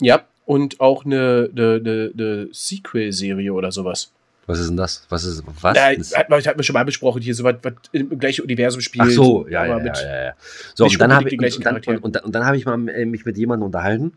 Ja, 0.00 0.24
und 0.46 0.80
auch 0.80 1.04
eine, 1.04 1.48
eine, 1.52 1.74
eine, 1.74 2.12
eine 2.12 2.48
Sequel-Serie 2.50 3.52
oder 3.52 3.70
sowas. 3.70 4.12
Was 4.46 4.60
ist 4.60 4.68
denn 4.68 4.76
das? 4.76 5.04
Was 5.08 5.24
ist 5.24 5.42
was? 5.60 5.76
Ja, 5.76 5.88
hat, 6.18 6.30
man, 6.30 6.40
hat 6.40 6.56
man 6.56 6.62
schon 6.62 6.74
mal 6.74 6.84
besprochen, 6.84 7.20
hier 7.20 7.34
so 7.34 7.42
was, 7.42 7.56
was 7.62 7.74
im 7.92 8.18
gleichen 8.18 8.42
Universum 8.42 8.80
spielt. 8.80 9.06
Ach 9.06 9.10
so, 9.10 9.46
ja, 9.48 9.66
ja, 9.66 9.78
ja, 9.78 9.92
ja, 9.94 10.24
ja, 10.26 10.32
So, 10.74 10.84
und 10.84 11.00
dann, 11.00 11.12
habe 11.12 11.28
ich, 11.28 11.56
und, 11.56 11.64
dann, 11.66 11.76
und, 11.76 12.04
und, 12.04 12.22
und 12.22 12.32
dann 12.32 12.46
habe 12.46 12.56
ich 12.56 12.64
mal 12.64 12.88
äh, 12.88 13.04
mich 13.06 13.24
mit 13.24 13.36
jemandem 13.36 13.66
unterhalten, 13.66 14.12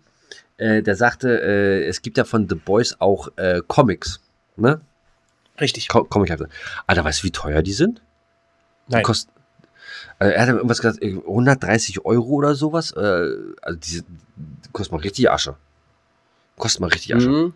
äh, 0.58 0.84
der 0.84 0.96
sagte, 0.96 1.42
äh, 1.42 1.86
es 1.86 2.02
gibt 2.02 2.18
ja 2.18 2.26
von 2.26 2.48
The 2.48 2.56
Boys 2.56 2.96
auch 3.00 3.30
äh, 3.38 3.62
Comics, 3.68 4.22
ne? 4.56 4.82
Richtig. 5.60 5.88
Co 5.88 6.04
Comic 6.04 6.32
Alter, 6.88 7.04
weißt 7.04 7.22
du, 7.22 7.24
wie 7.26 7.32
teuer 7.32 7.62
die 7.62 7.74
sind? 7.74 8.02
Nein. 8.88 9.00
Die 9.00 9.04
kosten, 9.04 9.32
also 10.20 10.34
er 10.34 10.42
hat 10.42 10.50
irgendwas 10.50 10.82
gesagt, 10.82 11.02
130 11.02 11.98
äh, 11.98 12.00
Euro 12.04 12.28
oder 12.28 12.56
sowas. 12.56 12.92
Äh, 12.92 13.00
also 13.62 13.80
die, 13.80 14.02
die 14.36 14.70
kostet 14.72 14.92
mal 14.92 15.02
richtig 15.02 15.30
Asche. 15.32 15.56
Kostet 16.58 16.82
mal 16.82 16.88
richtig 16.88 17.16
Asche. 17.16 17.30
Mhm. 17.30 17.54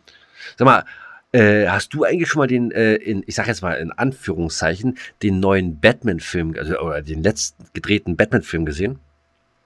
Sag 0.58 0.66
mal, 0.66 0.86
äh, 1.34 1.67
hast 1.67 1.93
du 1.93 2.04
eigentlich 2.04 2.30
schon 2.30 2.39
mal 2.39 2.48
den, 2.48 2.72
äh, 2.72 2.96
in, 2.96 3.24
ich 3.26 3.36
sag 3.36 3.48
jetzt 3.48 3.62
mal 3.62 3.74
in 3.74 3.91
Anführungszeichen, 3.91 4.98
den 5.24 5.39
neuen 5.39 5.80
Batman-Film, 5.80 6.56
also 6.58 6.80
oder 6.80 7.02
den 7.02 7.24
letzten 7.24 7.65
gedrehten 7.74 8.15
Batman-Film 8.15 8.65
gesehen? 8.65 9.00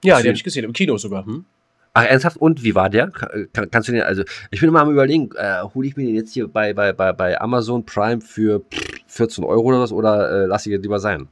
Ja, 0.03 0.17
den 0.17 0.27
habe 0.27 0.35
ich 0.35 0.43
gesehen, 0.43 0.63
im 0.63 0.73
Kino 0.73 0.97
sogar. 0.97 1.25
Hm? 1.25 1.45
Ach, 1.93 2.03
ernsthaft? 2.03 2.37
Und 2.37 2.63
wie 2.63 2.75
war 2.75 2.89
der? 2.89 3.09
Kann, 3.09 3.69
kannst 3.69 3.89
du 3.89 3.91
den, 3.91 4.03
also 4.03 4.23
ich 4.51 4.59
bin 4.59 4.69
immer 4.69 4.81
am 4.81 4.91
überlegen, 4.91 5.31
äh, 5.35 5.61
hole 5.73 5.87
ich 5.87 5.97
mir 5.97 6.05
den 6.05 6.15
jetzt 6.15 6.33
hier 6.33 6.47
bei, 6.47 6.73
bei, 6.73 6.93
bei, 6.93 7.11
bei 7.11 7.39
Amazon 7.41 7.85
Prime 7.85 8.21
für 8.21 8.63
14 9.07 9.43
Euro 9.43 9.63
oder 9.63 9.79
was 9.81 9.91
oder 9.91 10.43
äh, 10.43 10.45
lasse 10.45 10.69
ich 10.69 10.75
den 10.75 10.83
lieber 10.83 10.99
sein? 10.99 11.27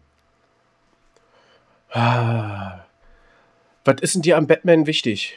Ah. 1.91 2.79
Was 3.85 4.01
ist 4.01 4.15
denn 4.15 4.23
dir 4.23 4.37
am 4.37 4.47
Batman 4.47 4.87
wichtig? 4.87 5.35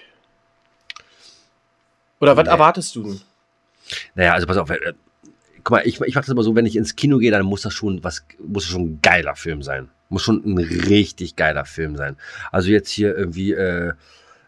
Oder 2.20 2.37
was 2.37 2.46
nee. 2.46 2.50
erwartest 2.50 2.96
du 2.96 3.02
denn? 3.04 3.20
Naja, 4.14 4.35
also 4.35 4.46
pass 4.46 4.57
auf, 4.57 4.70
äh, 4.70 4.92
guck 5.64 5.70
mal, 5.70 5.87
ich, 5.87 6.01
ich 6.01 6.14
mache 6.14 6.24
das 6.24 6.29
immer 6.29 6.42
so, 6.42 6.55
wenn 6.55 6.66
ich 6.66 6.77
ins 6.77 6.96
Kino 6.96 7.18
gehe, 7.18 7.31
dann 7.31 7.44
muss 7.44 7.62
das 7.62 7.74
schon 7.74 8.03
was, 8.05 8.24
muss 8.38 8.64
schon 8.64 8.83
ein 8.83 8.98
geiler 9.03 9.37
Film 9.37 9.62
sein. 9.62 9.88
Muss 10.09 10.22
schon 10.22 10.42
ein 10.44 10.59
richtig 10.59 11.37
geiler 11.37 11.64
Film 11.64 11.96
sein. 11.96 12.16
Also 12.51 12.70
jetzt 12.70 12.88
hier 12.90 13.16
irgendwie, 13.16 13.53
äh, 13.53 13.92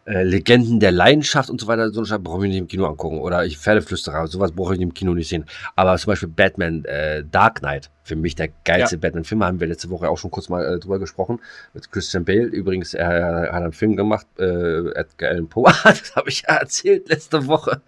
äh, 0.07 0.23
Legenden 0.23 0.81
der 0.81 0.93
Leidenschaft 0.93 1.51
und 1.51 1.61
so 1.61 1.67
weiter, 1.67 1.91
so 1.91 2.03
ein 2.03 2.23
brauche 2.23 2.45
ich 2.45 2.51
nicht 2.51 2.59
im 2.59 2.69
Kino 2.69 2.87
angucken. 2.87 3.19
Oder 3.19 3.45
ich 3.45 3.59
Pferdeflüsterer, 3.59 4.27
sowas 4.27 4.53
brauche 4.53 4.75
ich 4.75 4.81
im 4.81 4.95
Kino 4.95 5.15
nicht 5.15 5.29
sehen. 5.29 5.45
Aber 5.77 5.97
zum 5.99 6.13
Beispiel 6.13 6.29
Batman 6.29 6.85
äh, 6.85 7.25
Dark 7.31 7.61
Knight, 7.61 7.91
für 8.03 8.17
mich 8.17 8.35
der 8.35 8.49
geilste 8.65 8.97
ja. 8.97 9.01
Batman-Film, 9.01 9.45
haben 9.45 9.61
wir 9.61 9.67
letzte 9.67 9.91
Woche 9.91 10.09
auch 10.09 10.19
schon 10.19 10.31
kurz 10.31 10.49
mal 10.49 10.65
äh, 10.65 10.79
drüber 10.79 10.99
gesprochen. 10.99 11.39
Mit 11.75 11.91
Christian 11.93 12.25
Bale. 12.25 12.47
Übrigens, 12.47 12.95
er, 12.95 13.53
hat 13.53 13.63
einen 13.63 13.73
Film 13.73 13.97
gemacht, 13.97 14.27
äh, 14.39 14.89
Edgar 14.91 15.31
Allan 15.31 15.49
Poe. 15.49 15.65
das 15.85 16.17
habe 16.17 16.29
ich 16.29 16.43
ja 16.43 16.57
erzählt 16.57 17.09
letzte 17.09 17.47
Woche. 17.47 17.81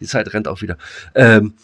Die 0.00 0.06
Zeit 0.06 0.32
rennt 0.32 0.48
auch 0.48 0.62
wieder. 0.62 0.78
Ähm, 1.14 1.54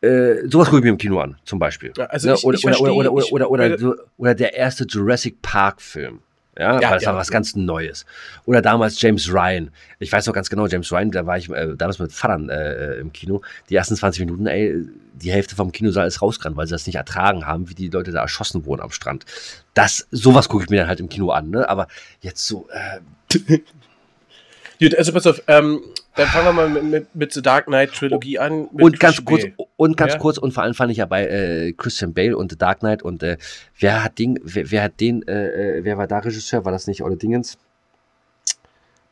äh, 0.00 0.48
sowas 0.48 0.68
gucke 0.68 0.78
ich 0.78 0.84
mir 0.84 0.90
im 0.90 0.98
Kino 0.98 1.18
an, 1.20 1.36
zum 1.44 1.58
Beispiel. 1.58 1.92
Ja, 1.96 2.06
also 2.06 2.28
ne? 2.28 2.34
ich, 2.34 2.44
oder, 2.44 2.58
ich 2.58 2.64
oder, 2.64 2.74
verstehe, 2.74 2.94
oder, 2.94 3.12
oder, 3.12 3.32
oder, 3.32 3.50
oder, 3.50 3.74
oder, 3.74 3.96
oder, 4.16 4.34
der 4.34 4.54
erste 4.54 4.84
Jurassic 4.84 5.42
Park-Film. 5.42 6.20
Ja, 6.58 6.80
ja, 6.80 6.94
das 6.94 7.04
ja. 7.04 7.10
war 7.10 7.18
was 7.18 7.30
ganz 7.30 7.54
Neues. 7.54 8.04
Oder 8.44 8.60
damals 8.60 9.00
James 9.00 9.32
Ryan. 9.32 9.70
Ich 10.00 10.10
weiß 10.12 10.26
noch 10.26 10.34
ganz 10.34 10.50
genau, 10.50 10.66
James 10.66 10.90
Ryan, 10.90 11.10
da 11.12 11.24
war 11.24 11.38
ich 11.38 11.48
äh, 11.48 11.76
damals 11.76 12.00
mit 12.00 12.12
Vatern 12.12 12.48
äh, 12.48 12.96
im 12.96 13.12
Kino. 13.12 13.42
Die 13.70 13.76
ersten 13.76 13.94
20 13.94 14.26
Minuten, 14.26 14.46
ey, 14.46 14.84
die 15.14 15.30
Hälfte 15.30 15.54
vom 15.54 15.70
Kinosaal 15.70 16.08
ist 16.08 16.20
rausgerannt, 16.20 16.56
weil 16.56 16.66
sie 16.66 16.74
das 16.74 16.86
nicht 16.86 16.96
ertragen 16.96 17.46
haben, 17.46 17.70
wie 17.70 17.74
die 17.74 17.88
Leute 17.88 18.10
da 18.10 18.22
erschossen 18.22 18.66
wurden 18.66 18.82
am 18.82 18.90
Strand. 18.90 19.24
Das, 19.74 20.08
sowas 20.10 20.48
gucke 20.48 20.64
ich 20.64 20.70
mir 20.70 20.80
dann 20.80 20.88
halt 20.88 21.00
im 21.00 21.08
Kino 21.08 21.30
an, 21.30 21.50
ne? 21.50 21.68
Aber 21.68 21.86
jetzt 22.20 22.46
so, 22.46 22.68
äh, 22.70 23.00
Gut, 24.80 24.94
also 24.94 25.12
pass 25.12 25.26
auf, 25.26 25.42
ähm, 25.48 25.80
dann 26.14 26.28
fangen 26.28 26.46
wir 26.46 26.52
mal 26.52 26.68
mit, 26.68 26.84
mit, 26.84 27.14
mit 27.14 27.32
The 27.32 27.42
Dark 27.42 27.66
Knight 27.66 27.92
Trilogie 27.94 28.38
an. 28.38 28.66
Und 28.66 29.00
ganz 29.00 29.24
kurz, 29.24 29.44
und 29.76 29.96
ganz 29.96 30.12
ja? 30.14 30.18
kurz, 30.18 30.38
und 30.38 30.52
vor 30.52 30.62
allem 30.62 30.74
fand 30.74 30.92
ich 30.92 30.98
ja 30.98 31.06
bei 31.06 31.26
äh, 31.26 31.72
Christian 31.72 32.14
Bale 32.14 32.36
und 32.36 32.52
The 32.52 32.58
Dark 32.58 32.80
Knight 32.80 33.02
und 33.02 33.22
äh, 33.22 33.38
wer 33.78 34.04
hat 34.04 34.18
den, 34.18 34.38
wer, 34.42 34.70
wer 34.70 34.82
hat 34.84 35.00
den, 35.00 35.26
äh, 35.26 35.78
äh 35.78 35.84
wer 35.84 35.98
war 35.98 36.06
da 36.06 36.18
Regisseur? 36.18 36.64
War 36.64 36.72
das 36.72 36.86
nicht 36.86 37.02
Olle 37.02 37.16
Dingens? 37.16 37.58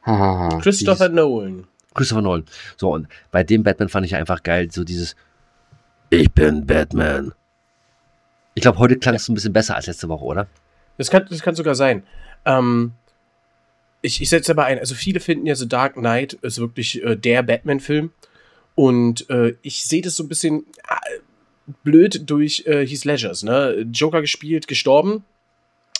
Christopher 0.05 1.09
dieses, 1.09 1.17
Nolan. 1.17 1.67
Christopher 1.95 2.23
Nolan. 2.23 2.45
So, 2.77 2.93
und 2.93 3.09
bei 3.33 3.43
dem 3.43 3.65
Batman 3.65 3.89
fand 3.89 4.07
ich 4.07 4.15
einfach 4.15 4.45
geil, 4.45 4.69
so 4.71 4.85
dieses 4.85 5.17
Ich 6.11 6.31
bin 6.33 6.65
Batman. 6.65 7.33
Ich 8.55 8.63
glaube, 8.63 8.79
heute 8.79 8.97
klang 8.99 9.17
es 9.17 9.27
ja. 9.27 9.33
ein 9.33 9.35
bisschen 9.35 9.53
besser 9.53 9.75
als 9.75 9.87
letzte 9.87 10.09
Woche, 10.09 10.25
oder? 10.25 10.47
Das 10.97 11.11
kann, 11.11 11.27
das 11.29 11.43
kann 11.43 11.57
sogar 11.57 11.75
sein. 11.75 12.05
Ähm, 12.45 12.93
ich, 14.07 14.23
ich 14.23 14.29
setze 14.29 14.53
aber 14.53 14.65
ein, 14.65 14.79
also 14.79 14.95
viele 14.95 15.21
finden 15.21 15.47
ja 15.47 15.55
so 15.55 15.67
Dark 15.67 15.95
Knight 15.95 16.35
ist 16.35 16.59
wirklich 16.59 17.03
äh, 17.03 17.17
der 17.17 17.43
Batman-Film. 17.43 18.11
Und 18.75 19.29
äh, 19.31 19.55
ich 19.63 19.85
sehe 19.85 20.03
das 20.03 20.17
so 20.17 20.23
ein 20.23 20.29
bisschen 20.29 20.67
äh, 20.89 21.19
blöd 21.83 22.29
durch 22.31 22.65
äh, 22.67 22.87
Heath 22.87 23.05
Ledgers, 23.05 23.43
ne? 23.43 23.87
Joker 23.93 24.21
gespielt, 24.21 24.69
gestorben. 24.69 25.25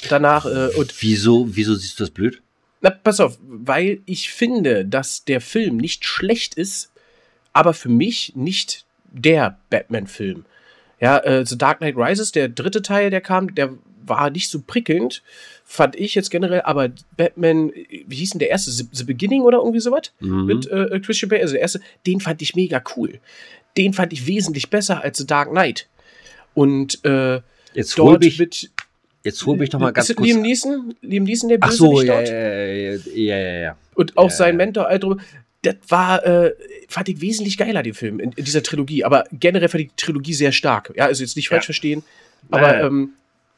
Danach 0.09 0.47
äh, 0.47 0.69
und. 0.77 0.95
Wieso, 1.01 1.49
wieso 1.57 1.75
siehst 1.75 1.99
du 1.99 2.05
das 2.05 2.11
blöd? 2.11 2.43
Na, 2.83 2.91
pass 2.91 3.21
auf, 3.21 3.39
weil 3.43 4.01
ich 4.05 4.31
finde, 4.31 4.85
dass 4.85 5.25
der 5.25 5.41
Film 5.41 5.79
nicht 5.79 6.05
schlecht 6.05 6.55
ist, 6.55 6.93
aber 7.53 7.73
für 7.73 7.89
mich 7.89 8.35
nicht 8.37 8.85
der 9.11 9.59
Batman-Film. 9.71 10.45
Ja, 11.01 11.19
äh, 11.19 11.45
The 11.45 11.59
Dark 11.59 11.79
Knight 11.79 11.97
Rises, 11.97 12.33
der 12.33 12.49
dritte 12.49 12.83
Teil, 12.83 13.11
der 13.11 13.23
kam, 13.23 13.55
der 13.55 13.73
war 14.09 14.31
nicht 14.31 14.51
so 14.51 14.61
prickelnd 14.61 15.23
fand 15.67 15.97
ich 15.97 16.15
jetzt 16.15 16.31
generell, 16.31 16.63
aber 16.63 16.91
Batman, 17.17 17.73
wie 18.07 18.15
hieß 18.15 18.31
denn 18.31 18.39
der 18.39 18.51
erste? 18.51 18.71
The 18.71 19.05
Beginning 19.05 19.43
oder 19.43 19.59
irgendwie 19.59 19.81
sowas? 19.81 20.13
Mhm. 20.21 20.47
Mit 20.47 20.71
äh, 20.71 20.85
äh, 20.85 21.01
Christian 21.01 21.29
Bale, 21.29 21.43
also 21.43 21.55
der 21.55 21.61
erste, 21.61 21.81
den 22.07 22.21
fand 22.21 22.41
ich 22.41 22.55
mega 22.55 22.83
cool. 22.97 23.19
Den 23.77 23.93
fand 23.93 24.13
ich 24.13 24.27
wesentlich 24.27 24.71
besser 24.71 25.03
als 25.03 25.19
The 25.19 25.27
Dark 25.27 25.51
Knight. 25.51 25.89
Und 26.55 27.05
äh, 27.05 27.41
jetzt 27.75 27.99
dort 27.99 28.21
mich, 28.23 28.39
wird. 28.39 28.71
jetzt 29.25 29.45
hol 29.45 29.57
mich 29.57 29.71
doch 29.71 29.81
mal 29.81 29.93
ganz 29.93 30.09
ist 30.09 30.17
kurz. 30.17 30.29
Liam 30.29 30.41
Neeson? 30.41 30.95
Liam 31.03 31.25
Neeson, 31.25 31.49
der 31.49 31.59
Ach 31.61 31.73
so, 31.73 32.01
ja, 32.01 32.15
dort? 32.15 32.29
ja, 32.29 32.95
ja, 32.95 33.37
ja, 33.37 33.59
ja. 33.61 33.77
Und 33.95 34.17
auch 34.17 34.31
sein. 34.31 34.57
Mentor, 34.57 34.87
Alter, 34.87 35.17
das 35.63 35.77
war, 35.89 36.25
äh, 36.25 36.55
fand 36.89 37.09
ich 37.09 37.21
wesentlich 37.21 37.59
geiler, 37.59 37.83
den 37.83 37.95
Film, 37.95 38.21
in, 38.21 38.31
in 38.33 38.45
dieser 38.45 38.63
Trilogie. 38.63 39.05
Aber 39.05 39.25
generell 39.33 39.69
fand 39.69 39.83
ich 39.83 39.89
die 39.89 39.97
Trilogie 39.97 40.33
sehr 40.33 40.53
stark. 40.53 40.93
Ja, 40.97 41.07
also 41.07 41.25
jetzt 41.25 41.37
nicht 41.37 41.49
falsch 41.49 41.65
verstehen. 41.65 42.05
Aber, 42.51 42.81
ähm, 42.81 43.15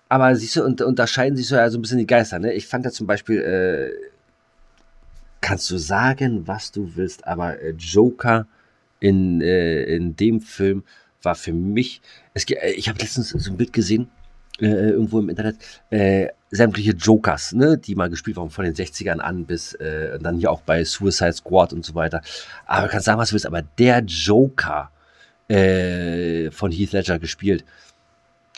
Aber 0.08 0.34
siehst 0.36 0.56
du, 0.56 0.64
und, 0.64 0.80
unterscheiden 0.80 1.36
sich 1.36 1.46
so 1.48 1.56
ja 1.56 1.68
so 1.70 1.78
ein 1.78 1.82
bisschen 1.82 1.98
die 1.98 2.06
Geister, 2.06 2.38
ne? 2.38 2.52
Ich 2.54 2.66
fand 2.66 2.84
ja 2.84 2.90
zum 2.90 3.06
Beispiel, 3.06 3.40
äh, 3.42 4.08
kannst 5.40 5.70
du 5.70 5.78
sagen, 5.78 6.46
was 6.46 6.72
du 6.72 6.96
willst, 6.96 7.26
aber 7.26 7.60
äh, 7.60 7.70
Joker 7.70 8.46
in, 9.00 9.40
äh, 9.40 9.84
in 9.84 10.16
dem 10.16 10.40
Film 10.40 10.84
war 11.22 11.34
für 11.34 11.52
mich, 11.52 12.00
es, 12.34 12.44
äh, 12.50 12.70
ich 12.70 12.88
habe 12.88 12.98
letztens 12.98 13.30
so 13.30 13.50
ein 13.50 13.56
Bild 13.56 13.72
gesehen, 13.72 14.08
äh, 14.60 14.66
irgendwo 14.66 15.20
im 15.20 15.28
Internet, 15.28 15.56
äh, 15.90 16.28
sämtliche 16.50 16.92
Jokers, 16.92 17.52
ne, 17.52 17.76
die 17.76 17.94
mal 17.94 18.08
gespielt 18.08 18.36
wurden 18.36 18.50
von 18.50 18.64
den 18.64 18.74
60ern 18.74 19.18
an 19.18 19.44
bis 19.44 19.74
äh, 19.74 20.18
dann 20.18 20.38
hier 20.38 20.50
auch 20.50 20.62
bei 20.62 20.84
Suicide 20.84 21.34
Squad 21.34 21.72
und 21.72 21.84
so 21.84 21.94
weiter. 21.94 22.22
Aber 22.66 22.88
kannst 22.88 23.06
sagen, 23.06 23.18
was 23.18 23.28
du 23.28 23.34
willst, 23.34 23.46
aber 23.46 23.62
der 23.62 24.00
Joker 24.00 24.90
äh, 25.48 26.50
von 26.50 26.72
Heath 26.72 26.92
Ledger 26.92 27.18
gespielt, 27.18 27.64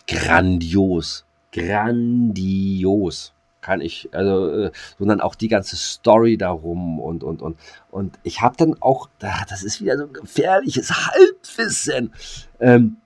grandios. 0.07 1.25
Grandios. 1.53 3.33
Kann 3.61 3.83
ich, 3.83 4.09
also, 4.13 4.51
äh, 4.51 4.73
sondern 4.99 5.21
auch 5.21 5.35
die 5.35 5.49
ganze 5.49 5.77
Story 5.77 6.39
darum 6.39 6.99
und, 6.99 7.23
und, 7.23 7.43
und, 7.43 7.59
und 7.91 8.19
ich 8.23 8.41
habe 8.41 8.57
dann 8.57 8.75
auch, 8.81 9.11
das 9.19 9.63
ist 9.63 9.83
wieder 9.83 9.99
so 9.99 10.05
ein 10.05 10.15
gefährliches 10.15 10.91
Halbwissen. 10.91 12.15
Ähm, 12.59 12.97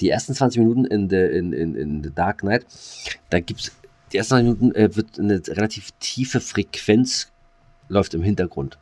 die 0.00 0.10
ersten 0.10 0.34
20 0.34 0.58
Minuten 0.58 0.84
in 0.84 1.08
The, 1.08 1.16
in, 1.16 1.52
in, 1.52 1.76
in 1.76 2.02
The 2.02 2.10
Dark 2.12 2.38
Knight, 2.38 2.66
da 3.30 3.38
gibt's, 3.38 3.70
die 4.12 4.16
ersten 4.16 4.30
20 4.30 4.44
Minuten 4.60 4.74
äh, 4.74 4.96
wird 4.96 5.20
eine 5.20 5.40
relativ 5.46 5.92
tiefe 6.00 6.40
Frequenz 6.40 7.30
läuft 7.88 8.14
im 8.14 8.22
Hintergrund. 8.22 8.78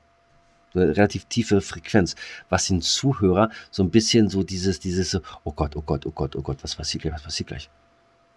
Eine 0.73 0.97
relativ 0.97 1.27
tiefe 1.27 1.61
Frequenz, 1.61 2.15
was 2.49 2.69
den 2.69 2.81
Zuhörer 2.81 3.51
so 3.71 3.83
ein 3.83 3.91
bisschen 3.91 4.31
so 4.31 4.45
dieses, 4.45 4.81
dieses 4.81 5.21
oh 5.45 5.53
Gott, 5.53 5.77
oh 5.77 5.83
Gott, 5.83 6.07
oh 6.07 6.13
Gott, 6.13 6.37
oh 6.37 6.43
Gott, 6.43 6.63
was 6.63 6.77
passiert 6.77 7.03
gleich, 7.03 7.15
was 7.15 7.23
passiert 7.25 7.49
gleich, 7.49 7.69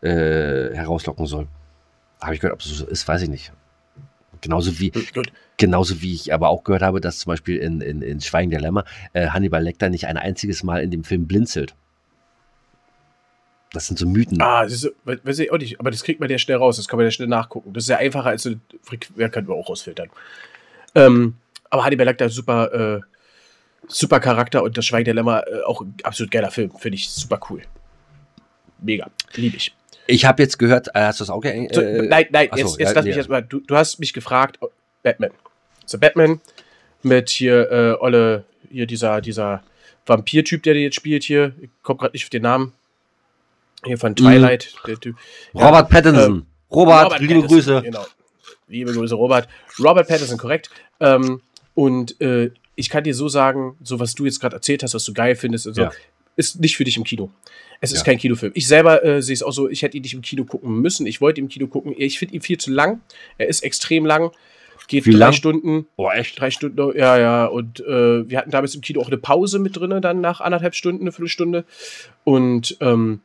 äh, 0.03 0.75
herauslocken 0.75 1.25
soll. 1.25 1.47
Habe 2.21 2.35
ich 2.35 2.41
gehört, 2.41 2.53
ob 2.53 2.61
es 2.61 2.67
so 2.67 2.85
ist, 2.85 3.07
weiß 3.07 3.23
ich 3.23 3.29
nicht. 3.29 3.51
Genauso 4.41 4.77
wie, 4.79 4.89
gut. 4.89 5.31
genauso 5.57 6.01
wie 6.01 6.13
ich 6.13 6.33
aber 6.33 6.49
auch 6.49 6.65
gehört 6.65 6.81
habe, 6.81 6.99
dass 6.99 7.19
zum 7.19 7.31
Beispiel 7.31 7.57
in, 7.57 7.79
in, 7.79 8.01
in 8.01 8.19
Schweigen 8.19 8.51
der 8.51 8.59
Lämmer 8.59 8.83
äh, 9.13 9.29
Hannibal 9.29 9.63
Lecter 9.63 9.89
nicht 9.89 10.05
ein 10.07 10.17
einziges 10.17 10.63
Mal 10.63 10.83
in 10.83 10.91
dem 10.91 11.05
Film 11.05 11.27
blinzelt. 11.27 11.75
Das 13.71 13.87
sind 13.87 13.97
so 13.97 14.05
Mythen. 14.05 14.41
Ah, 14.41 14.63
das 14.63 14.73
ist, 14.73 14.91
weiß 15.05 15.39
ich 15.39 15.51
auch 15.51 15.57
nicht, 15.57 15.79
aber 15.79 15.89
das 15.89 16.03
kriegt 16.03 16.19
man 16.19 16.29
ja 16.29 16.37
schnell 16.37 16.57
raus, 16.57 16.75
das 16.75 16.87
kann 16.87 16.97
man 16.97 17.05
ja 17.05 17.11
schnell 17.11 17.29
nachgucken. 17.29 17.73
Das 17.73 17.85
ist 17.85 17.89
ja 17.89 17.97
einfacher 17.97 18.29
als 18.29 18.43
so 18.43 18.49
eine 18.49 18.59
Frequenz, 18.81 19.17
ja, 19.17 19.29
können 19.29 19.47
wir 19.47 19.55
auch 19.55 19.69
rausfiltern. 19.69 20.09
Ähm, 20.93 21.35
aber 21.69 21.85
Hannibal 21.85 22.05
Lecter, 22.05 22.29
super, 22.29 22.97
äh, 22.97 23.01
super 23.87 24.19
Charakter 24.19 24.61
und 24.61 24.77
das 24.77 24.85
Schweigen 24.85 25.05
der 25.05 25.13
Lämmer, 25.15 25.47
äh, 25.47 25.61
auch 25.61 25.81
ein 25.81 25.95
absolut 26.03 26.31
geiler 26.31 26.51
Film, 26.51 26.71
finde 26.77 26.95
ich 26.95 27.09
super 27.09 27.39
cool. 27.49 27.63
Mega, 28.83 29.09
liebe 29.35 29.57
ich. 29.57 29.73
Ich 30.05 30.25
habe 30.25 30.43
jetzt 30.43 30.59
gehört, 30.59 30.89
äh, 30.89 30.99
hast 30.99 31.19
du 31.19 31.23
das 31.23 31.29
auch 31.29 31.41
ge 31.41 31.69
So, 31.71 31.81
äh, 31.81 32.01
nein, 32.03 32.25
nein, 32.29 32.49
so, 32.51 32.57
jetzt, 32.57 32.79
jetzt 32.79 32.89
ja, 32.89 32.95
lass 32.95 33.03
nee. 33.05 33.09
mich 33.11 33.17
erstmal. 33.17 33.41
Du, 33.43 33.61
du 33.61 33.75
hast 33.75 33.99
mich 33.99 34.13
gefragt, 34.13 34.57
oh, 34.59 34.67
Batman. 35.01 35.31
So, 35.85 35.97
Batman 35.97 36.41
mit 37.01 37.29
hier, 37.29 37.71
äh, 37.71 38.03
Olle, 38.03 38.43
hier 38.69 38.85
dieser, 38.85 39.21
dieser 39.21 39.63
Vampir-Typ, 40.05 40.63
der 40.63 40.75
jetzt 40.75 40.95
spielt 40.95 41.23
hier. 41.23 41.53
Ich 41.61 41.69
komme 41.81 41.99
gerade 41.99 42.13
nicht 42.13 42.25
auf 42.25 42.29
den 42.29 42.43
Namen. 42.43 42.73
Hier 43.85 43.97
von 43.97 44.15
Twilight. 44.15 44.73
Der 44.87 44.99
Typ. 44.99 45.15
Ja, 45.53 45.67
Robert 45.67 45.89
Pattinson. 45.89 46.45
Robert, 46.71 47.19
liebe 47.19 47.33
Pattinson, 47.33 47.47
Grüße. 47.47 47.81
Genau. 47.83 48.05
Liebe 48.67 48.93
Grüße, 48.93 49.15
Robert. 49.15 49.47
Robert 49.79 50.07
Pattinson, 50.07 50.37
korrekt. 50.37 50.69
Ähm, 50.99 51.41
und 51.75 52.19
äh, 52.21 52.51
ich 52.75 52.89
kann 52.89 53.03
dir 53.03 53.13
so 53.13 53.27
sagen, 53.27 53.77
so 53.83 53.99
was 53.99 54.15
du 54.15 54.25
jetzt 54.25 54.39
gerade 54.39 54.55
erzählt 54.55 54.83
hast, 54.83 54.93
was 54.93 55.03
du 55.03 55.13
geil 55.13 55.35
findest 55.35 55.67
und 55.67 55.73
so, 55.75 55.83
Ja. 55.83 55.91
Ist 56.35 56.59
nicht 56.59 56.75
für 56.77 56.83
dich 56.83 56.97
im 56.97 57.03
Kino. 57.03 57.29
Es 57.81 57.91
ist 57.91 57.99
Ja. 57.99 58.05
kein 58.05 58.17
Kinofilm. 58.17 58.51
Ich 58.55 58.67
selber 58.67 59.03
äh, 59.03 59.21
sehe 59.21 59.33
es 59.33 59.43
auch 59.43 59.51
so, 59.51 59.69
ich 59.69 59.81
hätte 59.81 59.97
ihn 59.97 60.03
nicht 60.03 60.13
im 60.13 60.21
Kino 60.21 60.45
gucken 60.45 60.79
müssen. 60.81 61.05
Ich 61.05 61.21
wollte 61.21 61.41
ihn 61.41 61.45
im 61.45 61.49
Kino 61.49 61.67
gucken. 61.67 61.93
Ich 61.97 62.17
finde 62.19 62.35
ihn 62.35 62.41
viel 62.41 62.57
zu 62.57 62.71
lang. 62.71 63.01
Er 63.37 63.47
ist 63.47 63.63
extrem 63.63 64.05
lang. 64.05 64.31
Geht 64.87 65.05
Wie 65.05 65.11
drei 65.11 65.17
lang? 65.19 65.33
Stunden. 65.33 65.87
Oh, 65.95 66.09
echt? 66.09 66.39
Drei 66.39 66.51
Stunden, 66.51 66.97
ja, 66.97 67.17
ja. 67.17 67.45
Und 67.45 67.79
äh, 67.79 68.29
wir 68.29 68.37
hatten 68.37 68.51
damals 68.51 68.75
im 68.75 68.81
Kino 68.81 69.01
auch 69.01 69.07
eine 69.07 69.17
Pause 69.17 69.59
mit 69.59 69.77
drin, 69.77 70.01
dann 70.01 70.19
nach 70.19 70.41
anderthalb 70.41 70.75
Stunden, 70.75 71.03
eine 71.03 71.11
Viertelstunde. 71.13 71.63
Und 72.25 72.77
ähm, 72.81 73.21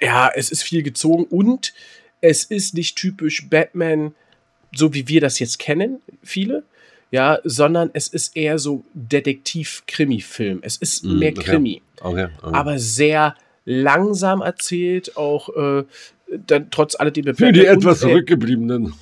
ja, 0.00 0.30
es 0.34 0.50
ist 0.50 0.62
viel 0.62 0.82
gezogen 0.82 1.24
und 1.24 1.74
es 2.20 2.44
ist 2.44 2.74
nicht 2.74 2.96
typisch 2.96 3.48
Batman, 3.48 4.14
so 4.74 4.94
wie 4.94 5.08
wir 5.08 5.20
das 5.20 5.38
jetzt 5.38 5.58
kennen, 5.58 6.00
viele, 6.22 6.62
ja, 7.10 7.38
sondern 7.44 7.90
es 7.92 8.08
ist 8.08 8.36
eher 8.36 8.58
so 8.58 8.84
Detektiv-Krimi-Film. 8.94 10.60
Es 10.62 10.76
ist 10.76 11.04
Mm, 11.04 11.18
mehr. 11.18 11.32
Krimi, 11.34 11.82
Okay. 12.00 12.28
okay. 12.42 12.54
aber 12.54 12.78
sehr 12.78 13.34
langsam 13.64 14.40
erzählt, 14.40 15.16
auch 15.16 15.48
äh, 15.56 15.84
dann 16.46 16.70
trotz 16.70 16.94
alledem 16.94 17.34
Für 17.34 17.52
die 17.52 17.66
etwas 17.66 18.02
und, 18.02 18.08
äh, 18.08 18.12
zurückgebliebenen. 18.12 18.94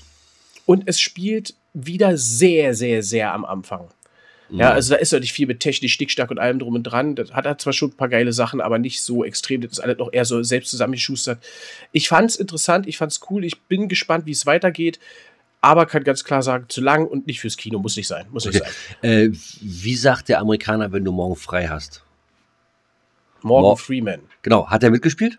und 0.67 0.83
es 0.87 1.01
spielt 1.01 1.55
wieder 1.75 2.17
sehr, 2.17 2.75
sehr, 2.75 3.03
sehr 3.03 3.33
am 3.33 3.45
Anfang. 3.45 3.89
Ja, 4.51 4.71
also 4.71 4.95
da 4.95 5.01
ist 5.01 5.13
ja 5.13 5.21
nicht 5.21 5.35
viel 5.35 5.47
mit 5.47 5.61
technisch, 5.61 5.93
Stickstark 5.93 6.31
und 6.31 6.39
allem 6.39 6.59
drum 6.59 6.75
und 6.75 6.83
dran. 6.85 7.15
Das 7.15 7.33
hat 7.35 7.45
er 7.45 7.59
zwar 7.59 7.75
schon 7.75 7.91
ein 7.91 7.97
paar 7.99 8.09
geile 8.09 8.33
Sachen, 8.33 8.63
aber 8.63 8.79
nicht 8.79 9.03
so 9.03 9.23
extrem. 9.23 9.61
Das 9.61 9.73
ist 9.73 9.81
alles 9.81 9.99
noch 9.99 10.11
eher 10.11 10.25
so 10.25 10.43
selbst 10.43 10.71
zusammengeschustert. 10.71 11.39
Ich 11.93 12.09
fand's 12.09 12.35
interessant, 12.37 12.87
ich 12.87 12.97
fand's 12.97 13.21
cool. 13.29 13.45
Ich 13.45 13.61
bin 13.65 13.89
gespannt, 13.89 14.25
wie 14.25 14.31
es 14.31 14.47
weitergeht. 14.47 14.99
Aber 15.61 15.87
kann 15.87 16.05
ganz 16.05 16.23
klar 16.23 16.43
sagen, 16.43 16.67
zu 16.69 16.81
lang 16.81 17.07
und 17.07 17.27
nicht 17.27 17.41
fürs 17.41 17.57
Kino. 17.57 17.79
Muss 17.81 17.97
nicht 17.97 18.07
sein. 18.07 18.27
Muss 18.31 18.45
nicht 18.47 18.61
Okay. 18.61 18.71
sein. 19.03 19.11
Äh, 19.11 19.31
wie 19.61 19.97
sagt 19.97 20.29
der 20.29 20.39
Amerikaner, 20.41 20.93
wenn 20.93 21.05
du 21.05 21.11
morgen 21.13 21.35
frei 21.37 21.67
hast? 21.67 22.05
Morgan 23.43 23.63
Mor- 23.71 23.77
Freeman. 23.79 24.21
Genau, 24.43 24.69
hat 24.69 24.83
er 24.83 24.91
mitgespielt? 24.91 25.39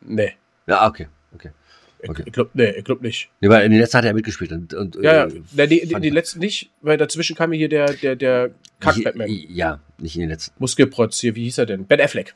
Nee. 0.00 0.32
Ja, 0.66 0.86
okay. 0.86 1.08
okay. 1.34 1.50
Ich, 2.02 2.10
Okay. 2.10 2.22
ich 2.26 2.32
glaube 2.32 2.50
nee, 2.54 2.82
glaub 2.82 3.00
nicht. 3.00 3.30
Nee, 3.40 3.48
weil 3.48 3.64
in 3.64 3.70
den 3.70 3.80
letzten 3.80 3.98
hat 3.98 4.04
er 4.04 4.12
mitgespielt. 4.14 4.50
Und, 4.50 4.74
und, 4.74 4.96
Ja, 4.96 5.12
ja. 5.12 5.24
äh, 5.26 5.42
Nee, 5.52 5.66
die, 5.68 5.86
die, 5.86 6.00
die 6.00 6.10
letzten 6.10 6.40
nicht, 6.40 6.70
weil 6.80 6.96
dazwischen 6.96 7.36
kam 7.36 7.52
hier 7.52 7.68
der, 7.68 7.92
der, 7.94 8.16
der 8.16 8.50
Kack-Batman. 8.80 9.28
Ja, 9.28 9.78
nicht 9.98 10.16
in 10.16 10.22
den 10.22 10.30
letzten. 10.30 10.54
Muskelprotz 10.58 11.20
hier, 11.20 11.36
wie 11.36 11.44
hieß 11.44 11.58
er 11.58 11.66
denn? 11.66 11.86
Ben 11.86 12.00
Affleck. 12.00 12.34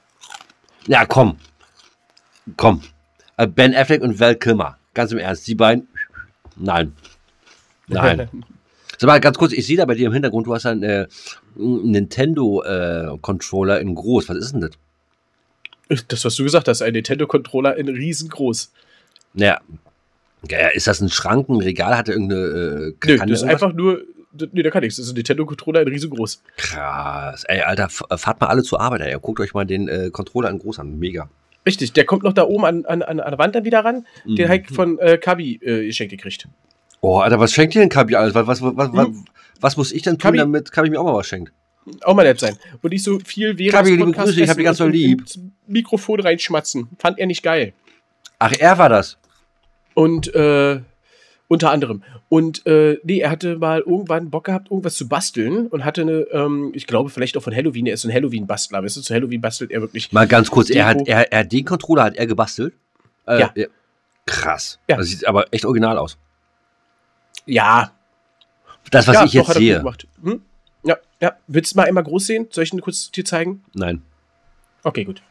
Ja, 0.86 1.04
komm. 1.04 1.38
Komm. 2.56 2.82
Äh, 3.36 3.48
Ben 3.48 3.74
Affleck 3.74 4.02
und 4.02 4.20
Val 4.20 4.36
Kilmer. 4.36 4.78
Ganz 4.94 5.10
im 5.10 5.18
Ernst, 5.18 5.46
die 5.48 5.56
beiden. 5.56 5.88
Nein. 6.56 6.92
Nein. 7.88 8.28
Sag 8.98 9.08
mal, 9.08 9.20
ganz 9.20 9.36
kurz, 9.38 9.52
ich 9.52 9.66
sehe 9.66 9.76
da 9.76 9.84
bei 9.84 9.94
dir 9.94 10.06
im 10.06 10.12
Hintergrund, 10.12 10.46
du 10.46 10.54
hast 10.54 10.66
einen 10.66 10.82
äh, 10.82 11.06
Nintendo-Controller 11.56 13.80
in 13.80 13.94
groß. 13.94 14.28
Was 14.28 14.36
ist 14.38 14.52
denn 14.52 14.60
das? 14.62 14.70
Das, 16.08 16.24
was 16.24 16.34
du 16.34 16.42
gesagt 16.44 16.66
hast, 16.68 16.82
ein 16.82 16.92
Nintendo-Controller 16.94 17.76
in 17.76 17.88
riesengroß. 17.88 18.72
Naja, 19.34 19.60
ja, 20.48 20.68
ist 20.68 20.86
das 20.86 21.00
ein 21.00 21.10
Schrank, 21.10 21.48
ein 21.48 21.60
Regal? 21.60 21.96
Hat 21.96 22.08
er 22.08 22.14
irgendeine. 22.14 22.40
Äh, 22.42 22.94
Nö, 23.06 23.16
das 23.18 23.30
ist 23.30 23.42
einfach 23.44 23.72
nur. 23.72 24.02
Nee, 24.52 24.62
da 24.62 24.70
kann 24.70 24.82
nichts. 24.82 24.96
Das 24.96 25.06
ist 25.06 25.12
ein 25.12 25.16
Nintendo-Controller 25.16 25.82
in 25.82 25.88
riesengroß. 25.88 26.42
Krass. 26.56 27.44
Ey, 27.44 27.60
Alter, 27.62 27.84
f- 27.84 28.02
fahrt 28.16 28.40
mal 28.40 28.48
alle 28.48 28.62
zur 28.62 28.80
Arbeit, 28.80 29.00
ey. 29.02 29.16
Guckt 29.20 29.40
euch 29.40 29.54
mal 29.54 29.64
den 29.64 29.88
äh, 29.88 30.10
Controller 30.10 30.50
in 30.50 30.58
groß 30.58 30.78
an. 30.80 30.98
Mega. 30.98 31.28
Richtig, 31.66 31.92
der 31.92 32.04
kommt 32.04 32.22
noch 32.22 32.32
da 32.32 32.44
oben 32.44 32.64
an, 32.64 32.84
an, 32.86 33.02
an 33.02 33.16
der 33.18 33.38
Wand 33.38 33.54
dann 33.54 33.64
wieder 33.64 33.84
ran. 33.84 34.06
Den 34.24 34.46
Mhm. 34.46 34.48
halt 34.48 34.66
von 34.70 34.98
äh, 35.00 35.18
Kabi 35.18 35.56
äh, 35.62 35.86
geschenkt 35.86 36.12
gekriegt. 36.12 36.46
Oh, 37.00 37.18
Alter, 37.18 37.38
was 37.40 37.52
schenkt 37.52 37.74
ihr 37.74 37.80
denn 37.80 37.88
Kabi 37.88 38.14
alles? 38.14 38.34
Was, 38.34 38.46
was, 38.46 38.62
was, 38.62 38.92
was, 38.92 39.06
Hm. 39.06 39.24
was 39.60 39.76
muss 39.76 39.92
ich 39.92 40.02
denn 40.02 40.14
tun, 40.18 40.30
Kabi- 40.30 40.38
damit 40.38 40.70
Kabi 40.72 40.90
mir 40.90 41.00
auch 41.00 41.04
mal 41.04 41.14
was 41.14 41.26
schenkt? 41.26 41.52
Auch 42.02 42.14
mal 42.14 42.22
nett 42.24 42.40
sein. 42.40 42.56
Und 42.82 42.90
nicht 42.92 43.02
so 43.04 43.18
viel 43.20 43.58
während 43.58 43.72
Kabi, 43.74 43.90
liebe 43.90 44.10
Grüße, 44.12 44.40
ich 44.40 44.48
hab 44.48 44.56
dich 44.56 44.64
ganz 44.64 44.78
doll 44.78 44.90
lieb. 44.90 45.24
Mikrofon 45.66 46.20
reinschmatzen. 46.20 46.88
Fand 46.98 47.18
er 47.18 47.26
nicht 47.26 47.42
geil. 47.42 47.72
Ach, 48.38 48.52
er 48.58 48.78
war 48.78 48.88
das. 48.88 49.18
Und 49.94 50.32
äh, 50.34 50.80
unter 51.48 51.70
anderem. 51.70 52.02
Und 52.28 52.66
äh, 52.66 52.98
nee, 53.04 53.20
er 53.20 53.30
hatte 53.30 53.56
mal 53.58 53.80
irgendwann 53.80 54.30
Bock 54.30 54.44
gehabt, 54.44 54.70
irgendwas 54.70 54.94
zu 54.96 55.08
basteln 55.08 55.66
und 55.68 55.84
hatte 55.84 56.02
eine, 56.02 56.26
ähm, 56.32 56.72
ich 56.74 56.86
glaube, 56.86 57.10
vielleicht 57.10 57.36
auch 57.36 57.42
von 57.42 57.54
Halloween. 57.54 57.86
Er 57.86 57.94
ist 57.94 58.02
so 58.02 58.08
ein 58.08 58.14
Halloween-Bastler. 58.14 58.82
Weißt 58.82 58.96
du, 58.96 59.00
zu 59.02 59.14
Halloween 59.14 59.40
bastelt 59.40 59.70
er 59.70 59.80
wirklich. 59.80 60.12
Mal 60.12 60.26
ganz 60.26 60.50
kurz, 60.50 60.70
er 60.70 60.86
hat, 60.86 61.06
er, 61.06 61.32
er 61.32 61.44
den 61.44 61.64
Controller 61.64 62.04
hat 62.04 62.16
er 62.16 62.26
gebastelt. 62.26 62.74
Äh, 63.26 63.40
Ja. 63.40 63.52
Krass. 64.26 64.80
Ja. 64.88 64.96
Das 64.96 65.06
sieht 65.06 65.26
aber 65.26 65.52
echt 65.52 65.64
original 65.64 65.98
aus. 65.98 66.18
Ja, 67.44 67.92
Das, 68.90 69.06
was 69.06 69.14
ja, 69.14 69.24
ich 69.24 69.32
jetzt 69.34 69.52
sehe. 69.54 69.78
gemacht. 69.78 70.08
Hm? 70.22 70.42
Ja, 70.82 70.96
ja. 71.20 71.36
Willst 71.46 71.72
du 71.74 71.76
mal 71.76 71.86
einmal 71.86 72.02
groß 72.02 72.26
sehen? 72.26 72.48
Soll 72.50 72.64
ich 72.64 72.72
ihn 72.72 72.80
kurz 72.80 73.10
dir 73.12 73.24
zeigen? 73.24 73.64
Nein. 73.72 74.02
Okay, 74.82 75.04
gut. 75.04 75.22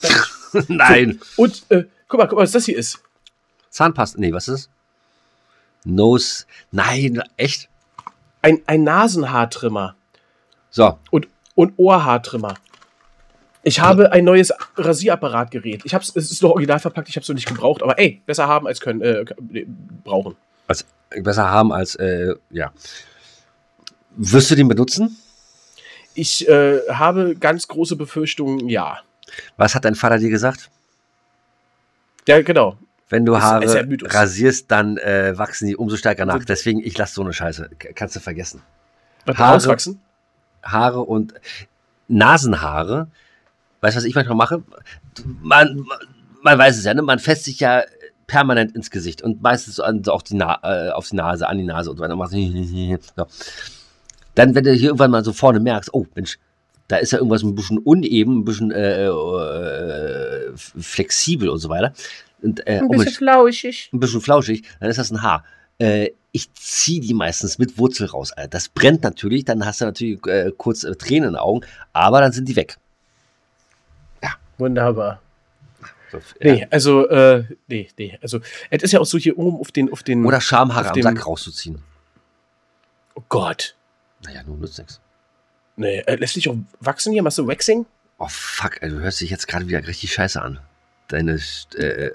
Nein. 0.68 1.20
Und, 1.36 1.64
äh, 1.70 1.84
guck 2.08 2.18
mal, 2.20 2.26
guck 2.28 2.36
mal, 2.38 2.42
was 2.42 2.52
das 2.52 2.66
hier 2.66 2.76
ist. 2.78 3.00
Zahnpasta. 3.70 4.20
Nee, 4.20 4.32
was 4.32 4.46
ist 4.48 4.66
das? 4.68 4.73
Nose. 5.84 6.44
Nein, 6.70 7.22
echt? 7.36 7.68
Ein, 8.42 8.60
ein 8.66 8.84
Nasenhaartrimmer 8.84 9.94
So. 10.70 10.98
und, 11.10 11.28
und 11.54 11.74
Ohrhaartrimmer. 11.76 12.54
Ich 13.62 13.80
habe 13.80 14.12
ein 14.12 14.24
neues 14.24 14.52
Rasierapparatgerät. 14.76 15.82
Ich 15.84 15.94
hab's, 15.94 16.12
es 16.14 16.30
ist 16.30 16.42
noch 16.42 16.50
original 16.50 16.78
verpackt, 16.78 17.08
ich 17.08 17.16
habe 17.16 17.22
es 17.22 17.28
noch 17.28 17.34
nicht 17.34 17.48
gebraucht, 17.48 17.82
aber 17.82 17.98
ey, 17.98 18.20
besser 18.26 18.46
haben 18.46 18.66
als 18.66 18.80
können, 18.80 19.00
äh, 19.00 19.24
brauchen. 20.04 20.36
Also, 20.66 20.84
besser 21.22 21.48
haben 21.48 21.72
als, 21.72 21.94
äh, 21.94 22.34
ja. 22.50 22.72
Wirst 24.16 24.50
du 24.50 24.54
den 24.54 24.68
benutzen? 24.68 25.16
Ich 26.14 26.46
äh, 26.46 26.80
habe 26.90 27.34
ganz 27.36 27.66
große 27.66 27.96
Befürchtungen, 27.96 28.68
ja. 28.68 28.98
Was 29.56 29.74
hat 29.74 29.86
dein 29.86 29.94
Vater 29.94 30.18
dir 30.18 30.30
gesagt? 30.30 30.70
Ja, 32.28 32.40
genau. 32.42 32.76
Wenn 33.08 33.26
du 33.26 33.38
Haare 33.40 33.64
ist, 33.64 33.74
ist 33.74 34.14
rasierst, 34.14 34.70
dann 34.70 34.96
äh, 34.96 35.36
wachsen 35.36 35.66
die 35.66 35.76
umso 35.76 35.96
stärker 35.96 36.24
nach. 36.24 36.44
Deswegen, 36.44 36.80
ich 36.80 36.96
lasse 36.96 37.14
so 37.14 37.22
eine 37.22 37.32
Scheiße. 37.32 37.70
Kannst 37.94 38.16
du 38.16 38.20
vergessen. 38.20 38.62
Was 39.26 39.36
Haare, 39.36 39.56
auswachsen? 39.56 40.00
Haare 40.62 41.00
und 41.00 41.34
Nasenhaare. 42.08 43.08
Weißt 43.80 43.96
du, 43.96 43.98
was 43.98 44.04
ich 44.04 44.14
manchmal 44.14 44.36
mache? 44.36 44.62
Man, 45.42 45.84
man 46.42 46.58
weiß 46.58 46.78
es 46.78 46.84
ja, 46.84 46.94
ne? 46.94 47.02
man 47.02 47.18
fässt 47.18 47.44
sich 47.44 47.60
ja 47.60 47.82
permanent 48.26 48.74
ins 48.74 48.90
Gesicht 48.90 49.22
und 49.22 49.42
meistens 49.42 49.80
an, 49.80 50.02
auf, 50.08 50.22
die 50.22 50.36
äh, 50.38 50.90
auf 50.90 51.08
die 51.10 51.16
Nase, 51.16 51.46
an 51.46 51.58
die 51.58 51.64
Nase 51.64 51.90
und 51.90 51.98
so 51.98 52.02
weiter. 52.02 52.16
So. 53.16 53.26
Dann, 54.34 54.54
wenn 54.54 54.64
du 54.64 54.72
hier 54.72 54.88
irgendwann 54.88 55.10
mal 55.10 55.24
so 55.24 55.32
vorne 55.32 55.60
merkst, 55.60 55.92
oh 55.92 56.06
Mensch, 56.14 56.38
da 56.88 56.96
ist 56.96 57.12
ja 57.12 57.18
irgendwas 57.18 57.42
ein 57.42 57.54
bisschen 57.54 57.78
uneben, 57.78 58.40
ein 58.40 58.44
bisschen 58.44 58.70
äh, 58.72 59.06
äh, 59.06 60.52
flexibel 60.56 61.48
und 61.48 61.58
so 61.58 61.68
weiter. 61.68 61.92
Und, 62.44 62.66
äh, 62.66 62.78
ein 62.78 62.88
bisschen 62.88 63.08
oh, 63.08 63.16
flauschig. 63.16 63.90
Ein 63.92 64.00
bisschen 64.00 64.20
flauschig, 64.20 64.64
dann 64.80 64.90
ist 64.90 64.98
das 64.98 65.10
ein 65.10 65.22
Haar. 65.22 65.44
Äh, 65.78 66.10
ich 66.30 66.52
ziehe 66.54 67.00
die 67.00 67.14
meistens 67.14 67.58
mit 67.58 67.78
Wurzel 67.78 68.06
raus. 68.06 68.32
Alter. 68.32 68.48
Das 68.48 68.68
brennt 68.68 69.02
natürlich, 69.02 69.44
dann 69.44 69.64
hast 69.64 69.80
du 69.80 69.86
natürlich 69.86 70.24
äh, 70.26 70.52
kurz 70.56 70.84
äh, 70.84 70.94
Tränen 70.94 71.28
in 71.28 71.32
den 71.34 71.36
Augen, 71.36 71.64
aber 71.92 72.20
dann 72.20 72.32
sind 72.32 72.48
die 72.48 72.56
weg. 72.56 72.76
Ja. 74.22 74.34
Wunderbar. 74.58 75.22
So, 76.10 76.18
ja. 76.40 76.54
Nee, 76.54 76.66
also, 76.70 77.08
äh, 77.08 77.44
nee, 77.66 77.88
nee. 77.98 78.18
Also, 78.20 78.40
es 78.70 78.82
ist 78.82 78.92
ja 78.92 79.00
auch 79.00 79.06
so 79.06 79.16
hier 79.16 79.38
oben 79.38 79.58
auf 79.58 79.72
den. 79.72 79.90
Auf 79.92 80.02
den 80.02 80.24
Oder 80.24 80.40
Schamhaare 80.40 80.90
am 80.90 81.02
Sack 81.02 81.26
rauszuziehen. 81.26 81.82
Oh 83.14 83.22
Gott. 83.28 83.74
Naja, 84.24 84.42
nun 84.44 84.60
nützt 84.60 84.78
nichts. 84.78 85.00
Nee, 85.76 86.00
äh, 86.00 86.16
lässt 86.16 86.36
dich 86.36 86.48
auch 86.48 86.56
wachsen 86.80 87.12
hier? 87.12 87.22
Machst 87.22 87.38
du 87.38 87.46
Waxing? 87.46 87.86
Oh 88.18 88.28
fuck, 88.28 88.80
ey, 88.82 88.90
du 88.90 89.00
hörst 89.00 89.20
dich 89.20 89.30
jetzt 89.30 89.48
gerade 89.48 89.66
wieder 89.66 89.86
richtig 89.86 90.12
scheiße 90.12 90.40
an. 90.40 90.60
Deine. 91.08 91.40
Äh, 91.76 92.10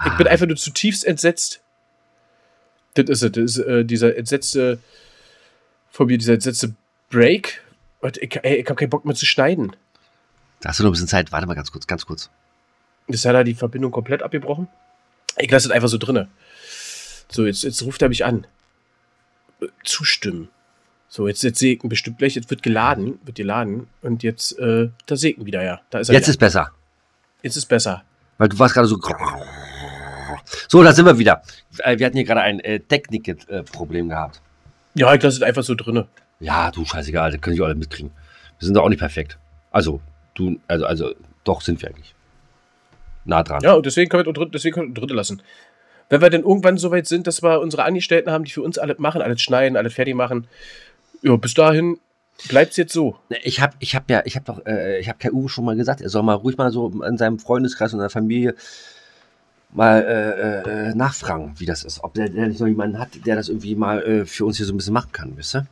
ah. 0.00 0.06
Ich 0.06 0.16
bin 0.18 0.26
ah. 0.26 0.30
einfach 0.30 0.46
nur 0.46 0.56
zutiefst 0.56 1.04
entsetzt. 1.04 1.60
Das 2.94 3.08
ist 3.08 3.22
es. 3.22 3.32
Das 3.32 3.44
ist 3.44 3.58
äh, 3.58 3.84
dieser 3.84 4.16
entsetzte. 4.16 4.78
Von 5.90 6.06
mir, 6.06 6.18
dieser 6.18 6.34
entsetzte 6.34 6.74
Break. 7.10 7.62
Ich, 8.20 8.36
ey, 8.42 8.56
ich 8.56 8.68
hab 8.68 8.76
keinen 8.76 8.90
Bock 8.90 9.04
mehr 9.04 9.14
zu 9.14 9.26
schneiden. 9.26 9.76
Da 10.60 10.70
hast 10.70 10.78
du 10.78 10.84
noch 10.84 10.90
ein 10.90 10.92
bisschen 10.92 11.08
Zeit. 11.08 11.32
Warte 11.32 11.46
mal 11.46 11.54
ganz 11.54 11.72
kurz, 11.72 11.86
ganz 11.86 12.06
kurz. 12.06 12.30
Ist 13.08 13.24
ja 13.24 13.32
da 13.32 13.44
die 13.44 13.54
Verbindung 13.54 13.90
komplett 13.90 14.22
abgebrochen? 14.22 14.68
Ich 15.38 15.50
lasse 15.50 15.68
es 15.68 15.72
einfach 15.72 15.88
so 15.88 15.98
drinne. 15.98 16.28
So, 17.30 17.46
jetzt, 17.46 17.62
jetzt 17.62 17.82
ruft 17.82 18.02
er 18.02 18.08
mich 18.08 18.24
an. 18.24 18.46
Zustimmen. 19.84 20.48
So, 21.08 21.26
jetzt, 21.26 21.42
jetzt 21.42 21.58
Segen 21.58 21.88
bestimmt 21.88 22.18
gleich, 22.18 22.36
jetzt 22.36 22.50
wird 22.50 22.62
geladen, 22.62 23.18
wird 23.24 23.36
geladen 23.36 23.88
und 24.00 24.22
jetzt, 24.22 24.56
äh, 24.58 24.90
da 25.06 25.16
Segen 25.16 25.44
wieder, 25.44 25.62
ja. 25.62 25.80
Da 25.90 25.98
ist 25.98 26.08
er 26.08 26.14
jetzt 26.14 26.24
wieder. 26.24 26.30
ist 26.30 26.38
besser. 26.38 26.70
Jetzt 27.42 27.56
ist 27.56 27.66
besser. 27.66 28.04
Weil 28.38 28.48
du 28.48 28.58
warst 28.58 28.74
gerade 28.74 28.86
so. 28.86 28.98
So, 30.68 30.82
da 30.82 30.92
sind 30.92 31.06
wir 31.06 31.18
wieder. 31.18 31.42
Äh, 31.78 31.98
wir 31.98 32.06
hatten 32.06 32.16
hier 32.16 32.26
gerade 32.26 32.42
ein 32.42 32.60
äh, 32.60 32.80
Technikproblem 32.80 34.08
gehabt. 34.08 34.40
Ja, 34.94 35.14
ich 35.14 35.22
lasse 35.22 35.36
es 35.38 35.42
einfach 35.42 35.62
so 35.62 35.74
drinne. 35.74 36.08
Ja, 36.40 36.70
du 36.70 36.84
scheißegal, 36.84 37.32
das 37.32 37.40
können 37.40 37.56
die 37.56 37.62
alle 37.62 37.74
mitkriegen. 37.74 38.10
Wir 38.58 38.66
sind 38.66 38.74
doch 38.74 38.82
auch 38.82 38.88
nicht 38.88 38.98
perfekt. 38.98 39.38
Also, 39.70 40.00
du, 40.34 40.58
also, 40.66 40.86
also, 40.86 41.14
doch 41.44 41.60
sind 41.60 41.80
wir 41.82 41.90
eigentlich. 41.90 42.14
Nah 43.24 43.42
dran. 43.42 43.62
Ja, 43.62 43.74
und 43.74 43.86
deswegen 43.86 44.08
können 44.08 44.26
wir, 44.26 44.46
deswegen 44.46 44.74
können 44.74 44.88
wir 44.88 45.00
dritte 45.00 45.14
lassen. 45.14 45.42
Wenn 46.08 46.20
wir 46.20 46.30
denn 46.30 46.42
irgendwann 46.42 46.76
so 46.76 46.90
weit 46.90 47.06
sind, 47.06 47.26
dass 47.26 47.42
wir 47.42 47.60
unsere 47.60 47.84
Angestellten 47.84 48.30
haben, 48.30 48.44
die 48.44 48.50
für 48.50 48.62
uns 48.62 48.78
alles 48.78 48.98
machen, 48.98 49.22
alles 49.22 49.40
schneiden, 49.40 49.76
alles 49.76 49.94
fertig 49.94 50.14
machen, 50.14 50.48
ja, 51.22 51.36
bis 51.36 51.54
dahin 51.54 51.98
bleibt 52.48 52.72
es 52.72 52.76
jetzt 52.78 52.92
so. 52.92 53.16
Ich 53.42 53.60
habe 53.60 53.74
ich 53.78 53.94
hab 53.94 54.10
ja, 54.10 54.22
ich 54.24 54.34
habe 54.34 54.44
doch, 54.46 54.66
äh, 54.66 54.98
ich 54.98 55.08
habe 55.08 55.18
Kai 55.18 55.30
Uwe 55.30 55.48
schon 55.48 55.64
mal 55.64 55.76
gesagt, 55.76 56.00
er 56.00 56.08
soll 56.08 56.22
mal 56.22 56.34
ruhig 56.34 56.56
mal 56.56 56.72
so 56.72 56.88
in 57.02 57.18
seinem 57.18 57.38
Freundeskreis 57.38 57.92
und 57.92 58.00
in 58.00 58.04
der 58.04 58.10
Familie 58.10 58.54
mal 59.72 60.02
äh, 60.02 60.90
äh, 60.90 60.94
nachfragen, 60.94 61.54
wie 61.58 61.66
das 61.66 61.84
ist. 61.84 62.02
Ob 62.02 62.14
der, 62.14 62.28
der, 62.28 62.48
nicht 62.48 62.60
noch 62.60 62.66
jemanden 62.66 62.98
hat, 62.98 63.10
der 63.24 63.36
das 63.36 63.48
irgendwie 63.48 63.74
mal 63.74 64.02
äh, 64.02 64.26
für 64.26 64.44
uns 64.44 64.56
hier 64.56 64.66
so 64.66 64.72
ein 64.72 64.76
bisschen 64.76 64.94
machen 64.94 65.12
kann, 65.12 65.36
wisst 65.36 65.54
ihr? 65.54 65.66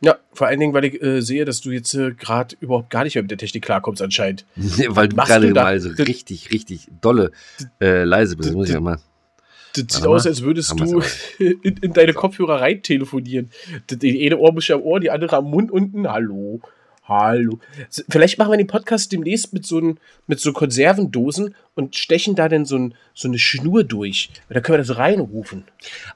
Ja, 0.00 0.16
vor 0.32 0.46
allen 0.46 0.60
Dingen, 0.60 0.74
weil 0.74 0.84
ich 0.84 1.02
äh, 1.02 1.20
sehe, 1.20 1.44
dass 1.44 1.62
du 1.62 1.70
jetzt 1.70 1.94
äh, 1.94 2.12
gerade 2.12 2.54
überhaupt 2.60 2.90
gar 2.90 3.04
nicht 3.04 3.14
mehr 3.14 3.22
mit 3.22 3.30
der 3.30 3.38
Technik 3.38 3.64
klarkommst 3.64 4.02
anscheinend. 4.02 4.44
weil 4.56 5.08
du 5.08 5.16
gerade 5.16 5.52
mal 5.52 5.80
so 5.80 5.88
richtig, 5.90 6.52
richtig 6.52 6.88
dolle 7.00 7.32
äh, 7.80 8.04
leise 8.04 8.36
bist. 8.36 8.50
Das 8.50 8.56
muss 8.56 8.68
ich 8.68 8.74
ja 8.74 8.80
mal. 8.80 8.98
Das 9.72 9.96
sieht 9.96 10.06
aus, 10.06 10.26
als 10.26 10.42
würdest 10.42 10.78
du 10.78 11.02
in, 11.38 11.76
in, 11.78 11.92
deine 11.92 12.12
Kopfhörer 12.12 12.60
rein 12.60 12.82
telefonieren. 12.82 13.50
Die 13.90 14.24
eine 14.24 14.38
Ohr 14.38 14.52
muss 14.52 14.68
ja 14.68 14.76
am 14.76 14.82
Ohr, 14.82 15.00
die 15.00 15.10
andere 15.10 15.36
am 15.36 15.50
Mund 15.50 15.70
unten. 15.70 16.08
Hallo. 16.08 16.60
Hallo. 17.08 17.60
Vielleicht 18.08 18.36
machen 18.36 18.50
wir 18.50 18.56
den 18.56 18.66
Podcast 18.66 19.12
demnächst 19.12 19.52
mit 19.52 19.64
so, 19.64 19.78
ein, 19.78 20.00
mit 20.26 20.40
so 20.40 20.52
Konservendosen 20.52 21.54
und 21.76 21.94
stechen 21.94 22.34
da 22.34 22.48
dann 22.48 22.64
so, 22.64 22.76
ein, 22.76 22.94
so 23.14 23.28
eine 23.28 23.38
Schnur 23.38 23.84
durch. 23.84 24.30
Da 24.48 24.60
können 24.60 24.78
wir 24.78 24.84
das 24.84 24.96
reinrufen. 24.96 25.64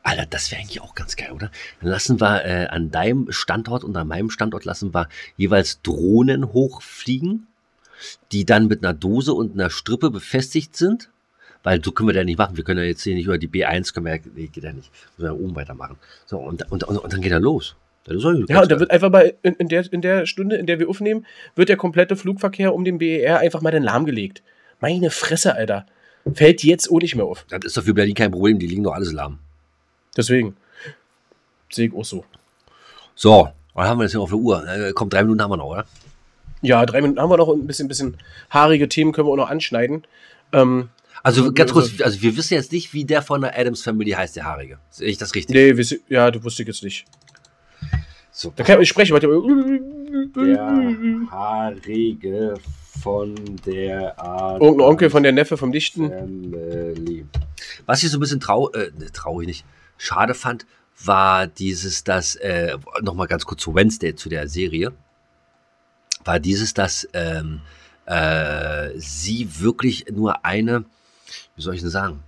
Alter, 0.03 0.27
das 0.27 0.51
wäre 0.51 0.61
eigentlich 0.61 0.81
auch 0.81 0.97
ganz 0.97 1.15
geil, 1.15 1.31
oder? 1.31 1.53
Dann 1.81 1.91
lassen 1.91 2.21
wir 2.21 2.45
äh, 2.45 2.67
an 2.67 2.91
deinem 2.91 3.31
Standort 3.31 3.85
und 3.85 3.97
an 3.97 4.09
meinem 4.09 4.31
Standort 4.31 4.65
lassen 4.65 4.93
wir 4.93 5.09
jeweils 5.37 5.81
Drohnen 5.83 6.53
hochfliegen, 6.53 7.47
die 8.33 8.45
dann 8.45 8.67
mit 8.67 8.83
einer 8.83 8.95
Dose 8.95 9.33
und 9.33 9.53
einer 9.53 9.71
Strippe 9.71 10.11
befestigt 10.11 10.77
sind 10.77 11.09
weil 11.63 11.85
so 11.85 11.93
können 11.93 12.09
wir 12.09 12.15
da 12.15 12.25
nicht 12.25 12.39
machen. 12.39 12.57
Wir 12.57 12.65
können 12.65 12.81
ja 12.81 12.87
jetzt 12.87 13.03
hier 13.03 13.15
nicht 13.15 13.27
über 13.27 13.37
die 13.37 13.47
B1, 13.47 13.93
können 13.93 14.07
wir 14.07 14.17
ja, 14.17 14.23
nee, 14.35 14.47
geht 14.47 14.65
ja 14.65 14.73
nicht. 14.73 14.91
Müssen 15.19 15.29
wir 15.29 15.35
ja 15.35 15.39
oben 15.39 15.55
weitermachen. 15.55 15.99
So, 16.25 16.39
und, 16.39 16.73
und, 16.73 16.85
und, 16.85 16.97
und 16.97 17.13
dann 17.13 17.21
geht 17.21 17.33
er 17.33 17.39
los. 17.39 17.77
Ja, 18.07 18.63
und 18.63 18.73
da 18.73 18.81
wird 18.81 18.91
einfach 18.91 19.11
mal 19.11 19.35
in, 19.43 19.55
in, 19.55 19.69
der, 19.69 19.93
in 19.93 20.01
der 20.01 20.27
Stunde, 20.27 20.57
in 20.57 20.67
der 20.67 20.79
wir 20.79 20.89
aufnehmen, 20.89 21.27
wird 21.55 21.69
der 21.69 21.77
komplette 21.77 22.17
Flugverkehr 22.17 22.75
um 22.75 22.85
den 22.85 22.99
BER 22.99 23.39
einfach 23.39 23.61
mal 23.61 23.71
den 23.71 23.83
lahmgelegt. 23.83 24.43
Meine 24.81 25.11
Fresse, 25.11 25.55
Alter. 25.55 25.87
Fällt 26.35 26.63
jetzt 26.63 26.91
auch 26.91 27.01
nicht 27.01 27.15
mehr 27.15 27.25
auf. 27.25 27.45
Das 27.49 27.65
ist 27.65 27.77
doch 27.77 27.83
für 27.83 27.95
Berlin 27.95 28.15
kein 28.15 28.31
Problem, 28.31 28.59
die 28.59 28.67
liegen 28.67 28.83
doch 28.83 28.95
alles 28.95 29.13
lahm. 29.13 29.39
Deswegen. 30.17 30.57
Sehe 31.71 31.89
ich 31.89 31.95
auch 31.95 32.05
so. 32.05 32.25
So, 33.15 33.49
was 33.75 33.89
haben 33.89 33.99
wir 33.99 34.05
jetzt 34.05 34.13
hier 34.13 34.21
auf 34.21 34.31
der 34.31 34.39
Uhr? 34.39 34.67
Äh, 34.67 34.93
kommt 34.93 35.13
drei 35.13 35.23
Minuten 35.23 35.43
haben 35.43 35.51
wir 35.51 35.57
noch, 35.57 35.67
oder? 35.67 35.85
Ja, 36.63 36.85
drei 36.85 37.01
Minuten 37.01 37.21
haben 37.21 37.31
wir 37.31 37.37
noch 37.37 37.49
und 37.49 37.63
ein 37.63 37.67
bisschen, 37.67 37.89
bisschen 37.89 38.17
haarige 38.51 38.89
Themen 38.89 39.13
können 39.13 39.29
wir 39.29 39.33
auch 39.33 39.37
noch 39.37 39.51
anschneiden. 39.51 40.05
Ähm, 40.53 40.89
also 41.23 41.53
ganz 41.53 41.73
kurz, 41.73 42.01
also 42.01 42.23
wir 42.23 42.37
wissen 42.37 42.55
jetzt 42.55 42.73
nicht, 42.73 42.95
wie 42.95 43.05
der 43.05 43.23
von 43.23 43.43
der 43.43 43.59
Adams 43.59 43.83
Family 43.83 44.11
heißt, 44.11 44.37
der 44.37 44.45
Haarige. 44.45 44.79
Sehe 44.91 45.09
ich 45.09 45.19
das 45.19 45.35
richtig? 45.35 45.55
Nee, 45.55 45.99
ja, 46.09 46.31
du 46.31 46.43
wusstest 46.43 46.67
jetzt 46.67 46.83
nicht. 46.83 47.05
So. 48.41 48.51
Da 48.57 48.65
kann 48.65 48.81
ich 48.81 48.89
sprechen, 48.89 49.13
warte. 49.13 49.29
Der 50.35 51.31
Haarige 51.31 52.55
von 53.03 53.35
der 53.67 54.19
Art. 54.19 54.63
Irgendein 54.63 54.89
Onkel 54.89 55.11
von 55.11 55.23
der 55.23 55.33
Neffe 55.33 55.59
vom 55.59 55.73
Dichten. 55.73 56.09
Family. 56.09 57.27
Was 57.85 58.03
ich 58.03 58.11
so 58.11 58.17
ein 58.17 58.21
bisschen 58.21 58.41
trau 58.41 58.71
äh, 58.71 58.93
ne, 58.99 59.13
traurig 59.13 59.47
nicht, 59.47 59.67
schade 59.99 60.33
fand, 60.33 60.65
war 61.05 61.49
dieses, 61.49 62.03
dass, 62.03 62.35
äh, 62.37 62.79
nochmal 63.03 63.27
ganz 63.27 63.45
kurz 63.45 63.61
zu 63.61 63.75
Wednesday, 63.75 64.15
zu 64.15 64.31
der 64.31 64.49
Serie, 64.49 64.93
war 66.25 66.41
dieses, 66.41 66.73
dass 66.73 67.07
ähm, 67.13 67.61
äh, 68.07 68.89
sie 68.97 69.49
wirklich 69.61 70.07
nur 70.11 70.47
eine 70.47 70.87
wie 71.57 71.63
soll 71.63 71.75
ich 71.75 71.83
denn 71.83 71.91
sagen? 71.91 72.21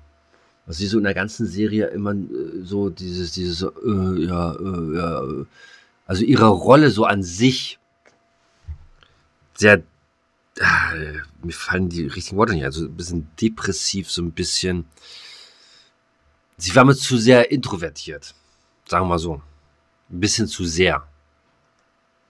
Was 0.67 0.77
sie 0.77 0.87
so 0.87 0.99
in 0.99 1.05
der 1.05 1.15
ganzen 1.15 1.47
Serie 1.47 1.87
immer 1.87 2.13
äh, 2.13 2.63
so 2.63 2.91
dieses, 2.91 3.33
dieses, 3.33 3.63
äh, 3.63 4.27
ja, 4.27 4.53
äh, 4.53 4.97
ja, 4.97 5.23
äh, 5.23 5.45
also 6.07 6.25
ihre 6.25 6.49
Rolle 6.49 6.91
so 6.91 7.05
an 7.05 7.23
sich 7.23 7.79
sehr, 9.55 9.83
äh, 10.59 11.19
mir 11.43 11.53
fallen 11.53 11.89
die 11.89 12.07
richtigen 12.07 12.37
Worte 12.37 12.55
nicht, 12.55 12.65
also 12.65 12.85
ein 12.85 12.97
bisschen 12.97 13.31
depressiv, 13.41 14.11
so 14.11 14.23
ein 14.23 14.33
bisschen, 14.33 14.87
sie 16.57 16.75
war 16.75 16.85
mir 16.85 16.95
zu 16.95 17.17
sehr 17.17 17.51
introvertiert, 17.51 18.35
sagen 18.87 19.05
wir 19.05 19.11
mal 19.11 19.19
so. 19.19 19.43
Ein 20.11 20.21
bisschen 20.21 20.47
zu 20.47 20.65
sehr. 20.67 21.07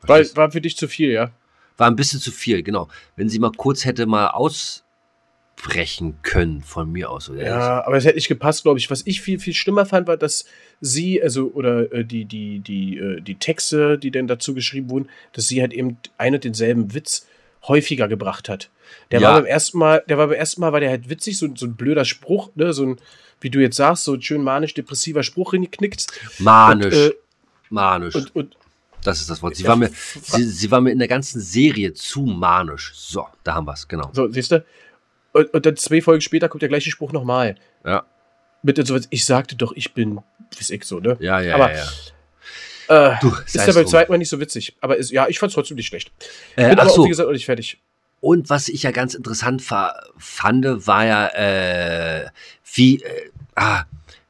War, 0.03 0.21
war 0.37 0.51
für 0.51 0.61
dich 0.61 0.77
zu 0.77 0.87
viel, 0.87 1.11
ja? 1.11 1.33
War 1.77 1.89
ein 1.89 1.97
bisschen 1.97 2.21
zu 2.21 2.31
viel, 2.31 2.63
genau. 2.63 2.89
Wenn 3.17 3.29
sie 3.29 3.39
mal 3.39 3.53
kurz 3.53 3.85
hätte 3.85 4.07
mal 4.07 4.29
aus, 4.29 4.85
sprechen 5.63 6.19
können, 6.23 6.61
von 6.61 6.91
mir 6.91 7.11
aus. 7.11 7.31
Oder 7.31 7.45
ja, 7.45 7.87
aber 7.87 7.97
es 7.97 8.05
hätte 8.05 8.17
nicht 8.17 8.29
gepasst, 8.29 8.65
glaube 8.65 8.79
ich. 8.79 8.91
Was 8.91 9.07
ich 9.07 9.21
viel, 9.21 9.39
viel 9.39 9.55
schlimmer 9.55 9.87
fand, 9.87 10.09
war, 10.09 10.17
dass 10.17 10.45
sie, 10.81 11.23
also, 11.23 11.53
oder 11.55 11.93
äh, 11.93 12.05
die, 12.05 12.25
die, 12.25 12.59
die, 12.59 12.99
äh, 12.99 13.21
die 13.21 13.37
Texte, 13.37 13.97
die 13.99 14.11
denn 14.11 14.27
dazu 14.27 14.55
geschrieben 14.55 14.91
wurden, 14.91 15.09
dass 15.33 15.47
sie 15.47 15.61
halt 15.61 15.73
eben 15.73 15.99
einen 16.19 16.37
und 16.37 16.45
denselben 16.45 16.95
Witz 16.95 17.27
häufiger 17.69 18.09
gebracht 18.09 18.49
hat. 18.49 18.71
Der 19.13 19.21
ja. 19.21 19.29
war 19.29 19.41
beim 19.41 19.47
ersten 19.47 19.79
Mal, 19.79 20.03
der 20.09 20.19
war 20.19 20.27
beim 20.27 20.37
ersten 20.37 20.61
Mal, 20.61 20.73
war 20.73 20.81
der 20.81 20.91
halt 20.91 21.09
witzig, 21.09 21.39
so, 21.39 21.49
so 21.55 21.67
ein 21.67 21.77
blöder 21.77 22.05
Spruch, 22.05 22.51
ne, 22.57 22.73
so 22.73 22.85
ein, 22.85 22.97
wie 23.41 23.51
du 23.51 23.61
jetzt 23.61 23.77
sagst, 23.77 24.05
so 24.05 24.15
ein 24.15 24.23
schön 24.23 24.43
manisch-depressiver 24.43 25.23
Spruch 25.23 25.53
hingeknickt. 25.53 26.09
Manisch. 26.39 26.87
Und, 26.87 26.93
äh, 26.93 27.15
manisch. 27.71 28.15
Und, 28.17 28.35
und, 28.35 28.57
Das 29.05 29.21
ist 29.21 29.31
das 29.31 29.41
Wort. 29.43 29.55
Sie, 29.55 29.65
war 29.65 29.77
mir, 29.77 29.91
sie, 30.23 30.43
sie 30.43 30.71
war 30.73 30.81
mir 30.81 30.91
in 30.91 30.99
der 30.99 31.09
ganzen 31.09 31.41
Serie 31.41 31.95
zu 31.95 32.23
manisch. 32.23 32.93
So, 32.97 33.29
da 33.45 33.55
haben 33.55 33.67
wir 33.67 33.75
es, 33.75 33.87
genau. 33.87 34.11
So, 34.13 34.29
siehst 34.29 34.51
du? 34.51 34.65
Und, 35.33 35.53
und 35.55 35.67
dann 35.67 35.77
zwei 35.77 36.01
Folgen 36.03 36.21
später 36.21 36.49
kommt 36.49 36.63
der 36.63 36.69
gleiche 36.69 36.91
Spruch 36.91 37.13
nochmal. 37.13 37.55
Ja. 37.85 38.05
Mit 38.63 38.87
so, 38.87 38.99
ich 39.11 39.25
sagte 39.25 39.57
doch, 39.57 39.73
ich 39.75 39.93
bin, 39.95 40.21
wie 40.57 40.75
ich 40.75 40.85
so, 40.85 41.01
ne? 41.01 41.17
Ja, 41.21 41.41
ja, 41.41 41.55
Aber, 41.55 41.73
ja. 41.73 41.79
ja. 42.89 43.15
Äh, 43.15 43.19
Du, 43.21 43.35
ist 43.47 43.55
ja 43.55 43.67
es 43.67 43.75
beim 43.75 43.87
zweiten 43.87 44.13
Mal 44.13 44.19
nicht 44.19 44.29
so 44.29 44.39
witzig. 44.41 44.77
Aber 44.81 44.97
ist, 44.97 45.11
ja, 45.11 45.27
ich 45.29 45.39
fand's 45.39 45.55
trotzdem 45.55 45.77
nicht 45.77 45.87
schlecht. 45.87 46.13
Äh, 46.57 46.69
Bin 46.71 46.79
aber 46.79 46.91
auch, 46.91 47.05
wie 47.05 47.09
gesagt, 47.09 47.27
noch 47.27 47.33
nicht 47.33 47.47
fertig. 47.47 47.81
und 48.21 48.51
was 48.51 48.69
ich 48.69 48.83
ja 48.83 48.91
ganz 48.91 49.15
interessant 49.15 49.63
fa- 49.63 50.01
fand, 50.19 50.65
war 50.87 51.07
ja, 51.07 51.27
äh, 51.29 52.29
wie, 52.75 53.03
äh, 53.03 53.31
ah, 53.57 53.85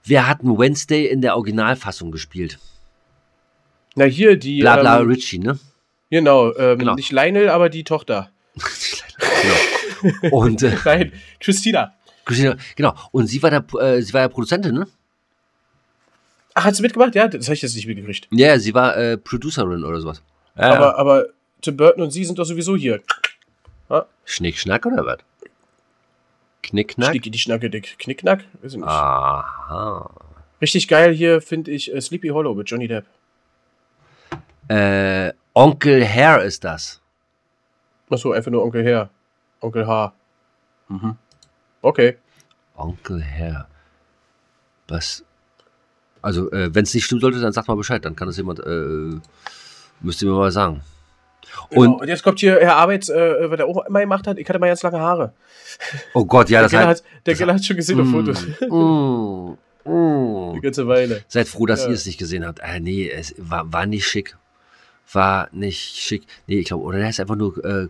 wer 0.05 0.28
hat 0.28 0.42
ein 0.42 0.57
Wednesday 0.59 1.07
in 1.07 1.20
der 1.20 1.34
Originalfassung 1.36 2.11
gespielt? 2.12 2.59
Na, 3.96 4.05
hier 4.05 4.36
die. 4.36 4.61
Bla 4.61 4.76
bla 4.76 5.00
ähm, 5.00 5.09
Richie, 5.09 5.38
ne? 5.40 5.59
Genau, 6.11 6.55
ähm, 6.57 6.78
Genau. 6.78 6.94
nicht 6.94 7.11
Lionel, 7.12 7.48
aber 7.50 7.68
die 7.68 7.84
Tochter. 7.84 8.30
genau. 8.55 9.55
Und 10.30 10.62
äh, 10.62 10.76
Nein, 10.84 11.12
Christina. 11.40 11.94
Christina, 12.24 12.57
genau. 12.76 12.94
Und 13.11 13.26
sie 13.26 13.42
war 13.42 13.50
der, 13.50 13.64
äh, 13.80 14.03
sie 14.03 14.12
war 14.12 14.22
ja 14.22 14.28
Produzentin, 14.28 14.74
ne? 14.74 14.86
Ach, 16.55 16.64
hat 16.64 16.76
sie 16.76 16.82
mitgemacht? 16.82 17.14
Ja, 17.14 17.28
das 17.28 17.46
habe 17.46 17.55
ich 17.55 17.62
jetzt 17.62 17.74
nicht 17.74 17.86
mitgekriegt. 17.86 18.28
Ja, 18.30 18.59
sie 18.59 18.74
war 18.74 18.96
äh, 18.96 19.16
Producerin 19.16 19.84
oder 19.84 20.00
sowas. 20.00 20.22
Ja, 20.57 20.74
Aber, 20.74 20.98
aber 20.98 21.26
Tim 21.62 21.76
Burton 21.76 22.03
und 22.03 22.11
sie 22.11 22.24
sind 22.24 22.38
doch 22.38 22.44
sowieso 22.44 22.76
hier. 22.76 23.00
Schnick, 24.24 24.59
Schnack 24.59 24.86
oder 24.86 25.05
was? 25.05 25.18
Knick, 26.62 26.94
Knack? 26.94 27.11
Schnicki, 27.11 27.30
die 27.30 27.38
Schnacke, 27.38 27.68
dick. 27.68 27.98
Knickknack? 27.98 28.44
Weiß 28.62 28.72
ich 28.72 28.78
nicht. 28.78 28.88
Aha. 28.88 30.11
Richtig 30.61 30.86
geil 30.86 31.12
hier 31.12 31.40
finde 31.40 31.72
ich 31.72 31.92
äh, 31.92 32.00
Sleepy 32.00 32.28
Hollow 32.28 32.55
mit 32.55 32.70
Johnny 32.70 32.86
Depp. 32.86 33.05
Äh, 34.68 35.32
Onkel 35.55 36.07
Hair 36.07 36.42
ist 36.42 36.62
das. 36.64 37.00
Achso, 38.09 38.32
einfach 38.32 38.50
nur 38.50 38.62
Onkel 38.62 38.84
Herr. 38.84 39.11
Onkel 39.62 39.86
H. 39.86 40.12
Mhm. 40.88 41.16
Okay. 41.80 42.16
Onkel 42.76 43.22
Hair. 43.22 43.66
Was? 44.88 45.24
Also, 46.20 46.50
äh, 46.52 46.74
wenn 46.74 46.84
es 46.84 46.94
nicht 46.94 47.04
stimmt 47.04 47.22
sollte, 47.22 47.40
dann 47.40 47.52
sagt 47.52 47.68
mal 47.68 47.76
Bescheid. 47.76 48.04
Dann 48.04 48.14
kann 48.14 48.28
das 48.28 48.36
jemand, 48.36 48.60
äh, 48.60 49.18
müsst 50.00 50.22
ihr 50.22 50.28
mir 50.28 50.36
mal 50.36 50.50
sagen. 50.52 50.82
Und, 51.70 51.78
Und, 51.88 52.00
und 52.02 52.08
jetzt 52.08 52.22
kommt 52.22 52.38
hier 52.40 52.58
Herr 52.60 52.76
Arbeits, 52.76 53.08
äh, 53.08 53.50
was 53.50 53.58
er 53.58 53.66
auch 53.66 53.84
immer 53.86 54.00
gemacht 54.00 54.26
hat. 54.26 54.38
Ich 54.38 54.48
hatte 54.48 54.58
mal 54.58 54.68
ganz 54.68 54.82
lange 54.82 55.00
Haare. 55.00 55.32
oh 56.14 56.24
Gott, 56.24 56.48
ja, 56.48 56.60
der 56.60 56.62
das 56.64 56.72
Keller 56.72 56.86
hat, 56.88 57.02
der 57.26 57.34
Keller 57.34 57.54
hat 57.54 57.64
schon 57.64 57.76
gesehen 57.76 58.00
auf 58.00 58.08
Fotos. 58.08 58.46
Mm, 58.68 59.90
mm. 59.90 60.54
Die 60.54 60.60
ganze 60.60 60.86
Weile. 60.86 61.24
Seid 61.28 61.48
froh, 61.48 61.66
dass 61.66 61.82
Ja. 61.82 61.88
ihr 61.88 61.94
es 61.94 62.06
nicht 62.06 62.18
gesehen 62.18 62.46
habt. 62.46 62.60
Äh, 62.60 62.80
nee, 62.80 63.10
es 63.10 63.34
war, 63.38 63.70
war 63.72 63.86
nicht 63.86 64.06
schick. 64.06 64.36
War 65.12 65.48
nicht 65.52 65.96
schick. 65.96 66.24
Nee, 66.46 66.60
ich 66.60 66.66
glaube, 66.66 66.84
oder 66.84 66.98
der 66.98 67.08
ist 67.08 67.20
einfach 67.20 67.36
nur 67.36 67.62
äh, 67.64 67.88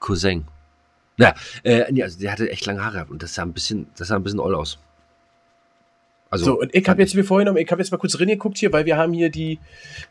Cousin. 0.00 0.46
Ja, 1.16 1.34
äh, 1.62 1.90
nee, 1.92 2.02
also 2.02 2.18
der 2.18 2.32
hatte 2.32 2.50
echt 2.50 2.66
lange 2.66 2.84
Haare 2.84 3.06
und 3.10 3.22
das 3.22 3.34
sah 3.34 3.42
ein 3.42 3.52
bisschen, 3.52 3.86
das 3.96 4.08
sah 4.08 4.16
ein 4.16 4.22
bisschen 4.22 4.40
oll 4.40 4.54
aus. 4.54 4.78
Also, 6.32 6.44
So, 6.44 6.60
und 6.60 6.72
ich 6.74 6.88
habe 6.88 7.02
jetzt 7.02 7.14
mir 7.16 7.24
vorhin 7.24 7.46
noch, 7.48 7.56
ich 7.56 7.68
habe 7.70 7.82
jetzt 7.82 7.90
mal 7.90 7.98
kurz 7.98 8.18
reingeguckt 8.20 8.56
hier, 8.56 8.72
weil 8.72 8.86
wir 8.86 8.96
haben 8.96 9.12
hier 9.12 9.30
die, 9.30 9.58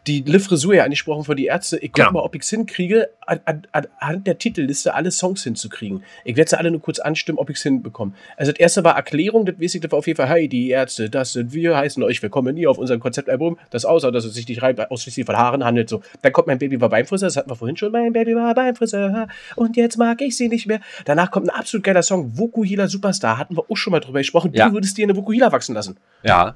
die 0.05 0.21
Le 0.21 0.41
Frisur 0.41 0.75
ja 0.75 0.83
angesprochen 0.83 1.23
von 1.23 1.37
die 1.37 1.45
Ärzte. 1.45 1.77
Ich 1.77 1.93
guck 1.93 1.95
Genau. 1.95 2.11
mal, 2.11 2.19
ob 2.21 2.35
ich 2.35 2.41
es 2.41 2.49
hinkriege, 2.49 3.09
an, 3.25 3.39
an, 3.45 3.61
anhand 3.71 4.27
der 4.27 4.37
Titelliste 4.37 4.93
alle 4.93 5.11
Songs 5.11 5.43
hinzukriegen. 5.43 6.03
Ich 6.25 6.35
werde 6.35 6.49
sie 6.49 6.57
alle 6.57 6.71
nur 6.71 6.81
kurz 6.81 6.99
anstimmen, 6.99 7.37
ob 7.39 7.49
ich 7.49 7.55
es 7.57 7.63
hinbekomme. 7.63 8.11
Also 8.35 8.51
das 8.51 8.59
erste 8.59 8.83
war 8.83 8.95
Erklärung, 8.97 9.45
das 9.45 9.59
weiß 9.61 9.75
ich, 9.75 9.81
das 9.81 9.91
war 9.91 9.99
auf 9.99 10.07
jeden 10.07 10.17
Fall, 10.17 10.27
hi, 10.27 10.49
die 10.49 10.69
Ärzte, 10.69 11.09
das 11.09 11.33
sind 11.33 11.53
wir, 11.53 11.77
heißen 11.77 12.03
euch 12.03 12.21
willkommen 12.21 12.57
hier 12.57 12.69
auf 12.69 12.77
unserem 12.77 12.99
Konzeptalbum, 12.99 13.57
das 13.69 13.85
außer, 13.85 14.11
dass 14.11 14.25
es 14.25 14.33
sich 14.33 14.45
nicht 14.47 14.61
rein 14.61 14.77
ausschließlich 14.77 15.25
von 15.25 15.37
Haaren 15.37 15.63
handelt. 15.63 15.87
So, 15.87 16.01
dann 16.21 16.33
kommt 16.33 16.47
mein 16.47 16.57
Baby 16.59 16.81
war 16.81 16.89
beim 16.89 17.05
Friseur, 17.05 17.27
das 17.27 17.37
hatten 17.37 17.49
wir 17.49 17.55
vorhin 17.55 17.77
schon, 17.77 17.93
mein 17.93 18.11
Baby 18.11 18.35
war 18.35 18.53
beim 18.55 18.75
Friseur 18.75 19.27
und 19.55 19.77
jetzt 19.77 19.97
mag 19.97 20.21
ich 20.21 20.35
sie 20.35 20.49
nicht 20.49 20.67
mehr. 20.67 20.81
Danach 21.05 21.31
kommt 21.31 21.47
ein 21.47 21.55
absolut 21.55 21.83
geiler 21.85 22.03
Song, 22.03 22.37
Vokuhila 22.37 22.87
Superstar, 22.89 23.37
hatten 23.37 23.55
wir 23.55 23.63
auch 23.69 23.77
schon 23.77 23.91
mal 23.91 23.99
drüber 24.01 24.19
gesprochen. 24.19 24.51
Ja. 24.53 24.67
Du 24.67 24.73
würdest 24.73 24.97
dir 24.97 25.05
eine 25.05 25.15
Vokuhila 25.15 25.51
wachsen 25.51 25.75
lassen. 25.75 25.95
Ja. 26.23 26.55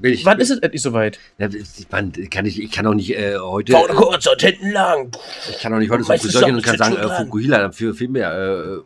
Bin 0.00 0.12
ich, 0.12 0.24
Wann 0.24 0.38
ist 0.38 0.50
es 0.50 0.58
endlich 0.58 0.82
soweit? 0.82 1.18
Ja, 1.38 1.48
ich, 1.48 1.90
man, 1.90 2.12
kann 2.30 2.46
ich, 2.46 2.62
ich 2.62 2.70
kann 2.70 2.86
auch 2.86 2.94
nicht 2.94 3.10
äh, 3.16 3.36
heute. 3.36 3.72
Vorne 3.72 3.94
kurz 3.94 4.26
und 4.26 4.40
hinten 4.40 4.70
lang. 4.70 5.10
Ich 5.50 5.58
kann 5.58 5.74
auch 5.74 5.78
nicht 5.78 5.90
heute 5.90 6.04
zum 6.04 6.18
Friseur 6.18 6.44
gehen 6.44 6.54
und 6.54 6.62
kann 6.62 6.78
sagen, 6.78 6.96
äh. 6.96 7.16
Fukuhila, 7.16 7.58
dafür 7.58 7.94
fehlt 7.94 8.10
mir 8.10 8.84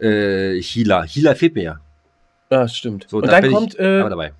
äh, 0.00 0.06
äh, 0.06 0.62
Hila. 0.62 1.02
Hila 1.02 1.34
fehlt 1.34 1.54
mir 1.54 1.62
ja. 1.64 1.80
Ja, 2.50 2.68
stimmt. 2.68 3.06
So, 3.08 3.16
und 3.16 3.26
da 3.26 3.32
dann 3.32 3.42
bin 3.42 3.52
kommt, 3.52 3.74
ich 3.74 3.80
äh, 3.80 4.00
aber 4.00 4.10
dabei. 4.10 4.32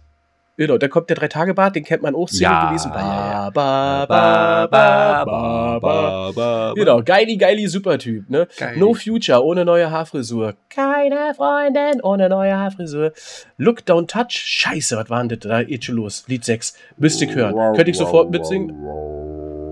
Genau, 0.59 0.79
da 0.79 0.89
kommt 0.89 1.11
der 1.11 1.17
Drei-Tage-Bart, 1.17 1.77
den 1.77 1.85
kennt 1.85 2.03
man 2.03 2.15
auch, 2.15 2.29
Single 2.29 2.53
ja. 2.53 2.69
gewesen. 2.69 2.91
Ba, 2.91 3.51
ba, 3.53 4.07
ba, 4.07 4.67
ba, 4.67 5.25
ba, 5.27 5.79
ba, 5.81 6.33
ba, 6.33 6.73
Genau, 6.75 7.03
geili, 7.03 7.37
geili, 7.37 7.67
Supertyp, 7.67 8.31
ne? 8.31 8.49
Geil. 8.57 8.79
No 8.79 8.95
Future, 8.95 9.45
ohne 9.45 9.67
neue 9.67 9.91
Haarfrisur. 9.91 10.55
Keine 10.71 11.35
Freundin, 11.35 12.01
ohne 12.03 12.31
neue 12.31 12.57
Haarfrisur. 12.57 13.13
Look 13.59 13.85
Down 13.85 14.07
Touch, 14.07 14.31
scheiße, 14.31 14.97
was 14.97 15.11
war 15.11 15.23
denn 15.23 15.29
das 15.29 15.41
da? 15.41 15.61
Eh 15.61 15.79
schon 15.83 15.97
los, 15.97 16.25
Lied 16.27 16.45
6. 16.45 16.75
Müsste 16.97 17.27
ich 17.27 17.35
hören. 17.35 17.75
Könnte 17.75 17.91
ich 17.91 17.99
sofort 17.99 18.31
mitsingen, 18.31 18.75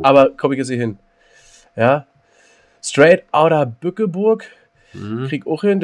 aber 0.02 0.36
komme 0.36 0.54
ich 0.54 0.58
jetzt 0.58 0.68
hier 0.68 0.76
hin. 0.76 0.98
Ja? 1.76 2.06
Straight 2.82 3.24
Outer 3.32 3.64
Bückeburg. 3.64 4.44
Mhm. 4.92 5.26
Krieg 5.28 5.46
auch 5.46 5.62
hin. 5.62 5.80